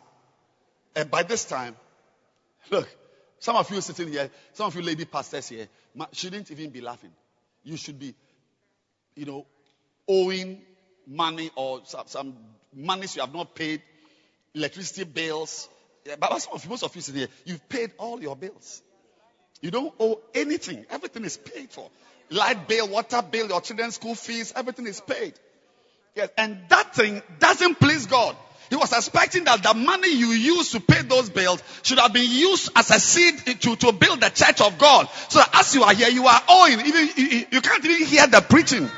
and 0.97 1.11
by 1.11 1.23
this 1.23 1.45
time, 1.45 1.77
look, 2.71 2.89
some 3.39 3.57
of 3.57 3.71
you 3.71 3.81
sitting 3.81 4.09
here, 4.09 4.31
some 4.53 4.67
of 4.67 4.75
you 4.75 4.83
lady 4.83 5.05
pastors 5.05 5.49
here, 5.49 5.69
shouldn't 6.13 6.51
even 6.51 6.71
be 6.71 6.81
laughing. 6.81 7.13
You 7.63 7.77
should 7.77 7.99
be, 7.99 8.15
you 9.21 9.27
know, 9.27 9.47
owing 10.09 10.63
money 11.07 11.51
or 11.55 11.83
some, 11.85 12.07
some 12.07 12.35
monies 12.75 13.15
you 13.15 13.21
have 13.21 13.35
not 13.35 13.55
paid, 13.55 13.83
electricity 14.55 15.05
bills. 15.05 15.69
But 16.19 16.41
some 16.41 16.55
of 16.55 16.69
most 16.71 16.83
of 16.83 16.97
you 16.97 17.03
here, 17.13 17.29
you've 17.45 17.69
paid 17.69 17.91
all 17.99 18.23
your 18.23 18.35
bills. 18.35 18.81
You 19.61 19.71
don't 19.71 19.93
owe 20.01 20.19
anything. 20.35 20.87
Everything 20.89 21.27
is 21.27 21.37
paid 21.37 21.71
for. 21.71 21.91
Light 22.31 22.67
bill, 22.67 22.89
water 22.89 23.21
bill, 23.21 23.49
your 23.49 23.61
children's 23.61 23.97
school 23.97 24.15
fees, 24.15 24.55
everything 24.57 24.87
is 24.87 25.03
paid. 25.03 25.35
Yes, 26.17 26.31
and 26.39 26.59
that 26.71 26.95
thing 26.95 27.23
doesn't 27.39 27.79
please 27.79 28.07
God. 28.07 28.35
He 28.71 28.77
was 28.77 28.93
expecting 28.93 29.45
that 29.45 29.63
the 29.63 29.75
money 29.75 30.15
you 30.15 30.29
use 30.29 30.71
to 30.71 30.81
pay 30.81 31.03
those 31.03 31.29
bills 31.29 31.63
should 31.83 31.99
have 31.99 32.13
been 32.13 32.31
used 32.31 32.71
as 32.77 32.91
a 32.91 33.01
seed 33.01 33.61
to, 33.61 33.77
to 33.77 33.93
build 33.93 34.21
the 34.21 34.31
church 34.31 34.61
of 34.61 34.79
God. 34.79 35.09
So 35.29 35.43
as 35.53 35.75
you 35.75 35.83
are 35.83 35.93
here, 35.93 36.09
you 36.09 36.27
are 36.27 36.41
owing. 36.49 36.81
Even 36.87 37.11
you- 37.17 37.47
you 37.51 37.61
can't 37.61 37.85
even 37.85 38.07
hear 38.07 38.27
the 38.29 38.41
preaching. 38.41 38.89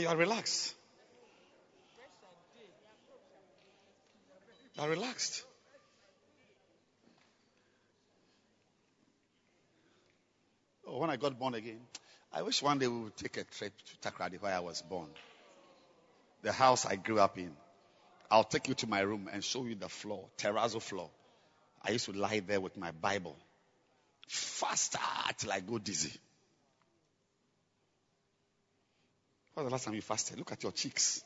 You 0.00 0.08
are 0.08 0.16
relaxed. 0.16 0.74
You 4.74 4.82
are 4.82 4.88
relaxed. 4.88 5.44
Oh, 10.86 11.00
when 11.00 11.10
I 11.10 11.16
got 11.16 11.38
born 11.38 11.52
again, 11.54 11.80
I 12.32 12.40
wish 12.40 12.62
one 12.62 12.78
day 12.78 12.88
we 12.88 12.98
would 13.00 13.16
take 13.18 13.36
a 13.36 13.44
trip 13.44 13.74
to 13.76 14.08
Takoradi 14.10 14.40
where 14.40 14.54
I 14.54 14.60
was 14.60 14.80
born. 14.80 15.08
The 16.40 16.52
house 16.52 16.86
I 16.86 16.96
grew 16.96 17.20
up 17.20 17.36
in. 17.36 17.52
I'll 18.30 18.44
take 18.44 18.68
you 18.68 18.74
to 18.76 18.86
my 18.86 19.00
room 19.00 19.28
and 19.30 19.44
show 19.44 19.66
you 19.66 19.74
the 19.74 19.90
floor, 19.90 20.28
terrazzo 20.38 20.80
floor. 20.80 21.10
I 21.82 21.90
used 21.90 22.06
to 22.06 22.12
lie 22.12 22.40
there 22.40 22.60
with 22.60 22.78
my 22.78 22.92
Bible. 22.92 23.36
Faster 24.28 24.98
ah, 25.02 25.30
till 25.36 25.52
I 25.52 25.60
go 25.60 25.76
dizzy. 25.76 26.18
Was 29.60 29.66
the 29.66 29.72
last 29.72 29.84
time 29.84 29.94
you 29.94 30.00
fasted? 30.00 30.38
Look 30.38 30.52
at 30.52 30.62
your 30.62 30.72
cheeks. 30.72 31.22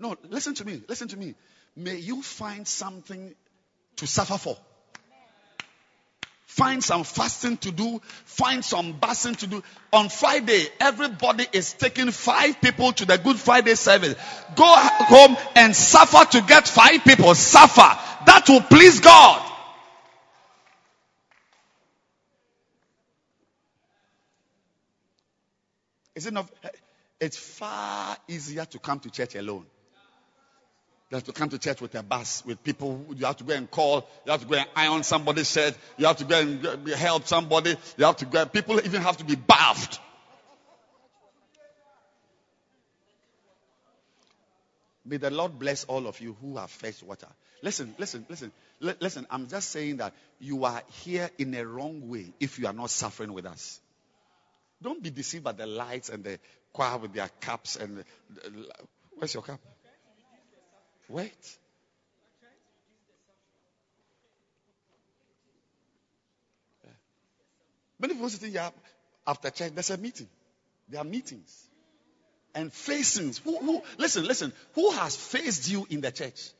No, 0.00 0.16
listen 0.28 0.54
to 0.54 0.64
me. 0.64 0.82
Listen 0.88 1.06
to 1.08 1.16
me. 1.16 1.36
May 1.76 1.98
you 1.98 2.22
find 2.22 2.66
something 2.66 3.36
to 3.96 4.06
suffer 4.08 4.36
for. 4.36 4.56
Find 6.46 6.82
some 6.82 7.04
fasting 7.04 7.58
to 7.58 7.70
do. 7.70 8.00
Find 8.24 8.64
some 8.64 8.98
basting 8.98 9.36
to 9.36 9.46
do. 9.46 9.62
On 9.92 10.08
Friday, 10.08 10.66
everybody 10.80 11.46
is 11.52 11.72
taking 11.72 12.10
five 12.10 12.60
people 12.60 12.92
to 12.94 13.04
the 13.04 13.16
Good 13.16 13.36
Friday 13.36 13.76
service. 13.76 14.16
Go 14.56 14.66
home 14.66 15.36
and 15.54 15.76
suffer 15.76 16.24
to 16.32 16.40
get 16.40 16.66
five 16.66 17.04
people. 17.04 17.32
Suffer. 17.36 17.96
That 18.26 18.44
will 18.48 18.62
please 18.62 18.98
God. 18.98 19.45
It's 27.20 27.36
far 27.36 28.16
easier 28.28 28.64
to 28.66 28.78
come 28.78 29.00
to 29.00 29.10
church 29.10 29.34
alone 29.36 29.66
than 31.10 31.20
to 31.22 31.32
come 31.32 31.48
to 31.48 31.58
church 31.58 31.80
with 31.80 31.94
a 31.94 32.02
bus 32.02 32.42
with 32.44 32.62
people. 32.62 33.06
You 33.14 33.26
have 33.26 33.36
to 33.38 33.44
go 33.44 33.54
and 33.54 33.70
call. 33.70 34.08
You 34.24 34.32
have 34.32 34.40
to 34.42 34.46
go 34.46 34.56
and 34.56 34.68
iron 34.74 35.02
somebody's 35.02 35.50
shirt. 35.50 35.76
You 35.96 36.06
have 36.06 36.16
to 36.16 36.24
go 36.24 36.40
and 36.40 36.88
help 36.88 37.26
somebody. 37.26 37.76
You 37.96 38.04
have 38.04 38.16
to 38.16 38.26
go. 38.26 38.44
People 38.46 38.80
even 38.84 39.02
have 39.02 39.16
to 39.18 39.24
be 39.24 39.36
bathed. 39.36 39.98
May 45.04 45.18
the 45.18 45.30
Lord 45.30 45.58
bless 45.58 45.84
all 45.84 46.08
of 46.08 46.20
you 46.20 46.36
who 46.40 46.56
have 46.56 46.70
fetched 46.70 47.04
water. 47.04 47.28
Listen, 47.62 47.94
listen, 47.98 48.26
listen, 48.28 48.52
Li- 48.80 48.94
listen. 49.00 49.26
I'm 49.30 49.46
just 49.48 49.70
saying 49.70 49.98
that 49.98 50.12
you 50.40 50.64
are 50.64 50.82
here 51.04 51.30
in 51.38 51.54
a 51.54 51.64
wrong 51.64 52.08
way 52.08 52.32
if 52.40 52.58
you 52.58 52.66
are 52.66 52.72
not 52.72 52.90
suffering 52.90 53.32
with 53.32 53.46
us. 53.46 53.80
Don't 54.82 55.02
be 55.02 55.10
deceived 55.10 55.44
by 55.44 55.52
the 55.52 55.66
lights 55.66 56.08
and 56.10 56.22
the 56.22 56.38
choir 56.72 56.98
with 56.98 57.12
their 57.14 57.30
caps 57.40 57.76
and. 57.76 57.98
The, 57.98 58.04
where's 59.16 59.34
your 59.34 59.42
cap? 59.42 59.60
Wait. 61.08 61.58
Many 67.98 68.14
people 68.14 68.28
sitting 68.28 68.52
here 68.52 68.70
after 69.26 69.50
church. 69.50 69.72
There's 69.72 69.90
a 69.90 69.96
meeting. 69.96 70.28
There 70.88 71.00
are 71.00 71.04
meetings 71.04 71.66
and 72.54 72.72
facings. 72.72 73.38
Who, 73.38 73.58
who, 73.58 73.82
listen, 73.98 74.26
listen. 74.26 74.52
Who 74.74 74.90
has 74.92 75.16
faced 75.16 75.70
you 75.70 75.86
in 75.88 76.00
the 76.00 76.10
church? 76.10 76.50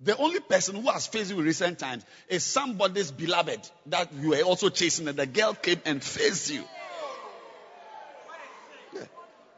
The 0.00 0.16
only 0.16 0.40
person 0.40 0.76
who 0.76 0.90
has 0.90 1.06
faced 1.06 1.30
you 1.30 1.38
in 1.38 1.44
recent 1.44 1.78
times 1.78 2.04
is 2.28 2.44
somebody's 2.44 3.10
beloved 3.10 3.68
that 3.86 4.12
you 4.12 4.30
were 4.30 4.42
also 4.42 4.68
chasing, 4.68 5.08
and 5.08 5.18
the 5.18 5.26
girl 5.26 5.54
came 5.54 5.80
and 5.84 6.02
faced 6.02 6.50
you. 6.50 6.62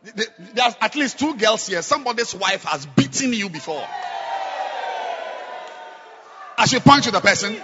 There's 0.02 0.74
at 0.80 0.96
least 0.96 1.18
two 1.18 1.36
girls 1.36 1.66
here. 1.66 1.82
Somebody's 1.82 2.34
wife 2.34 2.64
has 2.64 2.86
beaten 2.86 3.32
you 3.32 3.50
before. 3.50 3.86
I 6.56 6.66
should 6.66 6.82
point 6.82 7.04
to 7.04 7.10
the 7.10 7.20
person. 7.20 7.56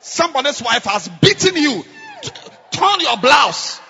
Somebody's 0.00 0.62
wife 0.62 0.84
has 0.84 1.08
beaten 1.08 1.56
you, 1.56 1.84
t- 2.22 2.30
torn 2.70 3.00
your 3.00 3.16
blouse. 3.16 3.80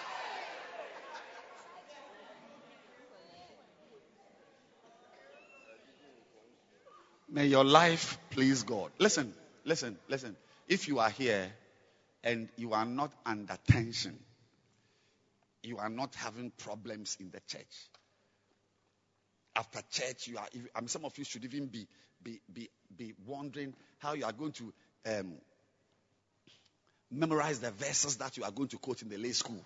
May 7.28 7.46
your 7.46 7.64
life 7.64 8.18
please 8.30 8.62
God. 8.62 8.90
Listen, 8.98 9.34
listen, 9.64 9.98
listen. 10.08 10.36
If 10.68 10.88
you 10.88 11.00
are 11.00 11.10
here 11.10 11.52
and 12.24 12.48
you 12.56 12.72
are 12.72 12.84
not 12.84 13.12
under 13.24 13.56
tension, 13.66 14.18
you 15.62 15.78
are 15.78 15.88
not 15.88 16.14
having 16.14 16.50
problems 16.50 17.16
in 17.20 17.30
the 17.30 17.40
church. 17.46 17.88
After 19.54 19.80
church, 19.90 20.28
you 20.28 20.38
are. 20.38 20.46
I 20.74 20.80
mean, 20.80 20.88
some 20.88 21.04
of 21.04 21.16
you 21.16 21.24
should 21.24 21.44
even 21.44 21.66
be 21.66 21.86
be 22.22 22.40
be, 22.52 22.68
be 22.96 23.14
wondering 23.26 23.74
how 23.98 24.12
you 24.12 24.24
are 24.24 24.32
going 24.32 24.52
to 24.52 24.72
um, 25.06 25.32
memorize 27.10 27.60
the 27.60 27.70
verses 27.70 28.16
that 28.16 28.36
you 28.36 28.44
are 28.44 28.50
going 28.50 28.68
to 28.68 28.78
quote 28.78 29.02
in 29.02 29.08
the 29.08 29.16
lay 29.16 29.32
school. 29.32 29.64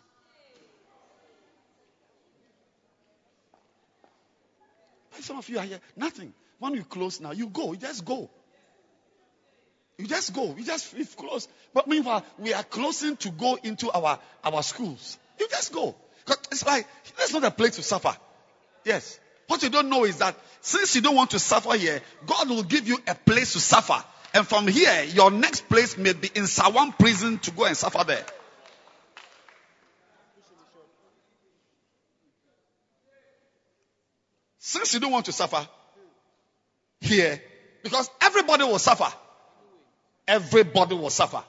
But 5.11 5.23
some 5.23 5.39
of 5.39 5.49
you 5.49 5.59
are 5.59 5.65
here, 5.65 5.81
nothing. 5.97 6.33
When 6.59 6.75
you 6.75 6.85
close 6.85 7.21
now, 7.21 7.33
you 7.33 7.49
go. 7.49 7.73
You 7.73 7.79
just 7.79 8.05
go. 8.05 8.31
You 10.01 10.07
just 10.07 10.33
go. 10.33 10.55
You 10.57 10.65
just 10.65 10.97
you 10.97 11.05
close. 11.05 11.47
But 11.75 11.87
meanwhile, 11.87 12.25
we 12.39 12.55
are 12.55 12.63
closing 12.65 13.17
to 13.19 13.31
go 13.31 13.59
into 13.63 13.91
our 13.91 14.19
our 14.43 14.63
schools. 14.63 15.19
You 15.39 15.47
just 15.49 15.73
go. 15.75 15.95
It's 16.51 16.65
like 16.65 16.87
that's 17.19 17.35
not 17.35 17.45
a 17.45 17.51
place 17.51 17.77
to 17.77 17.83
suffer. 17.83 18.17
Yes. 18.85 19.21
What 19.47 19.63
you 19.63 19.69
don't 19.69 19.91
know 19.91 20.05
is 20.05 20.17
that 20.19 20.37
since 20.63 20.97
you 20.97 21.03
don't 21.03 21.17
want 21.17 21.33
to 21.33 21.39
suffer 21.39 21.75
here, 21.75 22.01
God 22.25 22.49
will 22.49 22.63
give 22.63 22.89
you 22.89 22.99
a 23.07 23.15
place 23.15 23.53
to 23.53 23.61
suffer. 23.61 24.03
And 24.33 24.47
from 24.47 24.69
here, 24.69 25.05
your 25.05 25.31
next 25.31 25.69
place 25.69 25.99
may 25.99 26.15
be 26.15 26.31
in 26.35 26.45
Nsawam 26.45 26.99
prison 26.99 27.39
to 27.41 27.51
go 27.51 27.67
and 27.67 27.77
suffer 27.77 28.03
there. 28.05 28.25
Since 34.61 34.95
you 34.95 35.01
don't 35.01 35.13
want 35.13 35.27
to 35.27 35.33
suffer 35.33 35.67
here, 37.01 37.43
because 37.83 38.09
everybody 38.23 38.65
will 38.65 38.79
suffer. 38.79 39.13
Everybody 40.31 40.95
will 40.95 41.11
suffer. 41.11 41.43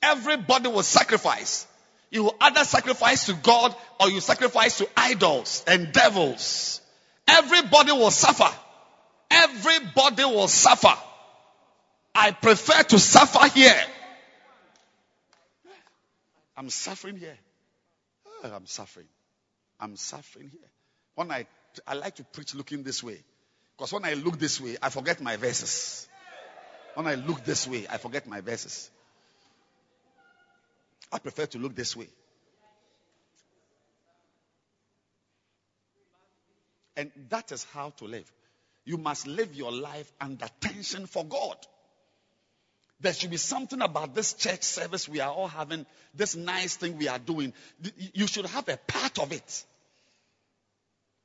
Everybody 0.00 0.68
will 0.70 0.82
sacrifice. 0.82 1.66
You 2.10 2.24
will 2.24 2.36
either 2.40 2.64
sacrifice 2.64 3.26
to 3.26 3.34
God 3.34 3.76
or 4.00 4.08
you 4.08 4.20
sacrifice 4.20 4.78
to 4.78 4.88
idols 4.96 5.62
and 5.66 5.92
devils. 5.92 6.80
Everybody 7.26 7.92
will 7.92 8.10
suffer. 8.10 8.48
Everybody 9.30 10.24
will 10.24 10.48
suffer. 10.48 10.94
I 12.14 12.30
prefer 12.30 12.84
to 12.84 12.98
suffer 12.98 13.46
here. 13.54 13.84
I'm 16.56 16.70
suffering 16.70 17.18
here. 17.18 17.36
Oh, 18.44 18.50
I'm 18.50 18.66
suffering. 18.66 19.08
I'm 19.78 19.96
suffering 19.96 20.48
here. 20.48 20.70
One 21.16 21.28
night, 21.28 21.48
I 21.86 21.94
like 21.94 22.16
to 22.16 22.24
preach 22.24 22.54
looking 22.54 22.82
this 22.82 23.02
way. 23.02 23.18
Because 23.78 23.92
when 23.92 24.04
I 24.04 24.14
look 24.14 24.40
this 24.40 24.60
way, 24.60 24.76
I 24.82 24.90
forget 24.90 25.20
my 25.20 25.36
verses. 25.36 26.08
When 26.94 27.06
I 27.06 27.14
look 27.14 27.44
this 27.44 27.68
way, 27.68 27.86
I 27.88 27.98
forget 27.98 28.26
my 28.26 28.40
verses. 28.40 28.90
I 31.12 31.20
prefer 31.20 31.46
to 31.46 31.58
look 31.58 31.76
this 31.76 31.94
way. 31.96 32.08
And 36.96 37.12
that 37.30 37.52
is 37.52 37.64
how 37.72 37.90
to 37.98 38.06
live. 38.06 38.28
You 38.84 38.96
must 38.96 39.28
live 39.28 39.54
your 39.54 39.70
life 39.70 40.10
under 40.20 40.48
tension 40.60 41.06
for 41.06 41.24
God. 41.24 41.56
There 43.00 43.12
should 43.12 43.30
be 43.30 43.36
something 43.36 43.80
about 43.80 44.12
this 44.12 44.32
church 44.32 44.64
service 44.64 45.08
we 45.08 45.20
are 45.20 45.30
all 45.30 45.46
having, 45.46 45.86
this 46.14 46.34
nice 46.34 46.74
thing 46.74 46.98
we 46.98 47.06
are 47.06 47.20
doing. 47.20 47.52
You 48.12 48.26
should 48.26 48.46
have 48.46 48.68
a 48.68 48.76
part 48.76 49.20
of 49.20 49.30
it. 49.30 49.64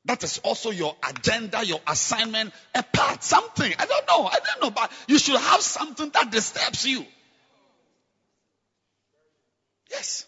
That 0.06 0.24
is 0.24 0.40
also 0.40 0.72
your 0.72 0.96
agenda, 1.10 1.66
your 1.66 1.80
assignment, 1.88 2.54
a 2.76 2.84
part, 2.84 3.24
something. 3.24 3.74
I 3.80 3.86
don't 3.86 4.08
know. 4.08 4.26
I 4.26 4.38
don't 4.46 4.62
know, 4.64 4.70
but 4.72 4.92
you 5.08 5.18
should 5.18 5.40
have 5.40 5.62
something 5.62 6.10
that 6.10 6.30
disturbs 6.30 6.86
you. 6.86 7.06
Yes. 9.90 10.26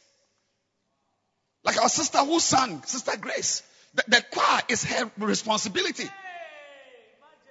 Like 1.65 1.81
our 1.81 1.89
sister 1.89 2.19
who 2.19 2.39
sang, 2.39 2.83
Sister 2.83 3.17
Grace. 3.17 3.63
The, 3.95 4.03
the 4.07 4.23
choir 4.31 4.61
is 4.69 4.83
her 4.83 5.11
responsibility. 5.17 6.07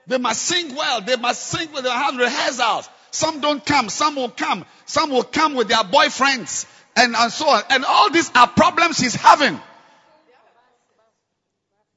They 0.06 0.18
must 0.18 0.42
sing 0.42 0.74
well. 0.74 1.00
They 1.00 1.16
must 1.16 1.42
sing 1.42 1.72
with 1.72 1.84
their 1.84 1.92
have 1.92 2.16
rehearsals. 2.16 2.88
Some 3.10 3.40
don't 3.40 3.64
come. 3.64 3.88
Some 3.88 4.16
will 4.16 4.30
come. 4.30 4.64
Some 4.86 5.10
will 5.10 5.22
come 5.24 5.54
with 5.54 5.68
their 5.68 5.78
boyfriends 5.78 6.66
and, 6.96 7.14
and 7.16 7.32
so 7.32 7.48
on. 7.48 7.62
And 7.70 7.84
all 7.84 8.10
these 8.10 8.30
are 8.34 8.46
problems 8.46 8.98
she's 8.98 9.14
having. 9.14 9.60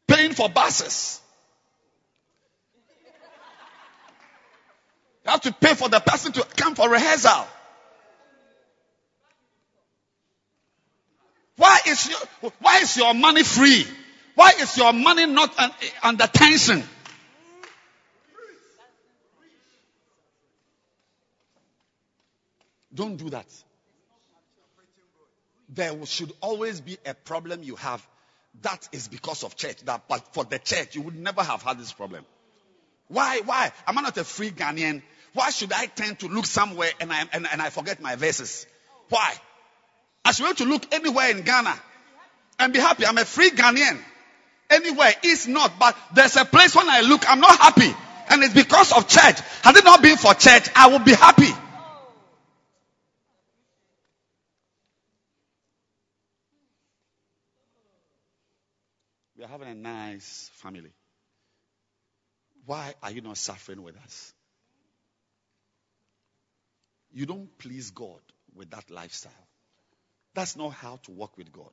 Paying 0.08 0.34
for 0.34 0.50
buses. 0.50 1.22
You 5.26 5.32
have 5.32 5.42
to 5.42 5.52
pay 5.52 5.74
for 5.74 5.90
the 5.90 6.00
person 6.00 6.32
to 6.34 6.44
come 6.56 6.76
for 6.76 6.90
rehearsal. 6.90 7.46
Why 11.58 11.80
is 11.88 12.10
your, 12.10 12.52
why 12.60 12.80
is 12.80 12.96
your 12.96 13.14
money 13.14 13.44
free? 13.44 13.86
Why 14.36 14.54
is 14.60 14.78
your 14.78 14.94
money 14.94 15.26
not 15.26 15.58
un, 15.60 15.72
under 16.04 16.28
tension? 16.28 16.84
Don't 22.94 23.18
do 23.18 23.30
that. 23.32 23.46
There 25.70 26.06
should 26.06 26.32
always 26.42 26.80
be 26.80 26.98
a 27.06 27.14
problem 27.14 27.64
you 27.64 27.76
have. 27.76 28.06
That 28.62 28.90
is 28.92 29.08
because 29.08 29.44
of 29.44 29.56
church. 29.56 29.82
That, 29.86 30.04
but 30.08 30.34
for 30.34 30.44
the 30.44 30.60
church, 30.60 30.96
you 30.96 31.02
would 31.04 31.16
never 31.16 31.44
have 31.44 31.62
had 31.62 31.78
this 31.78 31.94
problem. 31.94 32.26
Why? 33.08 33.42
Why? 33.46 33.72
Am 33.86 33.98
I 33.98 34.02
not 34.02 34.18
a 34.18 34.24
free 34.24 34.52
Ghanaian? 34.52 35.02
Why 35.34 35.52
should 35.52 35.72
I 35.72 35.86
tend 35.86 36.20
to 36.20 36.28
look 36.28 36.46
somewhere 36.46 36.90
and 37.00 37.12
I, 37.12 37.24
and, 37.32 37.48
and 37.52 37.62
I 37.62 37.70
forget 37.70 38.02
my 38.02 38.16
verses? 38.16 38.66
Why? 39.10 39.34
I 40.26 40.32
should 40.32 40.44
be 40.44 40.48
able 40.48 40.58
to 40.58 40.66
look 40.66 40.94
anywhere 40.94 41.30
in 41.30 41.42
Ghana 41.42 41.76
and 42.60 42.74
be 42.74 42.80
happy. 42.80 43.06
I'm 43.06 43.18
a 43.18 43.26
free 43.26 43.52
Ghanaian. 43.52 44.00
Anywhere 44.70 45.14
is 45.24 45.48
not, 45.48 45.80
but 45.80 45.96
there's 46.14 46.36
a 46.36 46.44
place 46.44 46.76
when 46.76 46.90
I 46.90 47.02
look, 47.02 47.30
I'm 47.30 47.40
not 47.40 47.58
happy. 47.58 47.96
And 48.30 48.44
it's 48.44 48.54
because 48.54 48.92
of 48.92 49.08
church. 49.08 49.40
Had 49.64 49.78
it 49.78 49.86
not 49.86 50.02
been 50.02 50.18
for 50.18 50.34
church, 50.34 50.70
I 50.76 50.88
would 50.88 51.06
be 51.06 51.14
happy. 51.14 51.52
We 59.38 59.44
are 59.44 59.48
having 59.48 59.67
a 59.67 59.67
nice 59.82 60.50
family. 60.56 60.92
Why 62.66 62.94
are 63.02 63.12
you 63.12 63.22
not 63.22 63.38
suffering 63.38 63.82
with 63.82 63.96
us? 63.98 64.34
You 67.14 67.26
don't 67.26 67.58
please 67.58 67.92
God 67.92 68.20
with 68.56 68.70
that 68.72 68.90
lifestyle. 68.90 69.32
That's 70.34 70.56
not 70.56 70.74
how 70.74 71.00
to 71.04 71.12
walk 71.12 71.38
with 71.38 71.52
God. 71.52 71.72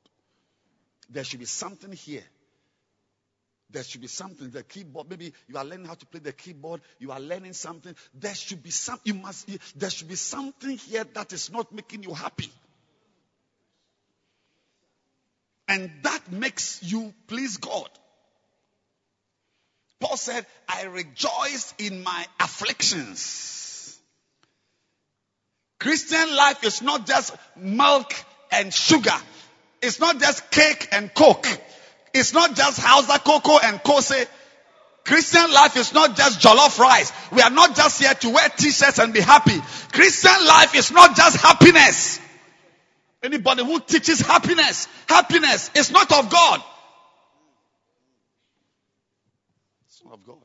There 1.09 1.23
should 1.23 1.39
be 1.39 1.45
something 1.45 1.91
here. 1.91 2.23
There 3.69 3.83
should 3.83 4.01
be 4.01 4.07
something. 4.07 4.49
The 4.49 4.63
keyboard, 4.63 5.09
maybe 5.09 5.33
you 5.47 5.57
are 5.57 5.65
learning 5.65 5.87
how 5.87 5.95
to 5.95 6.05
play 6.05 6.19
the 6.19 6.31
keyboard. 6.31 6.81
You 6.99 7.11
are 7.11 7.19
learning 7.19 7.53
something. 7.53 7.95
There 8.13 8.33
should 8.33 8.63
be 8.63 8.69
some. 8.69 8.99
You 9.03 9.15
must. 9.15 9.49
There 9.77 9.89
should 9.89 10.07
be 10.07 10.15
something 10.15 10.77
here 10.77 11.03
that 11.13 11.33
is 11.33 11.51
not 11.51 11.73
making 11.73 12.03
you 12.03 12.13
happy, 12.13 12.49
and 15.75 15.91
that 16.03 16.31
makes 16.31 16.81
you 16.81 17.13
please 17.27 17.57
God. 17.57 17.89
Paul 19.99 20.15
said, 20.15 20.45
"I 20.69 20.83
rejoice 20.83 21.73
in 21.77 22.01
my 22.01 22.25
afflictions." 22.39 23.97
Christian 25.79 26.33
life 26.35 26.63
is 26.63 26.81
not 26.81 27.05
just 27.05 27.33
milk 27.57 28.13
and 28.51 28.73
sugar. 28.73 29.19
It's 29.81 29.99
not 29.99 30.19
just 30.19 30.49
cake 30.49 30.87
and 30.93 31.13
coke. 31.13 31.47
It's 32.13 32.31
not 32.31 32.55
just 32.55 32.79
Hausa 32.79 33.19
koko 33.19 33.59
and 33.59 33.83
kose. 33.83 34.27
Christian 35.03 35.51
life 35.51 35.75
is 35.75 35.93
not 35.93 36.15
just 36.15 36.39
jollof 36.39 36.79
rice. 36.79 37.11
We 37.31 37.41
are 37.41 37.49
not 37.49 37.75
just 37.75 37.99
here 37.99 38.13
to 38.13 38.29
wear 38.29 38.47
t-shirts 38.49 38.99
and 38.99 39.13
be 39.13 39.19
happy. 39.19 39.61
Christian 39.91 40.45
life 40.47 40.73
is 40.75 40.91
not 40.91 41.17
just 41.17 41.37
happiness. 41.37 42.19
Anybody 43.23 43.65
who 43.65 43.79
teaches 43.79 44.21
happiness, 44.21 44.87
happiness 45.07 45.71
is 45.75 45.91
not 45.91 46.11
of 46.11 46.29
God. 46.29 46.61
It's 49.87 50.03
not 50.03 50.13
of 50.15 50.25
God. 50.25 50.37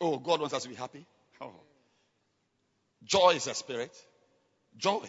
Oh, 0.00 0.18
God 0.18 0.40
wants 0.40 0.54
us 0.54 0.62
to 0.64 0.68
be 0.68 0.74
happy. 0.74 1.06
Oh. 1.40 1.52
Joy 3.04 3.30
is 3.30 3.46
a 3.46 3.54
spirit. 3.54 3.96
Joy. 4.76 5.04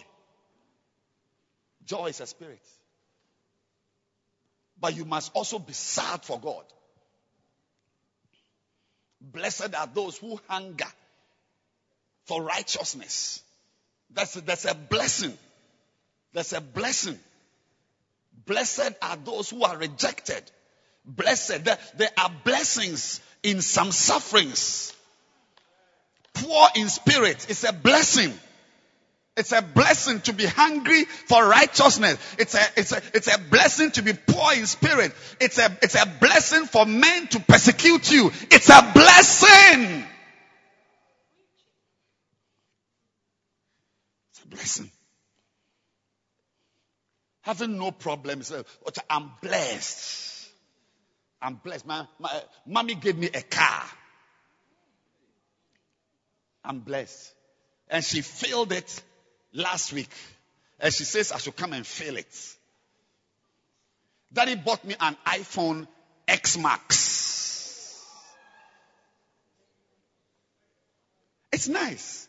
Joy 1.86 2.08
is 2.08 2.22
a 2.22 2.28
spirit. 2.28 2.62
But 4.80 4.96
you 4.96 5.06
must 5.06 5.32
also 5.34 5.60
be 5.60 5.74
sad 5.74 6.24
for 6.24 6.40
God. 6.40 6.64
Blessed 9.22 9.76
are 9.76 9.88
those 9.94 10.18
who 10.18 10.40
hunger 10.48 10.92
for 12.26 12.42
righteousness. 12.42 13.44
That's 14.10 14.34
that's 14.34 14.66
a 14.66 14.74
blessing. 14.74 15.38
That's 16.34 16.54
a 16.54 16.62
blessing. 16.62 17.20
Blessed 18.46 18.94
are 19.02 19.18
those 19.18 19.50
who 19.50 19.64
are 19.64 19.78
rejected. 19.78 20.44
Blessed. 21.06 21.66
There, 21.66 22.10
are 22.18 22.32
blessings 22.44 23.22
in 23.44 23.62
some 23.62 23.92
sufferings. 23.92 24.94
Poor 26.34 26.68
in 26.76 26.90
spirit. 26.90 27.46
It's 27.50 27.64
a 27.64 27.74
blessing. 27.74 28.34
It's 29.38 29.52
a 29.54 29.62
blessing 29.62 30.22
to 30.22 30.34
be 30.34 30.46
hungry 30.46 31.06
for 31.06 31.46
righteousness. 31.48 32.18
It's 32.38 32.54
a, 32.54 32.62
it's 32.76 32.92
a, 32.92 33.02
it's 33.14 33.34
a 33.34 33.40
blessing 33.40 33.92
to 33.92 34.02
be 34.02 34.14
poor 34.14 34.54
in 34.54 34.66
spirit. 34.66 35.14
It's 35.40 35.58
a, 35.58 35.78
it's 35.82 35.96
a 35.96 36.06
blessing 36.20 36.66
for 36.66 36.86
men 36.86 37.28
to 37.28 37.40
persecute 37.40 38.12
you. 38.12 38.32
It's 38.52 38.70
a 38.70 38.92
blessing. 38.94 40.06
It's 44.32 44.44
a 44.44 44.48
blessing. 44.48 44.92
Having 47.42 47.78
no 47.78 47.92
problems. 47.92 48.52
Uh, 48.52 48.64
I'm 49.10 49.32
blessed. 49.42 50.50
I'm 51.42 51.56
blessed. 51.56 51.88
My, 51.88 52.06
my 52.20 52.42
mommy 52.66 52.96
gave 52.96 53.18
me 53.18 53.30
a 53.34 53.42
car. 53.42 53.84
I'm 56.64 56.80
blessed. 56.80 57.34
And 57.90 58.04
she 58.04 58.22
filled 58.22 58.72
it 58.72 59.02
last 59.54 59.92
week. 59.92 60.10
And 60.80 60.94
she 60.94 61.04
says 61.04 61.32
I 61.32 61.38
should 61.40 61.56
come 61.56 61.74
and 61.74 61.86
fill 61.86 62.18
it. 62.18 62.56
Daddy 64.32 64.56
bought 64.56 64.86
me 64.86 64.96
an 65.00 65.18
iPhone 65.26 65.88
X 66.28 66.58
Max. 66.58 68.02
It's 71.52 71.68
nice. 71.68 72.28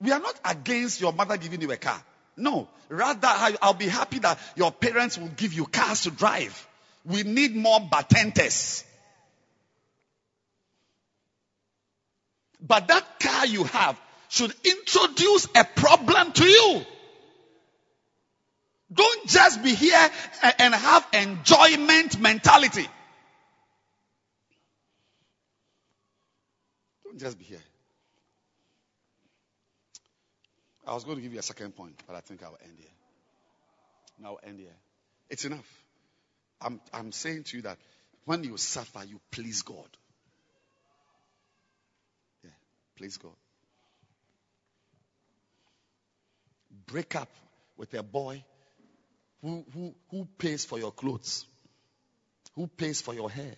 We 0.00 0.10
are 0.10 0.18
not 0.18 0.38
against 0.44 1.00
your 1.00 1.12
mother 1.12 1.36
giving 1.36 1.60
you 1.60 1.70
a 1.70 1.76
car. 1.76 2.02
No. 2.36 2.68
Rather, 2.88 3.28
I'll 3.62 3.74
be 3.74 3.88
happy 3.88 4.18
that 4.20 4.38
your 4.54 4.70
parents 4.70 5.18
will 5.18 5.28
give 5.28 5.52
you 5.52 5.66
cars 5.66 6.02
to 6.02 6.10
drive. 6.10 6.66
We 7.04 7.22
need 7.22 7.56
more 7.56 7.80
batentes. 7.80 8.84
But 12.60 12.88
that 12.88 13.20
car 13.20 13.46
you 13.46 13.64
have 13.64 14.00
should 14.28 14.52
introduce 14.64 15.46
a 15.54 15.64
problem 15.64 16.32
to 16.32 16.44
you. 16.44 16.86
Don't 18.92 19.26
just 19.28 19.62
be 19.62 19.74
here 19.74 20.10
and 20.58 20.74
have 20.74 21.06
enjoyment 21.12 22.20
mentality. 22.20 22.86
Don't 27.04 27.18
just 27.18 27.38
be 27.38 27.44
here. 27.44 27.58
I 30.86 30.94
was 30.94 31.04
going 31.04 31.16
to 31.16 31.22
give 31.22 31.32
you 31.32 31.38
a 31.38 31.42
second 31.42 31.76
point, 31.76 32.00
but 32.06 32.14
I 32.16 32.20
think 32.20 32.42
I'll 32.42 32.58
end 32.62 32.76
here. 32.78 32.88
Now 34.20 34.36
end 34.42 34.60
here. 34.60 34.76
It's 35.28 35.44
enough. 35.44 35.68
I'm, 36.60 36.80
I'm 36.92 37.12
saying 37.12 37.44
to 37.44 37.56
you 37.56 37.62
that 37.64 37.78
when 38.24 38.44
you 38.44 38.56
suffer, 38.56 39.04
you 39.06 39.20
please 39.30 39.62
God. 39.62 39.88
Yeah, 42.42 42.50
please 42.96 43.16
God. 43.16 43.34
break 46.86 47.16
up 47.16 47.28
with 47.76 47.92
a 47.94 48.02
boy 48.02 48.42
who, 49.42 49.64
who, 49.74 49.94
who 50.10 50.26
pays 50.38 50.64
for 50.64 50.78
your 50.78 50.92
clothes, 50.92 51.44
who 52.54 52.66
pays 52.66 53.00
for 53.00 53.14
your 53.14 53.30
hair, 53.30 53.54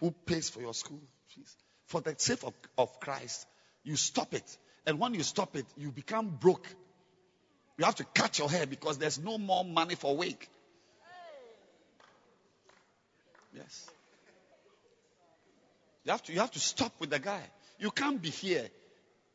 who 0.00 0.10
pays 0.10 0.50
for 0.50 0.60
your 0.60 0.74
school 0.74 1.00
fees. 1.28 1.56
For 1.86 2.00
the 2.00 2.14
sake 2.18 2.42
of, 2.44 2.52
of 2.76 3.00
Christ, 3.00 3.46
you 3.82 3.96
stop 3.96 4.34
it. 4.34 4.58
And 4.88 4.98
when 4.98 5.14
you 5.14 5.22
stop 5.22 5.54
it, 5.54 5.66
you 5.76 5.92
become 5.92 6.30
broke. 6.40 6.66
You 7.76 7.84
have 7.84 7.94
to 7.96 8.04
cut 8.04 8.40
your 8.40 8.50
hair 8.50 8.66
because 8.66 8.98
there's 8.98 9.20
no 9.20 9.38
more 9.38 9.64
money 9.64 9.94
for 9.94 10.16
wig. 10.16 10.48
Yes. 13.54 13.88
You 16.04 16.10
have 16.10 16.22
to, 16.24 16.32
you 16.32 16.40
have 16.40 16.50
to 16.52 16.58
stop 16.58 16.92
with 16.98 17.10
the 17.10 17.20
guy. 17.20 17.42
You 17.78 17.92
can't 17.92 18.20
be 18.20 18.30
here 18.30 18.68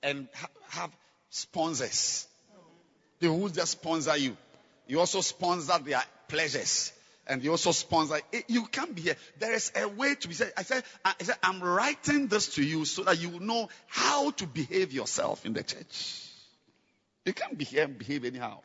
and 0.02 0.28
ha- 0.34 0.50
have 0.70 0.92
sponsors 1.30 2.28
they 3.24 3.30
will 3.30 3.48
just 3.48 3.72
sponsor 3.72 4.18
you. 4.18 4.36
You 4.86 5.00
also 5.00 5.22
sponsor 5.22 5.80
their 5.80 6.04
pleasures. 6.28 6.92
And 7.26 7.44
you 7.44 7.52
also 7.52 7.72
sponsor. 7.72 8.20
Eh, 8.34 8.42
you 8.48 8.66
can't 8.66 8.94
be 8.94 9.02
here. 9.02 9.16
There 9.40 9.54
is 9.54 9.72
a 9.76 9.88
way 9.88 10.16
to 10.16 10.28
be 10.28 10.34
said. 10.34 10.52
I 10.58 10.64
said, 10.64 10.84
I 11.06 11.14
said, 11.22 11.38
I'm 11.42 11.62
writing 11.62 12.28
this 12.28 12.56
to 12.56 12.64
you 12.64 12.86
so 12.86 13.04
that 13.04 13.20
you 13.20 13.40
know 13.40 13.70
how 13.88 14.32
to 14.32 14.48
behave 14.48 14.92
yourself 14.92 15.46
in 15.46 15.54
the 15.54 15.64
church. 15.64 16.28
You 17.26 17.34
can't 17.34 17.58
be 17.58 17.64
here 17.64 17.86
and 17.86 17.98
behave 17.98 18.26
anyhow. 18.26 18.60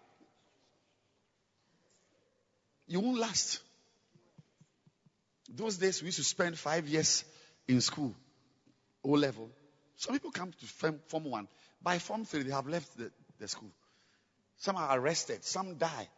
You 2.89 3.01
won't 3.01 3.19
last. 3.19 3.61
Those 5.55 5.77
days 5.77 6.03
we 6.03 6.07
used 6.07 6.19
to 6.19 6.25
spend 6.25 6.59
five 6.59 6.89
years 6.89 7.25
in 7.69 7.81
school, 7.81 8.15
O 9.05 9.11
level. 9.11 9.51
Some 9.97 10.15
people 10.15 10.31
come 10.31 10.53
to 10.53 10.67
form, 10.67 11.01
form 11.09 11.25
one. 11.25 11.49
By 11.83 11.99
form 11.99 12.25
three, 12.25 12.43
they 12.43 12.53
have 12.53 12.67
left 12.67 12.97
the, 12.97 13.11
the 13.39 13.47
school. 13.47 13.71
Some 14.57 14.77
are 14.77 14.99
arrested. 14.99 15.45
Some 15.45 15.77
die. 15.77 16.09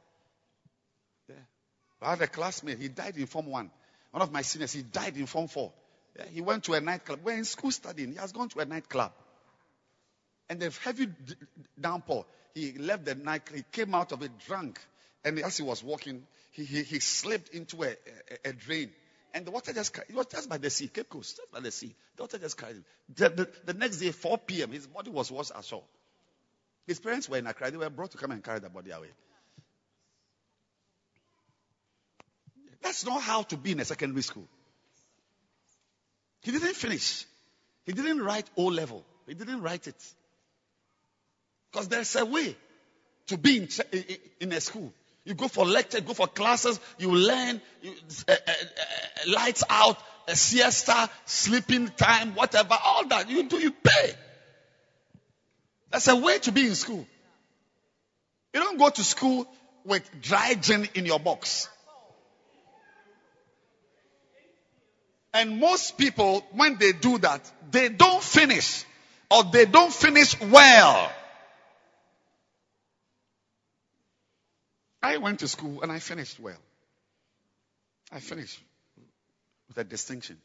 I 2.03 2.11
had 2.11 2.23
a 2.23 2.27
classmate. 2.27 2.79
He 2.79 2.89
died 2.89 3.17
in 3.17 3.27
Form 3.27 3.47
1. 3.47 3.71
One 4.11 4.23
of 4.23 4.33
my 4.33 4.43
seniors, 4.43 4.73
he 4.73 4.83
died 4.83 5.17
in 5.17 5.27
Form 5.27 5.49
4. 5.49 5.73
Yeah, 6.19 6.25
he 6.33 6.41
went 6.41 6.65
to 6.65 6.75
a 6.75 6.81
nightclub. 6.81 7.21
We're 7.23 7.37
in 7.37 7.45
school 7.45 7.71
studying. 7.71 8.13
He 8.13 8.19
has 8.19 8.33
gone 8.33 8.49
to 8.51 8.61
a 8.61 8.65
nightclub. 8.65 9.13
And 10.49 10.59
the 10.59 10.71
heavy 10.83 11.09
downpour, 11.81 12.27
he 12.55 12.73
left 12.73 13.05
the 13.05 13.15
night. 13.15 13.43
He 13.55 13.63
came 13.71 13.95
out 13.95 14.13
of 14.13 14.23
it 14.23 14.33
drunk. 14.47 14.81
And 15.25 15.39
as 15.41 15.59
he 15.59 15.63
was 15.63 15.85
walking, 15.85 16.27
he, 16.51 16.65
he, 16.65 16.83
he 16.83 16.99
slipped 16.99 17.51
into 17.51 17.85
a, 17.85 17.89
a, 17.89 18.49
a, 18.49 18.53
drain. 18.53 18.91
And 19.33 19.47
the 19.47 19.53
water 19.53 19.73
just, 19.73 19.97
it 20.09 20.15
was 20.15 20.27
just 20.27 20.49
by 20.49 20.59
the 20.59 20.71
sea, 20.71 20.89
Cape 20.89 21.09
Coast, 21.09 21.37
just 21.37 21.53
by 21.53 21.61
the 21.61 21.71
sea. 21.71 21.95
The 22.17 22.23
water 22.25 22.39
just 22.39 22.57
carried 22.57 22.77
him. 22.77 22.85
The, 23.15 23.29
the, 23.29 23.51
the 23.67 23.75
next 23.75 23.99
day, 23.99 24.11
4 24.11 24.39
p.m., 24.39 24.73
his 24.73 24.87
body 24.87 25.11
was 25.11 25.31
washed 25.31 25.53
ashore. 25.57 25.85
His 26.87 26.99
parents 26.99 27.29
were 27.29 27.37
in 27.37 27.47
Accra. 27.47 27.71
They 27.71 27.77
were 27.77 27.91
brought 27.91 28.11
to 28.13 28.19
come 28.19 28.33
and 28.33 28.43
carry 28.43 28.59
the 28.59 28.71
body 28.71 28.91
away. 28.91 29.11
That's 32.83 33.05
not 33.05 33.23
how 33.23 33.43
to 33.43 33.57
be 33.57 33.73
in 33.73 33.81
a 33.81 33.85
secondary 33.85 34.23
school. 34.23 34.49
He 36.43 36.53
didn't 36.53 36.75
finish. 36.75 37.27
He 37.85 37.93
didn't 37.93 38.23
write 38.23 38.47
O 38.57 38.65
level. 38.67 39.05
He 39.27 39.35
didn't 39.35 39.63
write 39.63 39.87
it. 39.87 40.15
Because 41.71 41.89
there's 41.89 42.17
a 42.17 42.25
way 42.25 42.57
to 43.27 43.39
be 43.39 43.59
in, 43.59 43.69
in, 44.41 44.53
a 44.53 44.61
school. 44.61 44.93
You 45.25 45.35
go 45.35 45.47
for 45.47 45.65
lecture, 45.65 46.01
go 46.01 46.15
for 46.15 46.27
classes, 46.27 46.81
you 46.99 47.15
learn, 47.15 47.61
you, 47.83 47.93
uh, 48.29 48.33
uh, 48.33 48.51
uh, 48.51 49.33
lights 49.33 49.63
out, 49.69 49.99
a 50.27 50.35
siesta, 50.35 51.09
sleeping 51.27 51.89
time, 51.89 52.35
whatever, 52.35 52.77
all 52.85 53.07
that 53.07 53.29
you 53.31 53.45
do, 53.45 53.59
you 53.59 53.71
pay. 53.71 54.15
There's 55.91 56.09
a 56.09 56.17
way 56.17 56.39
to 56.41 56.53
be 56.53 56.67
in 56.67 56.75
school. 56.75 57.07
You 58.53 58.61
don't 58.61 58.79
go 58.79 58.91
to 58.91 59.05
school 59.05 59.47
with 59.85 60.09
dry 60.21 60.55
gin 60.55 60.89
in 60.95 61.07
your 61.07 61.21
box. 61.21 61.69
And 65.33 65.61
most 65.61 65.97
people, 65.97 66.45
when 66.53 66.77
they 66.79 66.93
do 66.93 67.19
that, 67.19 67.51
they 67.71 67.89
don't 67.89 68.23
finish 68.23 68.85
or 69.31 69.45
they 69.45 69.65
don't 69.65 69.93
finish 69.93 70.39
well. 70.41 71.13
I 75.03 75.17
went 75.19 75.41
to 75.41 75.49
school 75.49 75.83
and 75.83 75.91
I 75.91 75.99
finished 76.01 76.41
well. 76.41 76.59
I 78.13 78.19
finished 78.19 78.59
with 79.69 79.79
a 79.79 79.85
distinction. 79.85 80.37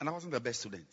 And 0.00 0.08
I 0.08 0.12
wasn't 0.12 0.32
the 0.32 0.40
best 0.40 0.60
student. 0.60 0.86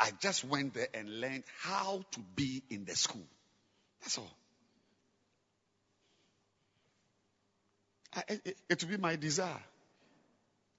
I 0.00 0.10
just 0.20 0.44
went 0.44 0.74
there 0.74 0.88
and 0.94 1.20
learned 1.20 1.44
how 1.60 2.04
to 2.10 2.20
be 2.34 2.62
in 2.70 2.84
the 2.84 2.96
school. 2.96 3.22
That's 4.00 4.18
all. 4.18 4.30
I, 8.14 8.22
it, 8.28 8.56
it 8.68 8.82
will 8.82 8.90
be 8.90 8.96
my 8.96 9.14
desire 9.14 9.62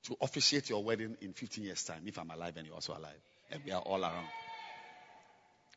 to 0.03 0.17
officiate 0.21 0.69
your 0.69 0.83
wedding 0.83 1.17
in 1.21 1.33
15 1.33 1.63
years' 1.63 1.83
time, 1.83 2.03
if 2.05 2.17
I'm 2.17 2.29
alive 2.29 2.55
and 2.57 2.65
you're 2.65 2.75
also 2.75 2.93
alive, 2.93 3.19
and 3.51 3.61
we 3.65 3.71
are 3.71 3.81
all 3.81 4.01
around. 4.01 4.27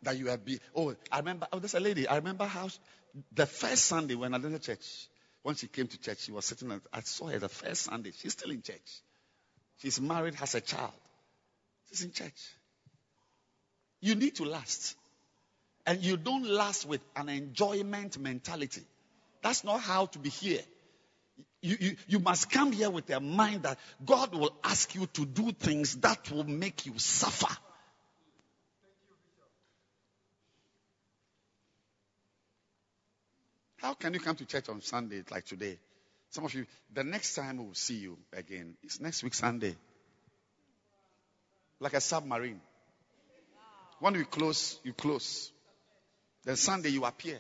That 0.02 0.18
you 0.18 0.26
have 0.26 0.44
been. 0.44 0.60
Oh, 0.74 0.94
I 1.10 1.18
remember. 1.18 1.46
Oh, 1.52 1.58
there's 1.58 1.74
a 1.74 1.80
lady. 1.80 2.06
I 2.06 2.16
remember 2.16 2.44
how 2.44 2.68
the 3.32 3.46
first 3.46 3.86
Sunday 3.86 4.14
when 4.14 4.34
I 4.34 4.38
did 4.38 4.62
church, 4.62 5.08
when 5.42 5.54
she 5.54 5.68
came 5.68 5.86
to 5.86 5.98
church, 5.98 6.20
she 6.20 6.32
was 6.32 6.44
sitting. 6.44 6.70
At, 6.70 6.82
I 6.92 7.00
saw 7.00 7.28
her 7.28 7.38
the 7.38 7.48
first 7.48 7.82
Sunday. 7.84 8.12
She's 8.16 8.32
still 8.32 8.50
in 8.50 8.62
church. 8.62 9.00
She's 9.78 10.00
married, 10.00 10.34
has 10.34 10.54
a 10.54 10.60
child. 10.60 10.92
She's 11.88 12.02
in 12.02 12.12
church. 12.12 12.54
You 14.00 14.14
need 14.14 14.36
to 14.36 14.44
last. 14.44 14.96
And 15.86 16.02
you 16.02 16.16
don't 16.16 16.46
last 16.46 16.86
with 16.86 17.00
an 17.14 17.28
enjoyment 17.28 18.18
mentality. 18.18 18.82
That's 19.42 19.64
not 19.64 19.80
how 19.80 20.06
to 20.06 20.18
be 20.18 20.28
here. 20.28 20.62
You, 21.62 21.76
you, 21.80 21.96
you 22.06 22.18
must 22.20 22.50
come 22.50 22.72
here 22.72 22.90
with 22.90 23.08
a 23.10 23.20
mind 23.20 23.62
that 23.62 23.78
God 24.04 24.34
will 24.34 24.54
ask 24.62 24.94
you 24.94 25.06
to 25.06 25.26
do 25.26 25.52
things 25.52 25.96
that 25.96 26.30
will 26.30 26.44
make 26.44 26.86
you 26.86 26.92
suffer. 26.98 27.54
How 33.78 33.94
can 33.94 34.14
you 34.14 34.20
come 34.20 34.36
to 34.36 34.44
church 34.44 34.68
on 34.68 34.80
Sunday 34.80 35.22
like 35.30 35.44
today? 35.44 35.78
Some 36.30 36.44
of 36.44 36.52
you, 36.54 36.66
the 36.92 37.04
next 37.04 37.34
time 37.34 37.58
we 37.58 37.66
will 37.66 37.74
see 37.74 37.96
you 37.96 38.18
again 38.32 38.74
is 38.82 39.00
next 39.00 39.22
week 39.22 39.34
Sunday. 39.34 39.76
Like 41.78 41.94
a 41.94 42.00
submarine. 42.00 42.60
When 44.00 44.14
we 44.14 44.24
close, 44.24 44.78
you 44.82 44.92
close. 44.92 45.50
Then 46.44 46.56
Sunday 46.56 46.90
you 46.90 47.04
appear. 47.04 47.38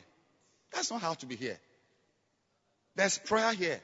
That's 0.72 0.90
not 0.90 1.00
how 1.00 1.14
to 1.14 1.26
be 1.26 1.36
here. 1.36 1.58
There's 2.94 3.18
prayer 3.18 3.52
here. 3.52 3.80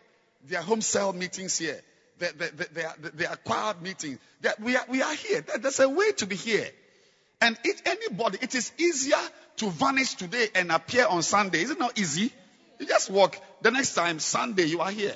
There 0.48 0.58
are 0.58 0.62
home 0.62 0.80
cell 0.80 1.12
meetings 1.12 1.58
here. 1.58 1.80
There, 2.18 2.32
there, 2.32 2.88
are, 2.88 2.96
there 3.14 3.36
choir 3.44 3.74
meetings. 3.80 4.18
We, 4.60 4.76
are, 4.76 4.84
we 4.88 5.02
are 5.02 5.14
here. 5.14 5.44
There's 5.58 5.80
a 5.80 5.88
way 5.88 6.12
to 6.12 6.26
be 6.26 6.36
here. 6.36 6.68
And 7.40 7.58
it, 7.64 7.82
anybody, 7.84 8.38
it 8.40 8.54
is 8.54 8.70
easier 8.78 9.18
to 9.56 9.70
vanish 9.70 10.14
today 10.14 10.48
and 10.54 10.70
appear 10.70 11.06
on 11.06 11.22
Sunday. 11.22 11.62
Is 11.62 11.70
it 11.70 11.78
not 11.78 11.98
easy? 11.98 12.32
You 12.78 12.86
just 12.86 13.10
walk. 13.10 13.36
The 13.62 13.70
next 13.70 13.94
time, 13.94 14.18
Sunday, 14.20 14.64
you 14.64 14.80
are 14.80 14.90
here. 14.90 15.14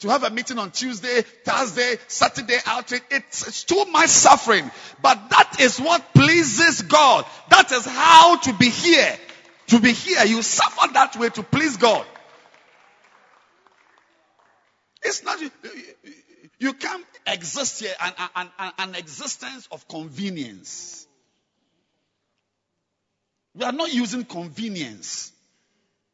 To 0.00 0.08
have 0.08 0.24
a 0.24 0.30
meeting 0.30 0.58
on 0.58 0.72
Tuesday, 0.72 1.22
Thursday, 1.44 1.96
Saturday 2.08 2.58
outing, 2.66 3.00
it's, 3.10 3.46
it's 3.46 3.64
too 3.64 3.84
much 3.84 4.08
suffering. 4.08 4.68
But 5.00 5.30
that 5.30 5.60
is 5.60 5.78
what 5.78 6.12
pleases 6.12 6.82
God. 6.82 7.24
That 7.50 7.70
is 7.70 7.84
how 7.84 8.36
to 8.38 8.52
be 8.54 8.68
here. 8.68 9.16
To 9.68 9.78
be 9.78 9.92
here, 9.92 10.24
you 10.24 10.42
suffer 10.42 10.92
that 10.92 11.16
way 11.16 11.28
to 11.30 11.42
please 11.44 11.76
God. 11.76 12.04
It's 15.02 15.24
not, 15.24 15.40
you, 15.40 15.50
you 16.58 16.72
can't 16.74 17.04
exist 17.26 17.80
here 17.80 17.94
an, 18.00 18.12
an, 18.36 18.72
an, 18.78 18.94
existence 18.94 19.68
of 19.72 19.86
convenience. 19.88 21.06
We 23.54 23.64
are 23.64 23.72
not 23.72 23.92
using 23.92 24.24
convenience. 24.24 25.32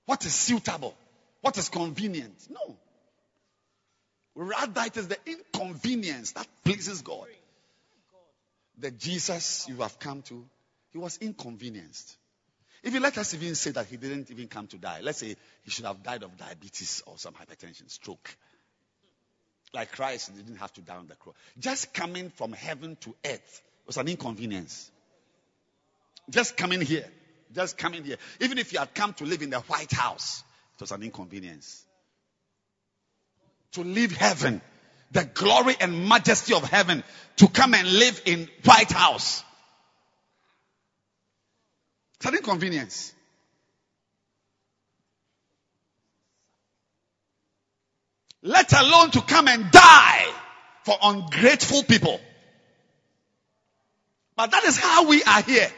What 0.06 0.24
is 0.24 0.34
suitable? 0.34 0.94
What 1.42 1.58
is 1.58 1.68
convenient? 1.68 2.48
No. 2.50 2.76
Rather, 4.34 4.82
it 4.82 4.96
is 4.96 5.08
the 5.08 5.18
inconvenience 5.26 6.32
that 6.32 6.46
pleases 6.64 7.02
God. 7.02 7.26
The 8.78 8.90
Jesus 8.90 9.66
you 9.68 9.76
have 9.76 9.98
come 9.98 10.22
to, 10.22 10.44
he 10.92 10.98
was 10.98 11.18
inconvenienced. 11.18 12.16
Even 12.84 13.02
let 13.02 13.18
us 13.18 13.34
even 13.34 13.54
say 13.54 13.72
that 13.72 13.86
he 13.86 13.96
didn't 13.96 14.30
even 14.30 14.46
come 14.46 14.66
to 14.68 14.76
die. 14.78 15.00
Let's 15.02 15.18
say 15.18 15.36
he 15.62 15.70
should 15.70 15.84
have 15.84 16.02
died 16.02 16.22
of 16.22 16.36
diabetes 16.36 17.02
or 17.06 17.18
some 17.18 17.34
hypertension, 17.34 17.90
stroke. 17.90 18.36
Like 19.74 19.92
Christ 19.92 20.34
didn't 20.34 20.56
have 20.56 20.72
to 20.74 20.80
die 20.80 20.96
on 20.96 21.08
the 21.08 21.14
cross. 21.14 21.34
Just 21.58 21.92
coming 21.92 22.30
from 22.30 22.52
heaven 22.52 22.96
to 23.00 23.14
earth 23.24 23.62
was 23.86 23.96
an 23.96 24.08
inconvenience. 24.08 24.90
Just 26.30 26.56
coming 26.56 26.80
here. 26.80 27.06
Just 27.54 27.76
coming 27.78 28.04
here. 28.04 28.16
Even 28.40 28.58
if 28.58 28.72
you 28.72 28.78
had 28.78 28.94
come 28.94 29.14
to 29.14 29.24
live 29.24 29.42
in 29.42 29.50
the 29.50 29.60
White 29.60 29.92
House, 29.92 30.42
it 30.74 30.80
was 30.80 30.90
an 30.92 31.02
inconvenience. 31.02 31.84
To 33.72 33.82
leave 33.82 34.16
heaven, 34.16 34.60
the 35.12 35.24
glory 35.24 35.76
and 35.80 36.08
majesty 36.08 36.54
of 36.54 36.64
heaven, 36.64 37.02
to 37.36 37.48
come 37.48 37.74
and 37.74 37.90
live 37.90 38.22
in 38.24 38.48
White 38.64 38.90
House. 38.90 39.44
It's 42.16 42.26
an 42.26 42.34
inconvenience. 42.34 43.14
Let 48.48 48.72
alone 48.72 49.10
to 49.10 49.20
come 49.20 49.46
and 49.46 49.70
die 49.70 50.26
for 50.84 50.96
ungrateful 51.02 51.82
people. 51.82 52.18
But 54.36 54.52
that 54.52 54.64
is 54.64 54.78
how 54.78 55.06
we 55.06 55.22
are 55.22 55.42
here. 55.42 55.68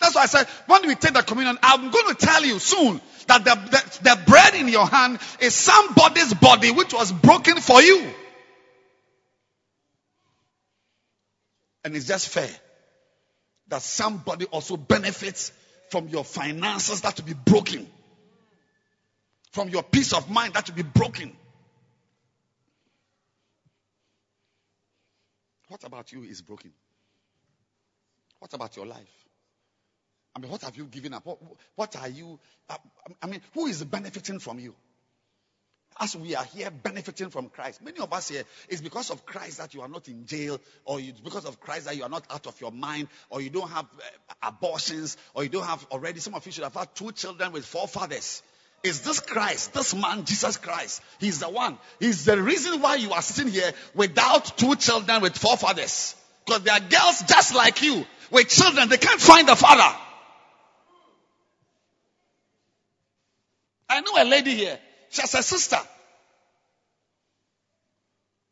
That's 0.00 0.14
why 0.14 0.22
I 0.22 0.26
said, 0.26 0.46
when 0.66 0.86
we 0.86 0.94
take 0.94 1.12
the 1.12 1.22
communion, 1.22 1.58
I'm 1.62 1.90
going 1.90 2.14
to 2.14 2.26
tell 2.26 2.42
you 2.42 2.58
soon 2.58 3.02
that 3.26 3.44
the, 3.44 3.54
the, 3.54 3.98
the 4.02 4.22
bread 4.26 4.54
in 4.54 4.68
your 4.68 4.86
hand 4.86 5.18
is 5.40 5.54
somebody's 5.54 6.32
body 6.32 6.70
which 6.70 6.94
was 6.94 7.12
broken 7.12 7.56
for 7.60 7.82
you. 7.82 8.10
And 11.84 11.94
it's 11.94 12.06
just 12.06 12.30
fair 12.30 12.48
that 13.68 13.82
somebody 13.82 14.46
also 14.46 14.78
benefits 14.78 15.52
from 15.90 16.08
your 16.08 16.24
finances 16.24 17.02
that 17.02 17.16
to 17.16 17.22
be 17.22 17.34
broken, 17.34 17.86
from 19.52 19.68
your 19.68 19.82
peace 19.82 20.14
of 20.14 20.30
mind 20.30 20.54
that 20.54 20.66
to 20.66 20.72
be 20.72 20.82
broken. 20.82 21.36
What 25.68 25.84
about 25.84 26.12
you 26.12 26.22
is 26.22 26.42
broken? 26.42 26.72
What 28.38 28.52
about 28.54 28.76
your 28.76 28.86
life? 28.86 29.26
I 30.34 30.38
mean, 30.38 30.50
what 30.50 30.62
have 30.62 30.76
you 30.76 30.84
given 30.84 31.14
up? 31.14 31.24
What, 31.24 31.38
what 31.74 31.96
are 31.96 32.08
you? 32.08 32.38
Uh, 32.68 32.76
I 33.22 33.26
mean, 33.26 33.40
who 33.54 33.66
is 33.66 33.82
benefiting 33.82 34.38
from 34.38 34.58
you? 34.58 34.74
As 35.98 36.14
we 36.14 36.34
are 36.34 36.44
here 36.44 36.70
benefiting 36.70 37.30
from 37.30 37.48
Christ, 37.48 37.82
many 37.82 38.00
of 38.00 38.12
us 38.12 38.28
here, 38.28 38.42
it's 38.68 38.82
because 38.82 39.08
of 39.10 39.24
Christ 39.24 39.56
that 39.58 39.72
you 39.72 39.80
are 39.80 39.88
not 39.88 40.08
in 40.08 40.26
jail, 40.26 40.60
or 40.84 41.00
it's 41.00 41.20
because 41.20 41.46
of 41.46 41.58
Christ 41.58 41.86
that 41.86 41.96
you 41.96 42.02
are 42.02 42.10
not 42.10 42.26
out 42.28 42.46
of 42.46 42.60
your 42.60 42.70
mind, 42.70 43.08
or 43.30 43.40
you 43.40 43.48
don't 43.48 43.70
have 43.70 43.86
uh, 43.86 44.34
abortions, 44.42 45.16
or 45.32 45.42
you 45.42 45.48
don't 45.48 45.64
have 45.64 45.86
already. 45.90 46.20
Some 46.20 46.34
of 46.34 46.44
you 46.44 46.52
should 46.52 46.64
have 46.64 46.74
had 46.74 46.94
two 46.94 47.12
children 47.12 47.52
with 47.52 47.64
four 47.64 47.88
fathers. 47.88 48.42
Is 48.86 49.00
this 49.00 49.18
Christ, 49.18 49.74
this 49.74 49.94
man, 49.96 50.24
Jesus 50.24 50.58
Christ? 50.58 51.02
He's 51.18 51.40
the 51.40 51.48
one. 51.48 51.76
He's 51.98 52.24
the 52.24 52.40
reason 52.40 52.80
why 52.80 52.94
you 52.94 53.12
are 53.12 53.20
sitting 53.20 53.52
here 53.52 53.72
without 53.96 54.56
two 54.56 54.76
children 54.76 55.22
with 55.22 55.36
four 55.36 55.56
fathers. 55.56 56.14
Because 56.44 56.62
there 56.62 56.74
are 56.74 56.80
girls 56.80 57.24
just 57.26 57.52
like 57.52 57.82
you 57.82 58.06
with 58.30 58.48
children, 58.48 58.88
they 58.88 58.96
can't 58.96 59.20
find 59.20 59.48
the 59.48 59.56
father. 59.56 59.96
I 63.88 64.00
know 64.02 64.12
a 64.18 64.24
lady 64.24 64.54
here. 64.54 64.78
She 65.10 65.20
has 65.20 65.34
a 65.34 65.42
sister. 65.42 65.78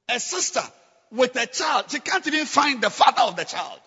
A 0.08 0.18
sister 0.18 0.62
with 1.12 1.36
a 1.36 1.46
child. 1.46 1.92
She 1.92 2.00
can't 2.00 2.26
even 2.26 2.46
find 2.46 2.82
the 2.82 2.90
father 2.90 3.22
of 3.22 3.36
the 3.36 3.44
child. 3.44 3.78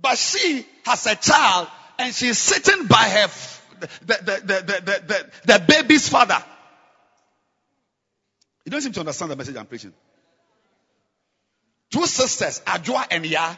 But 0.00 0.16
she 0.16 0.66
has 0.86 1.06
a 1.06 1.16
child 1.16 1.68
and 1.98 2.14
she's 2.14 2.38
sitting 2.38 2.86
by 2.86 3.10
her 3.10 3.28
the, 3.82 3.88
the, 4.06 4.40
the, 4.44 5.02
the, 5.06 5.30
the, 5.44 5.64
baby's 5.66 6.08
father. 6.08 6.42
You 8.64 8.70
don't 8.70 8.80
seem 8.80 8.92
to 8.92 9.00
understand 9.00 9.30
the 9.30 9.36
message 9.36 9.56
I'm 9.56 9.66
preaching. 9.66 9.92
Two 11.90 12.06
sisters, 12.06 12.60
Ajua 12.66 13.06
and 13.10 13.26
Ya, 13.26 13.54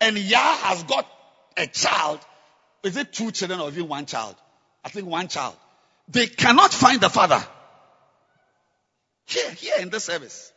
and 0.00 0.18
Ya 0.18 0.38
has 0.38 0.82
got 0.84 1.06
a 1.56 1.66
child. 1.66 2.20
Is 2.82 2.96
it 2.96 3.12
two 3.12 3.30
children 3.30 3.60
or 3.60 3.68
even 3.68 3.88
one 3.88 4.06
child? 4.06 4.36
I 4.84 4.90
think 4.90 5.08
one 5.08 5.28
child. 5.28 5.56
They 6.08 6.26
cannot 6.26 6.72
find 6.72 7.00
the 7.00 7.08
father. 7.08 7.42
Here, 9.26 9.50
here 9.52 9.76
in 9.80 9.88
this 9.88 10.04
service. 10.04 10.52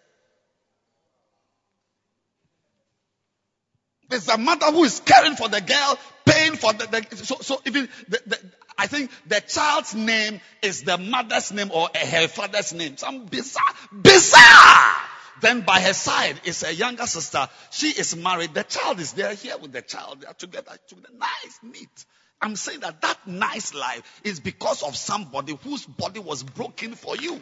It's 4.09 4.25
the 4.25 4.37
mother 4.37 4.67
who 4.67 4.83
is 4.83 5.01
caring 5.01 5.35
for 5.35 5.49
the 5.49 5.61
girl, 5.61 5.99
paying 6.25 6.55
for 6.55 6.73
the, 6.73 6.85
the 6.85 7.17
so, 7.17 7.37
so 7.41 7.61
even 7.65 7.89
the, 8.07 8.21
the, 8.25 8.39
I 8.77 8.87
think 8.87 9.11
the 9.27 9.41
child's 9.41 9.95
name 9.95 10.39
is 10.61 10.83
the 10.83 10.97
mother's 10.97 11.51
name 11.51 11.71
or 11.73 11.89
her 11.95 12.27
father's 12.27 12.73
name. 12.73 12.97
Some 12.97 13.25
bizarre, 13.25 13.73
bizarre. 13.91 14.95
Then 15.41 15.61
by 15.61 15.79
her 15.81 15.93
side 15.93 16.41
is 16.45 16.63
a 16.63 16.73
younger 16.73 17.05
sister. 17.05 17.47
She 17.71 17.89
is 17.89 18.15
married. 18.15 18.53
The 18.53 18.63
child 18.63 18.99
is 18.99 19.13
there 19.13 19.33
here 19.33 19.57
with 19.57 19.71
the 19.71 19.81
child. 19.81 20.21
They 20.21 20.27
are 20.27 20.33
together. 20.33 20.77
together. 20.87 21.09
Nice, 21.17 21.59
neat. 21.61 22.05
I'm 22.41 22.55
saying 22.55 22.81
that 22.81 23.01
that 23.01 23.27
nice 23.27 23.73
life 23.73 24.21
is 24.23 24.39
because 24.39 24.83
of 24.83 24.95
somebody 24.95 25.57
whose 25.63 25.85
body 25.85 26.19
was 26.19 26.43
broken 26.43 26.93
for 26.93 27.15
you. 27.15 27.41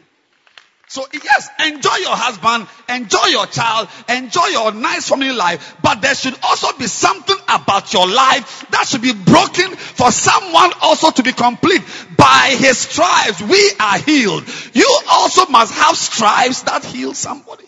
So 0.88 1.06
yes, 1.12 1.50
enjoy 1.66 1.96
your 1.98 2.16
husband, 2.16 2.68
enjoy 2.90 3.26
your 3.28 3.48
child, 3.48 3.90
enjoy 4.08 4.46
your 4.48 4.72
nice 4.72 5.10
family 5.10 5.32
life, 5.32 5.76
but 5.82 6.02
there 6.02 6.14
should 6.14 6.36
also 6.44 6.78
be 6.78 6.86
something 6.86 7.38
about 7.50 7.92
your 7.92 8.08
life 8.08 8.66
that 8.70 8.88
should 8.88 9.02
be 9.02 9.14
broken 9.14 9.72
for 9.76 10.12
someone 10.12 10.72
also 10.82 11.10
to 11.10 11.24
be 11.24 11.34
complete. 11.34 11.82
By 12.16 12.56
his 12.60 12.78
stripes, 12.78 13.42
we 13.42 13.72
are 13.80 13.98
healed. 13.98 14.44
You 14.74 15.00
also 15.10 15.48
must 15.48 15.74
have 15.74 15.98
stripes 15.98 16.62
that 16.64 16.86
heal 16.86 17.14
somebody. 17.16 17.66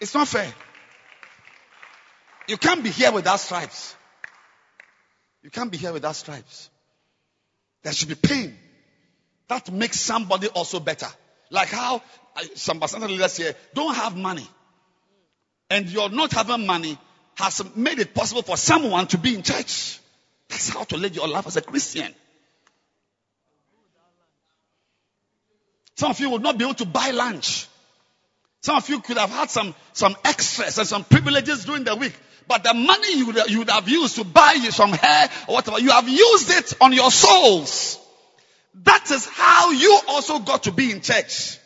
It's 0.00 0.14
not 0.14 0.26
fair. 0.26 0.52
You 2.48 2.56
can't 2.56 2.82
be 2.82 2.90
here 2.90 3.12
without 3.12 3.40
stripes. 3.40 3.94
You 5.42 5.50
can't 5.50 5.70
be 5.70 5.76
here 5.76 5.92
without 5.92 6.16
stripes. 6.16 6.70
There 7.82 7.92
should 7.92 8.08
be 8.08 8.14
pain 8.14 8.56
that 9.48 9.72
makes 9.72 10.00
somebody 10.00 10.48
also 10.48 10.80
better. 10.80 11.08
Like 11.50 11.68
how 11.68 12.02
uh, 12.36 12.42
some 12.54 12.80
Bacenta 12.80 13.08
leaders 13.08 13.36
here 13.36 13.54
don't 13.74 13.94
have 13.94 14.16
money. 14.16 14.46
And 15.70 15.88
your 15.88 16.08
not 16.10 16.32
having 16.32 16.66
money 16.66 16.98
has 17.36 17.62
made 17.76 17.98
it 17.98 18.14
possible 18.14 18.42
for 18.42 18.56
someone 18.56 19.06
to 19.08 19.18
be 19.18 19.34
in 19.34 19.42
church. 19.42 20.00
That's 20.48 20.68
how 20.68 20.84
to 20.84 20.96
live 20.96 21.14
your 21.14 21.28
life 21.28 21.46
as 21.46 21.56
a 21.56 21.62
Christian. 21.62 22.14
Some 25.96 26.10
of 26.10 26.20
you 26.20 26.30
would 26.30 26.42
not 26.42 26.58
be 26.58 26.64
able 26.64 26.74
to 26.74 26.86
buy 26.86 27.10
lunch. 27.10 27.68
Some 28.60 28.76
of 28.76 28.88
you 28.88 29.00
could 29.00 29.18
have 29.18 29.30
had 29.30 29.50
some, 29.50 29.74
some 29.92 30.16
extras 30.24 30.78
and 30.78 30.86
some 30.86 31.04
privileges 31.04 31.64
during 31.64 31.84
the 31.84 31.96
week. 31.96 32.14
But 32.48 32.64
the 32.64 32.74
money 32.74 33.16
you 33.16 33.26
would, 33.26 33.50
you 33.50 33.58
would 33.60 33.70
have 33.70 33.88
used 33.88 34.16
to 34.16 34.24
buy 34.24 34.52
you 34.52 34.70
some 34.70 34.92
hair 34.92 35.28
or 35.48 35.54
whatever, 35.54 35.80
you 35.80 35.90
have 35.90 36.08
used 36.08 36.50
it 36.50 36.74
on 36.80 36.92
your 36.92 37.10
souls. 37.10 37.98
That 38.74 39.10
is 39.10 39.26
how 39.26 39.70
you 39.70 40.00
also 40.08 40.38
got 40.38 40.64
to 40.64 40.72
be 40.72 40.90
in 40.90 41.00
church. 41.00 41.58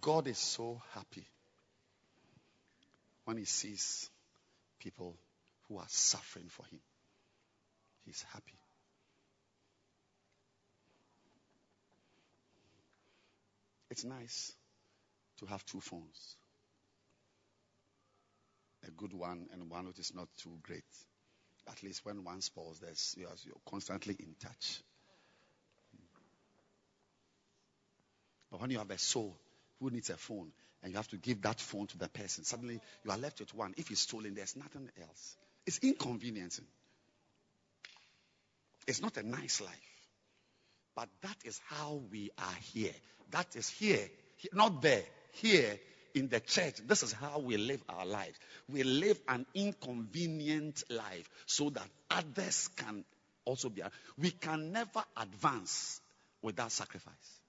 God 0.00 0.26
is 0.26 0.38
so 0.38 0.82
happy 0.94 1.26
when 3.24 3.36
he 3.36 3.44
sees 3.44 4.10
people 4.80 5.16
who 5.68 5.78
are 5.78 5.86
suffering 5.88 6.46
for 6.48 6.66
him. 6.66 6.80
He's 8.04 8.24
happy. 8.32 8.61
It's 13.92 14.04
nice 14.04 14.54
to 15.40 15.44
have 15.44 15.62
two 15.66 15.80
phones 15.80 16.36
a 18.86 18.90
good 18.90 19.12
one 19.12 19.48
and 19.52 19.70
one 19.70 19.86
which 19.86 19.98
is 19.98 20.14
not 20.14 20.28
too 20.38 20.58
great. 20.62 20.82
At 21.68 21.82
least 21.82 22.02
when 22.04 22.24
one 22.24 22.40
spoils, 22.40 22.80
there's, 22.80 23.14
you're, 23.18 23.28
you're 23.44 23.54
constantly 23.68 24.16
in 24.18 24.34
touch. 24.40 24.80
But 28.50 28.62
when 28.62 28.70
you 28.70 28.78
have 28.78 28.90
a 28.90 28.96
soul 28.96 29.36
who 29.78 29.90
needs 29.90 30.08
a 30.08 30.16
phone 30.16 30.52
and 30.82 30.90
you 30.90 30.96
have 30.96 31.08
to 31.08 31.18
give 31.18 31.42
that 31.42 31.60
phone 31.60 31.86
to 31.88 31.98
the 31.98 32.08
person, 32.08 32.44
suddenly 32.44 32.80
you 33.04 33.10
are 33.10 33.18
left 33.18 33.40
with 33.40 33.54
one. 33.54 33.74
If 33.76 33.90
it's 33.90 34.00
stolen, 34.00 34.34
there's 34.34 34.56
nothing 34.56 34.88
else. 35.02 35.36
It's 35.66 35.78
inconveniencing. 35.80 36.66
It's 38.88 39.02
not 39.02 39.18
a 39.18 39.22
nice 39.22 39.60
life. 39.60 39.92
But 40.96 41.10
that 41.20 41.36
is 41.44 41.60
how 41.68 42.00
we 42.10 42.30
are 42.38 42.56
here. 42.72 42.94
That 43.32 43.56
is 43.56 43.68
here, 43.68 44.08
not 44.52 44.80
there, 44.82 45.02
here 45.32 45.78
in 46.14 46.28
the 46.28 46.40
church. 46.40 46.76
This 46.86 47.02
is 47.02 47.12
how 47.12 47.38
we 47.38 47.56
live 47.56 47.82
our 47.88 48.06
lives. 48.06 48.38
We 48.68 48.82
live 48.82 49.18
an 49.28 49.46
inconvenient 49.54 50.82
life 50.90 51.28
so 51.46 51.70
that 51.70 51.86
others 52.10 52.68
can 52.76 53.04
also 53.44 53.68
be. 53.68 53.82
We 54.18 54.30
can 54.30 54.72
never 54.72 55.02
advance 55.16 56.00
without 56.42 56.72
sacrifice. 56.72 57.40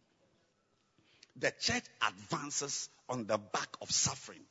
The 1.35 1.51
church 1.59 1.83
advances 2.07 2.89
on 3.09 3.25
the 3.25 3.37
back 3.37 3.75
of 3.81 3.91
suffering. 3.91 4.41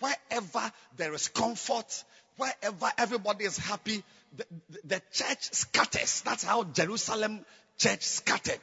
Wherever 0.00 0.72
there 0.96 1.14
is 1.14 1.28
comfort, 1.28 2.04
wherever 2.36 2.90
everybody 2.98 3.44
is 3.44 3.58
happy, 3.58 4.02
the, 4.36 4.44
the, 4.70 4.78
the 4.84 5.02
church 5.12 5.52
scatters. 5.52 6.22
That's 6.22 6.42
how 6.42 6.64
Jerusalem 6.64 7.44
church 7.78 8.02
scattered. 8.02 8.60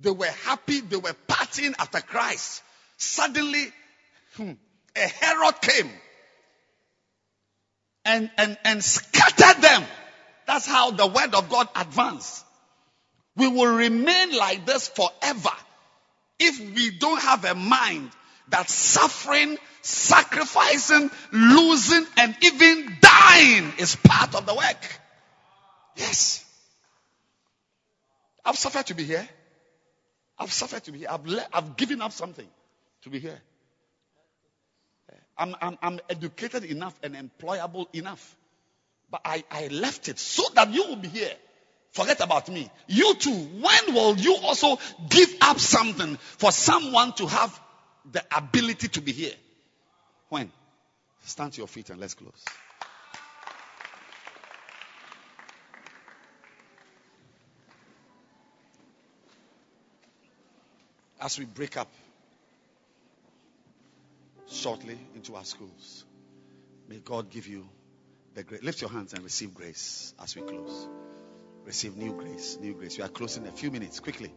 They 0.00 0.10
were 0.10 0.26
happy, 0.44 0.80
they 0.80 0.96
were 0.96 1.14
partying 1.28 1.74
after 1.78 2.00
Christ. 2.00 2.62
Suddenly, 2.96 3.72
hmm, 4.36 4.52
a 4.96 5.00
Herod 5.00 5.60
came 5.60 5.90
and, 8.04 8.30
and, 8.38 8.58
and 8.64 8.84
scattered 8.84 9.62
them. 9.62 9.84
That's 10.46 10.66
how 10.66 10.92
the 10.92 11.06
word 11.06 11.34
of 11.34 11.48
God 11.48 11.68
advanced. 11.74 12.44
We 13.36 13.48
will 13.48 13.74
remain 13.74 14.36
like 14.36 14.64
this 14.64 14.88
forever 14.88 15.50
if 16.38 16.58
we 16.74 16.90
don't 16.90 17.20
have 17.20 17.44
a 17.44 17.54
mind 17.54 18.10
that 18.48 18.70
suffering, 18.70 19.58
sacrificing, 19.82 21.10
losing, 21.32 22.06
and 22.16 22.36
even 22.42 22.96
dying 23.00 23.72
is 23.78 23.96
part 23.96 24.34
of 24.34 24.46
the 24.46 24.54
work. 24.54 25.00
Yes. 25.96 26.44
I've 28.44 28.56
suffered 28.56 28.86
to 28.86 28.94
be 28.94 29.04
here. 29.04 29.28
I've 30.38 30.52
suffered 30.52 30.84
to 30.84 30.92
be 30.92 30.98
here. 31.00 31.08
I've, 31.10 31.26
le- 31.26 31.46
I've 31.52 31.76
given 31.76 32.02
up 32.02 32.12
something 32.12 32.46
to 33.02 33.10
be 33.10 33.18
here. 33.18 33.40
Eh, 35.10 35.16
I'm, 35.38 35.56
I'm, 35.60 35.78
I'm 35.82 36.00
educated 36.10 36.64
enough 36.64 36.98
and 37.02 37.14
employable 37.14 37.86
enough. 37.94 38.36
But 39.10 39.22
I, 39.24 39.44
I 39.50 39.68
left 39.68 40.08
it 40.08 40.18
so 40.18 40.42
that 40.54 40.70
you 40.72 40.84
will 40.88 40.96
be 40.96 41.08
here. 41.08 41.32
Forget 41.92 42.20
about 42.20 42.48
me. 42.48 42.70
You 42.88 43.14
too. 43.14 43.32
When 43.32 43.94
will 43.94 44.16
you 44.16 44.36
also 44.42 44.78
give 45.08 45.34
up 45.40 45.58
something 45.58 46.16
for 46.16 46.52
someone 46.52 47.12
to 47.14 47.26
have 47.26 47.58
the 48.12 48.22
ability 48.36 48.88
to 48.88 49.00
be 49.00 49.12
here? 49.12 49.32
When? 50.28 50.50
Stand 51.24 51.52
to 51.54 51.58
your 51.58 51.68
feet 51.68 51.88
and 51.90 51.98
let's 52.00 52.14
close. 52.14 52.44
As 61.26 61.40
we 61.40 61.44
break 61.44 61.76
up 61.76 61.90
shortly 64.48 64.96
into 65.16 65.34
our 65.34 65.44
schools. 65.44 66.04
May 66.88 66.98
God 66.98 67.30
give 67.30 67.48
you 67.48 67.68
the 68.34 68.44
grace. 68.44 68.62
Lift 68.62 68.80
your 68.80 68.90
hands 68.90 69.12
and 69.12 69.24
receive 69.24 69.52
grace 69.52 70.14
as 70.22 70.36
we 70.36 70.42
close. 70.42 70.88
Receive 71.64 71.96
new 71.96 72.12
grace, 72.12 72.58
new 72.60 72.74
grace. 72.74 72.96
We 72.96 73.02
are 73.02 73.08
closing 73.08 73.42
in 73.42 73.48
a 73.48 73.52
few 73.52 73.72
minutes. 73.72 73.98
Quickly. 73.98 74.32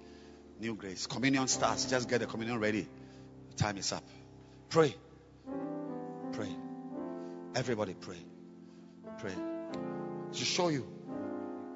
New 0.59 0.73
grace. 0.73 1.05
Communion 1.05 1.47
starts. 1.47 1.85
Just 1.85 2.09
get 2.09 2.21
the 2.21 2.25
communion 2.25 2.59
ready. 2.59 2.87
Time 3.55 3.77
is 3.77 3.93
up. 3.93 4.03
Pray. 4.69 4.95
Pray. 6.31 6.49
Everybody 7.53 7.93
pray. 7.93 8.17
Pray. 9.19 9.35
To 10.33 10.43
show 10.43 10.69
you 10.69 10.87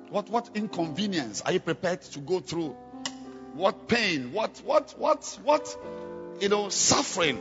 what, 0.09 0.27
what 0.29 0.49
inconvenience 0.55 1.41
are 1.41 1.51
you 1.51 1.59
prepared 1.59 2.01
to 2.01 2.19
go 2.19 2.39
through 2.39 2.75
what 3.53 3.87
pain, 3.87 4.33
what, 4.33 4.61
what, 4.65 4.93
what, 4.97 5.39
what, 5.43 5.77
you 6.39 6.49
know, 6.49 6.69
suffering. 6.69 7.39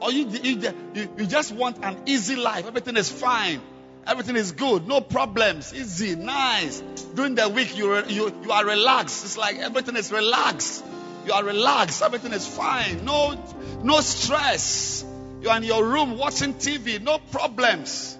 Or 0.00 0.10
you, 0.10 0.26
you, 0.28 0.72
you 0.94 1.26
just 1.26 1.52
want 1.52 1.84
an 1.84 1.96
easy 2.06 2.36
life. 2.36 2.66
Everything 2.66 2.96
is 2.96 3.10
fine. 3.10 3.60
Everything 4.06 4.34
is 4.34 4.52
good. 4.52 4.88
No 4.88 5.00
problems. 5.00 5.72
Easy. 5.72 6.16
Nice. 6.16 6.80
During 7.14 7.36
the 7.36 7.48
week, 7.48 7.76
you, 7.76 8.04
you, 8.06 8.34
you 8.42 8.50
are 8.50 8.64
relaxed. 8.64 9.24
It's 9.24 9.38
like 9.38 9.58
everything 9.58 9.96
is 9.96 10.10
relaxed. 10.10 10.84
You 11.24 11.34
are 11.34 11.44
relaxed. 11.44 12.02
Everything 12.02 12.32
is 12.32 12.46
fine. 12.46 13.04
No, 13.04 13.38
no 13.84 14.00
stress. 14.00 15.04
You're 15.40 15.56
in 15.56 15.62
your 15.62 15.86
room 15.86 16.18
watching 16.18 16.54
TV. 16.54 17.00
No 17.00 17.18
problems. 17.30 18.18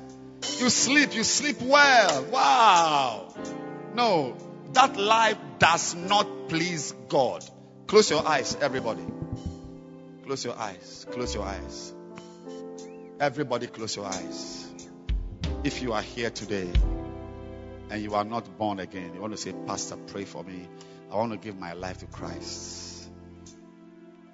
You 0.58 0.70
sleep. 0.70 1.14
You 1.14 1.24
sleep 1.24 1.60
well. 1.62 2.24
Wow. 2.26 3.34
No. 3.94 4.36
That 4.74 4.96
life 4.96 5.38
does 5.58 5.96
not 5.96 6.41
please 6.52 6.92
God. 7.08 7.42
Close 7.86 8.10
your 8.10 8.28
eyes, 8.28 8.58
everybody. 8.60 9.02
Close 10.26 10.44
your 10.44 10.54
eyes. 10.54 11.06
Close 11.10 11.34
your 11.34 11.44
eyes. 11.44 11.94
Everybody, 13.18 13.68
close 13.68 13.96
your 13.96 14.04
eyes. 14.04 14.66
If 15.64 15.80
you 15.80 15.94
are 15.94 16.02
here 16.02 16.28
today 16.28 16.70
and 17.88 18.02
you 18.02 18.14
are 18.14 18.24
not 18.24 18.58
born 18.58 18.80
again, 18.80 19.14
you 19.14 19.20
want 19.22 19.32
to 19.32 19.38
say, 19.38 19.54
Pastor, 19.66 19.96
pray 19.96 20.26
for 20.26 20.44
me. 20.44 20.68
I 21.10 21.16
want 21.16 21.32
to 21.32 21.38
give 21.38 21.58
my 21.58 21.72
life 21.72 22.00
to 22.00 22.06
Christ. 22.06 23.08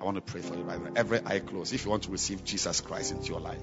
I 0.01 0.05
want 0.05 0.17
to 0.17 0.21
pray 0.21 0.41
for 0.41 0.57
you 0.57 0.63
right 0.63 0.83
now. 0.83 0.91
Every 0.97 1.21
eye 1.25 1.39
closed. 1.39 1.73
If 1.73 1.85
you 1.85 1.91
want 1.93 2.03
to 2.05 2.11
receive 2.11 2.43
Jesus 2.43 2.81
Christ 2.81 3.13
into 3.13 3.29
your 3.29 3.41
life, 3.41 3.63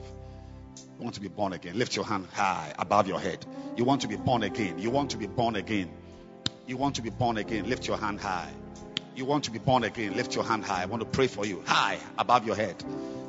you 0.98 1.04
want 1.04 1.16
to 1.16 1.22
be 1.22 1.28
born 1.28 1.52
again. 1.52 1.78
Lift 1.78 1.98
your 1.98 2.06
hand 2.06 2.28
high 2.32 2.74
above 2.80 3.10
your 3.10 3.20
head. 3.20 3.46
You 3.76 3.84
want 3.84 4.04
to 4.04 4.08
be 4.08 4.16
born 4.16 4.44
again. 4.44 4.80
You 4.80 4.92
want 4.92 5.12
to 5.12 5.18
be 5.18 5.28
born 5.28 5.58
again. 5.58 5.92
You 6.68 6.78
want 6.78 6.96
to 6.96 7.04
be 7.04 7.12
born 7.12 7.38
again. 7.38 7.70
Lift 7.70 7.88
your 7.88 7.98
hand 7.98 8.20
high. 8.20 8.52
You 9.16 9.26
want 9.26 9.44
to 9.44 9.52
be 9.52 9.60
born 9.60 9.84
again. 9.84 10.16
Lift 10.16 10.34
your 10.34 10.44
hand 10.44 10.66
high. 10.66 10.82
I 10.82 10.86
want 10.86 11.02
to 11.02 11.06
pray 11.08 11.28
for 11.28 11.46
you. 11.46 11.62
High 11.66 12.00
above 12.18 12.46
your 12.46 12.56
head. 12.56 12.84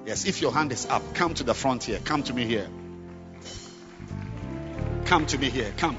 Yes, 0.06 0.24
if 0.24 0.40
your 0.40 0.52
hand 0.52 0.72
is 0.72 0.86
up, 0.86 1.02
come 1.14 1.34
to 1.34 1.44
the 1.44 1.52
front 1.52 1.84
here. 1.84 1.98
Come 2.02 2.22
to 2.24 2.32
me 2.32 2.46
here. 2.46 2.66
Come 5.04 5.26
to 5.26 5.38
me 5.38 5.50
here. 5.50 5.72
Come. 5.76 5.98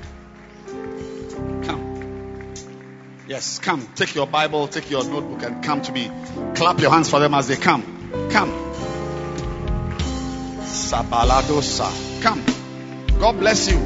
Come. 1.63 2.53
Yes, 3.27 3.59
come. 3.59 3.87
Take 3.95 4.15
your 4.15 4.25
Bible, 4.25 4.67
take 4.67 4.89
your 4.89 5.03
notebook, 5.03 5.43
and 5.43 5.63
come 5.63 5.81
to 5.83 5.91
me. 5.91 6.09
Clap 6.55 6.79
your 6.79 6.91
hands 6.91 7.09
for 7.09 7.19
them 7.19 7.33
as 7.35 7.47
they 7.47 7.55
come. 7.55 7.83
Come. 8.31 8.51
Sabaladosa. 10.61 12.23
Come. 12.23 12.43
God 13.19 13.39
bless 13.39 13.69
you. 13.69 13.77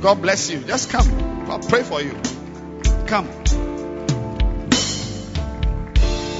God 0.00 0.22
bless 0.22 0.50
you. 0.50 0.60
Just 0.60 0.90
come. 0.90 1.23
I'll 1.46 1.60
pray 1.60 1.82
for 1.82 2.00
you. 2.00 2.12
Come. 3.06 3.28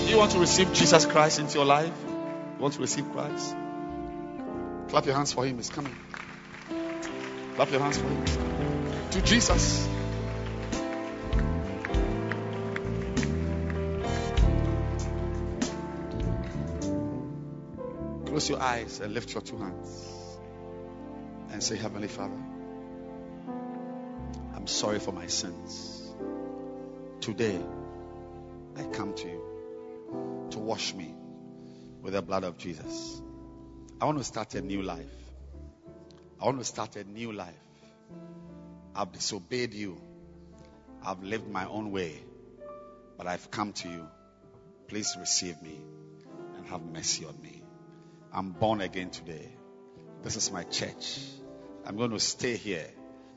You 0.09 0.19
want 0.19 0.33
to 0.33 0.39
receive 0.39 0.73
Jesus 0.73 1.07
Christ 1.07 1.39
into 1.39 1.59
your 1.59 1.67
life? 1.67 1.93
You 2.07 2.63
want 2.63 2.75
to 2.75 2.81
receive 2.81 3.11
Christ? 3.13 3.57
Clap 4.89 5.07
your 5.07 5.15
hands 5.15 5.33
for 5.33 5.45
him. 5.45 5.57
He's 5.57 5.71
coming. 5.71 5.95
Clap 7.57 7.71
your 7.71 7.81
hands 7.81 7.99
for 7.99 8.07
him. 8.07 8.25
To 9.11 9.23
Jesus. 9.23 9.89
Close 18.27 18.49
your 18.51 18.61
eyes 18.61 19.01
and 19.01 19.15
lift 19.15 19.33
your 19.33 19.43
two 19.43 19.57
hands 19.59 20.39
and 21.51 21.63
say, 21.63 21.77
Heavenly 21.77 22.09
Father, 22.09 22.37
I'm 24.65 24.69
sorry 24.69 24.99
for 24.99 25.13
my 25.13 25.27
sins. 25.27 26.11
Today, 27.21 27.61
I 28.79 28.85
come 28.85 29.13
to 29.13 29.29
you 29.29 30.49
to 30.53 30.59
wash 30.59 30.95
me 30.95 31.15
with 32.01 32.15
the 32.15 32.23
blood 32.23 32.45
of 32.45 32.57
Jesus. 32.57 33.21
I 34.01 34.07
want 34.07 34.17
to 34.17 34.25
start 34.25 34.55
a 34.55 34.63
new 34.63 34.81
life. 34.81 35.05
I 36.41 36.47
want 36.47 36.61
to 36.61 36.65
start 36.65 36.97
a 36.97 37.05
new 37.05 37.31
life. 37.31 37.53
I've 38.97 39.13
disobeyed 39.13 39.75
you. 39.75 40.01
I've 41.05 41.23
lived 41.23 41.47
my 41.47 41.67
own 41.67 41.93
way. 41.93 42.23
But 43.19 43.27
I've 43.27 43.51
come 43.51 43.75
to 43.75 43.89
you. 43.91 44.09
Please 44.89 45.15
receive 45.21 45.61
me 45.61 45.79
and 46.57 46.67
have 46.69 46.81
mercy 46.81 47.27
on 47.27 47.39
me. 47.43 47.63
I'm 48.33 48.53
born 48.53 48.81
again 48.81 49.11
today. 49.11 49.47
This 50.23 50.37
is 50.37 50.51
my 50.51 50.63
church. 50.63 51.21
I'm 51.85 51.99
going 51.99 52.13
to 52.13 52.19
stay 52.19 52.57
here. 52.57 52.87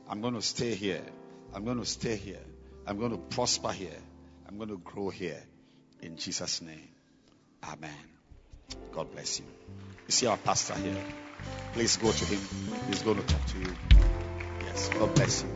I'm 0.08 0.22
going 0.22 0.32
to 0.32 0.40
stay 0.40 0.74
here. 0.74 1.02
I'm 1.54 1.64
going 1.64 1.78
to 1.78 1.86
stay 1.86 2.16
here. 2.16 2.42
I'm 2.86 2.98
going 2.98 3.10
to 3.10 3.18
prosper 3.18 3.70
here. 3.70 3.98
I'm 4.48 4.56
going 4.56 4.70
to 4.70 4.78
grow 4.78 5.10
here. 5.10 5.42
In 6.00 6.16
Jesus' 6.16 6.62
name. 6.62 6.88
Amen. 7.64 7.90
God 8.92 9.10
bless 9.12 9.40
you. 9.40 9.46
You 10.06 10.12
see 10.12 10.26
our 10.26 10.36
pastor 10.36 10.74
here. 10.74 11.04
Please 11.72 11.96
go 11.96 12.10
to 12.10 12.24
him. 12.24 12.40
He's 12.88 13.02
going 13.02 13.16
to 13.16 13.26
talk 13.26 13.44
to 13.46 13.58
you. 13.58 13.76
Yes. 14.64 14.88
God 14.90 15.14
bless 15.14 15.42
you. 15.42 15.48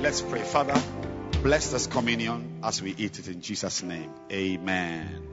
Let's 0.00 0.22
pray. 0.22 0.42
Father, 0.42 0.80
bless 1.42 1.70
this 1.70 1.86
communion 1.86 2.60
as 2.64 2.82
we 2.82 2.94
eat 2.96 3.18
it 3.18 3.28
in 3.28 3.40
Jesus' 3.40 3.82
name. 3.82 4.12
Amen. 4.30 5.31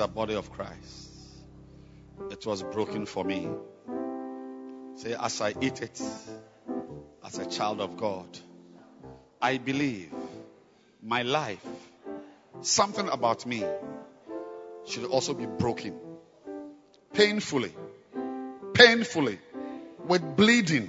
The 0.00 0.08
body 0.08 0.34
of 0.34 0.50
Christ. 0.50 1.10
It 2.30 2.46
was 2.46 2.62
broken 2.62 3.04
for 3.04 3.22
me. 3.22 3.46
Say, 4.94 5.12
As 5.12 5.42
I 5.42 5.52
eat 5.60 5.82
it, 5.82 6.00
as 7.22 7.38
a 7.38 7.44
child 7.44 7.82
of 7.82 7.98
God, 7.98 8.26
I 9.42 9.58
believe 9.58 10.10
my 11.02 11.20
life, 11.20 11.62
something 12.62 13.10
about 13.10 13.44
me, 13.44 13.62
should 14.86 15.04
also 15.04 15.34
be 15.34 15.44
broken. 15.44 16.00
Painfully, 17.12 17.74
painfully, 18.72 19.38
with 20.06 20.34
bleeding 20.34 20.88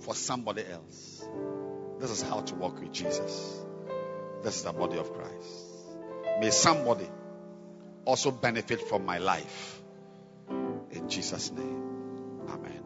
for 0.00 0.14
somebody 0.14 0.62
else. 0.66 1.22
This 2.00 2.10
is 2.10 2.22
how 2.22 2.40
to 2.40 2.54
walk 2.54 2.80
with 2.80 2.90
Jesus. 2.90 3.60
This 4.42 4.56
is 4.56 4.62
the 4.62 4.72
body 4.72 4.96
of 4.96 5.12
Christ. 5.12 6.40
May 6.40 6.48
somebody 6.48 7.06
also 8.04 8.30
benefit 8.30 8.80
from 8.88 9.04
my 9.06 9.18
life. 9.18 9.82
In 10.90 11.08
Jesus' 11.08 11.50
name. 11.50 11.82
Amen. 12.48 12.82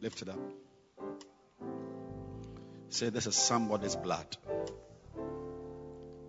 Lift 0.00 0.22
it 0.22 0.28
up. 0.28 0.38
Say, 2.90 3.08
This 3.10 3.26
is 3.26 3.34
somebody's 3.34 3.96
blood. 3.96 4.36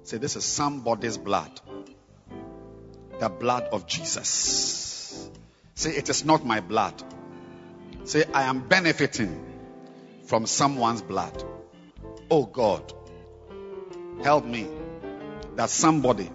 Say, 0.04 0.18
This 0.18 0.36
is 0.36 0.44
somebody's 0.44 1.18
blood. 1.18 1.62
The 3.20 3.30
blood 3.30 3.70
of 3.72 3.88
Jesus. 3.88 5.30
Say, 5.76 5.92
It 5.92 6.10
is 6.10 6.26
not 6.26 6.46
my 6.46 6.60
blood. 6.60 7.02
Say, 8.04 8.24
I 8.34 8.44
am 8.44 8.68
benefiting 8.68 9.44
from 10.26 10.46
someone's 10.46 11.02
blood. 11.02 11.44
Oh 12.30 12.46
God, 12.46 12.94
help 14.24 14.46
me 14.46 14.68
that 15.56 15.70
somebody 15.70 16.30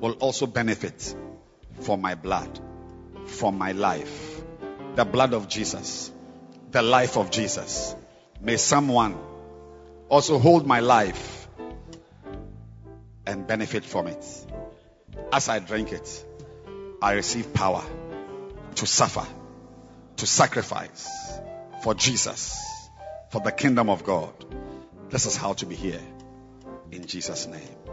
will 0.00 0.12
also 0.12 0.46
benefit 0.46 1.14
from 1.80 2.00
my 2.00 2.14
blood, 2.14 2.60
from 3.26 3.58
my 3.58 3.72
life. 3.72 4.42
The 4.94 5.04
blood 5.04 5.34
of 5.34 5.48
Jesus, 5.48 6.10
the 6.70 6.82
life 6.82 7.16
of 7.16 7.30
Jesus. 7.30 7.94
May 8.40 8.56
someone 8.56 9.16
also 10.08 10.38
hold 10.38 10.66
my 10.66 10.80
life 10.80 11.48
and 13.26 13.46
benefit 13.46 13.84
from 13.84 14.06
it. 14.06 14.45
As 15.32 15.48
I 15.48 15.58
drink 15.58 15.92
it, 15.92 16.24
I 17.02 17.12
receive 17.12 17.52
power 17.52 17.84
to 18.76 18.86
suffer, 18.86 19.26
to 20.16 20.26
sacrifice 20.26 21.08
for 21.82 21.94
Jesus, 21.94 22.58
for 23.30 23.40
the 23.40 23.52
kingdom 23.52 23.90
of 23.90 24.04
God. 24.04 24.32
This 25.10 25.26
is 25.26 25.36
how 25.36 25.52
to 25.54 25.66
be 25.66 25.74
here. 25.74 26.00
In 26.90 27.06
Jesus' 27.06 27.46
name. 27.46 27.85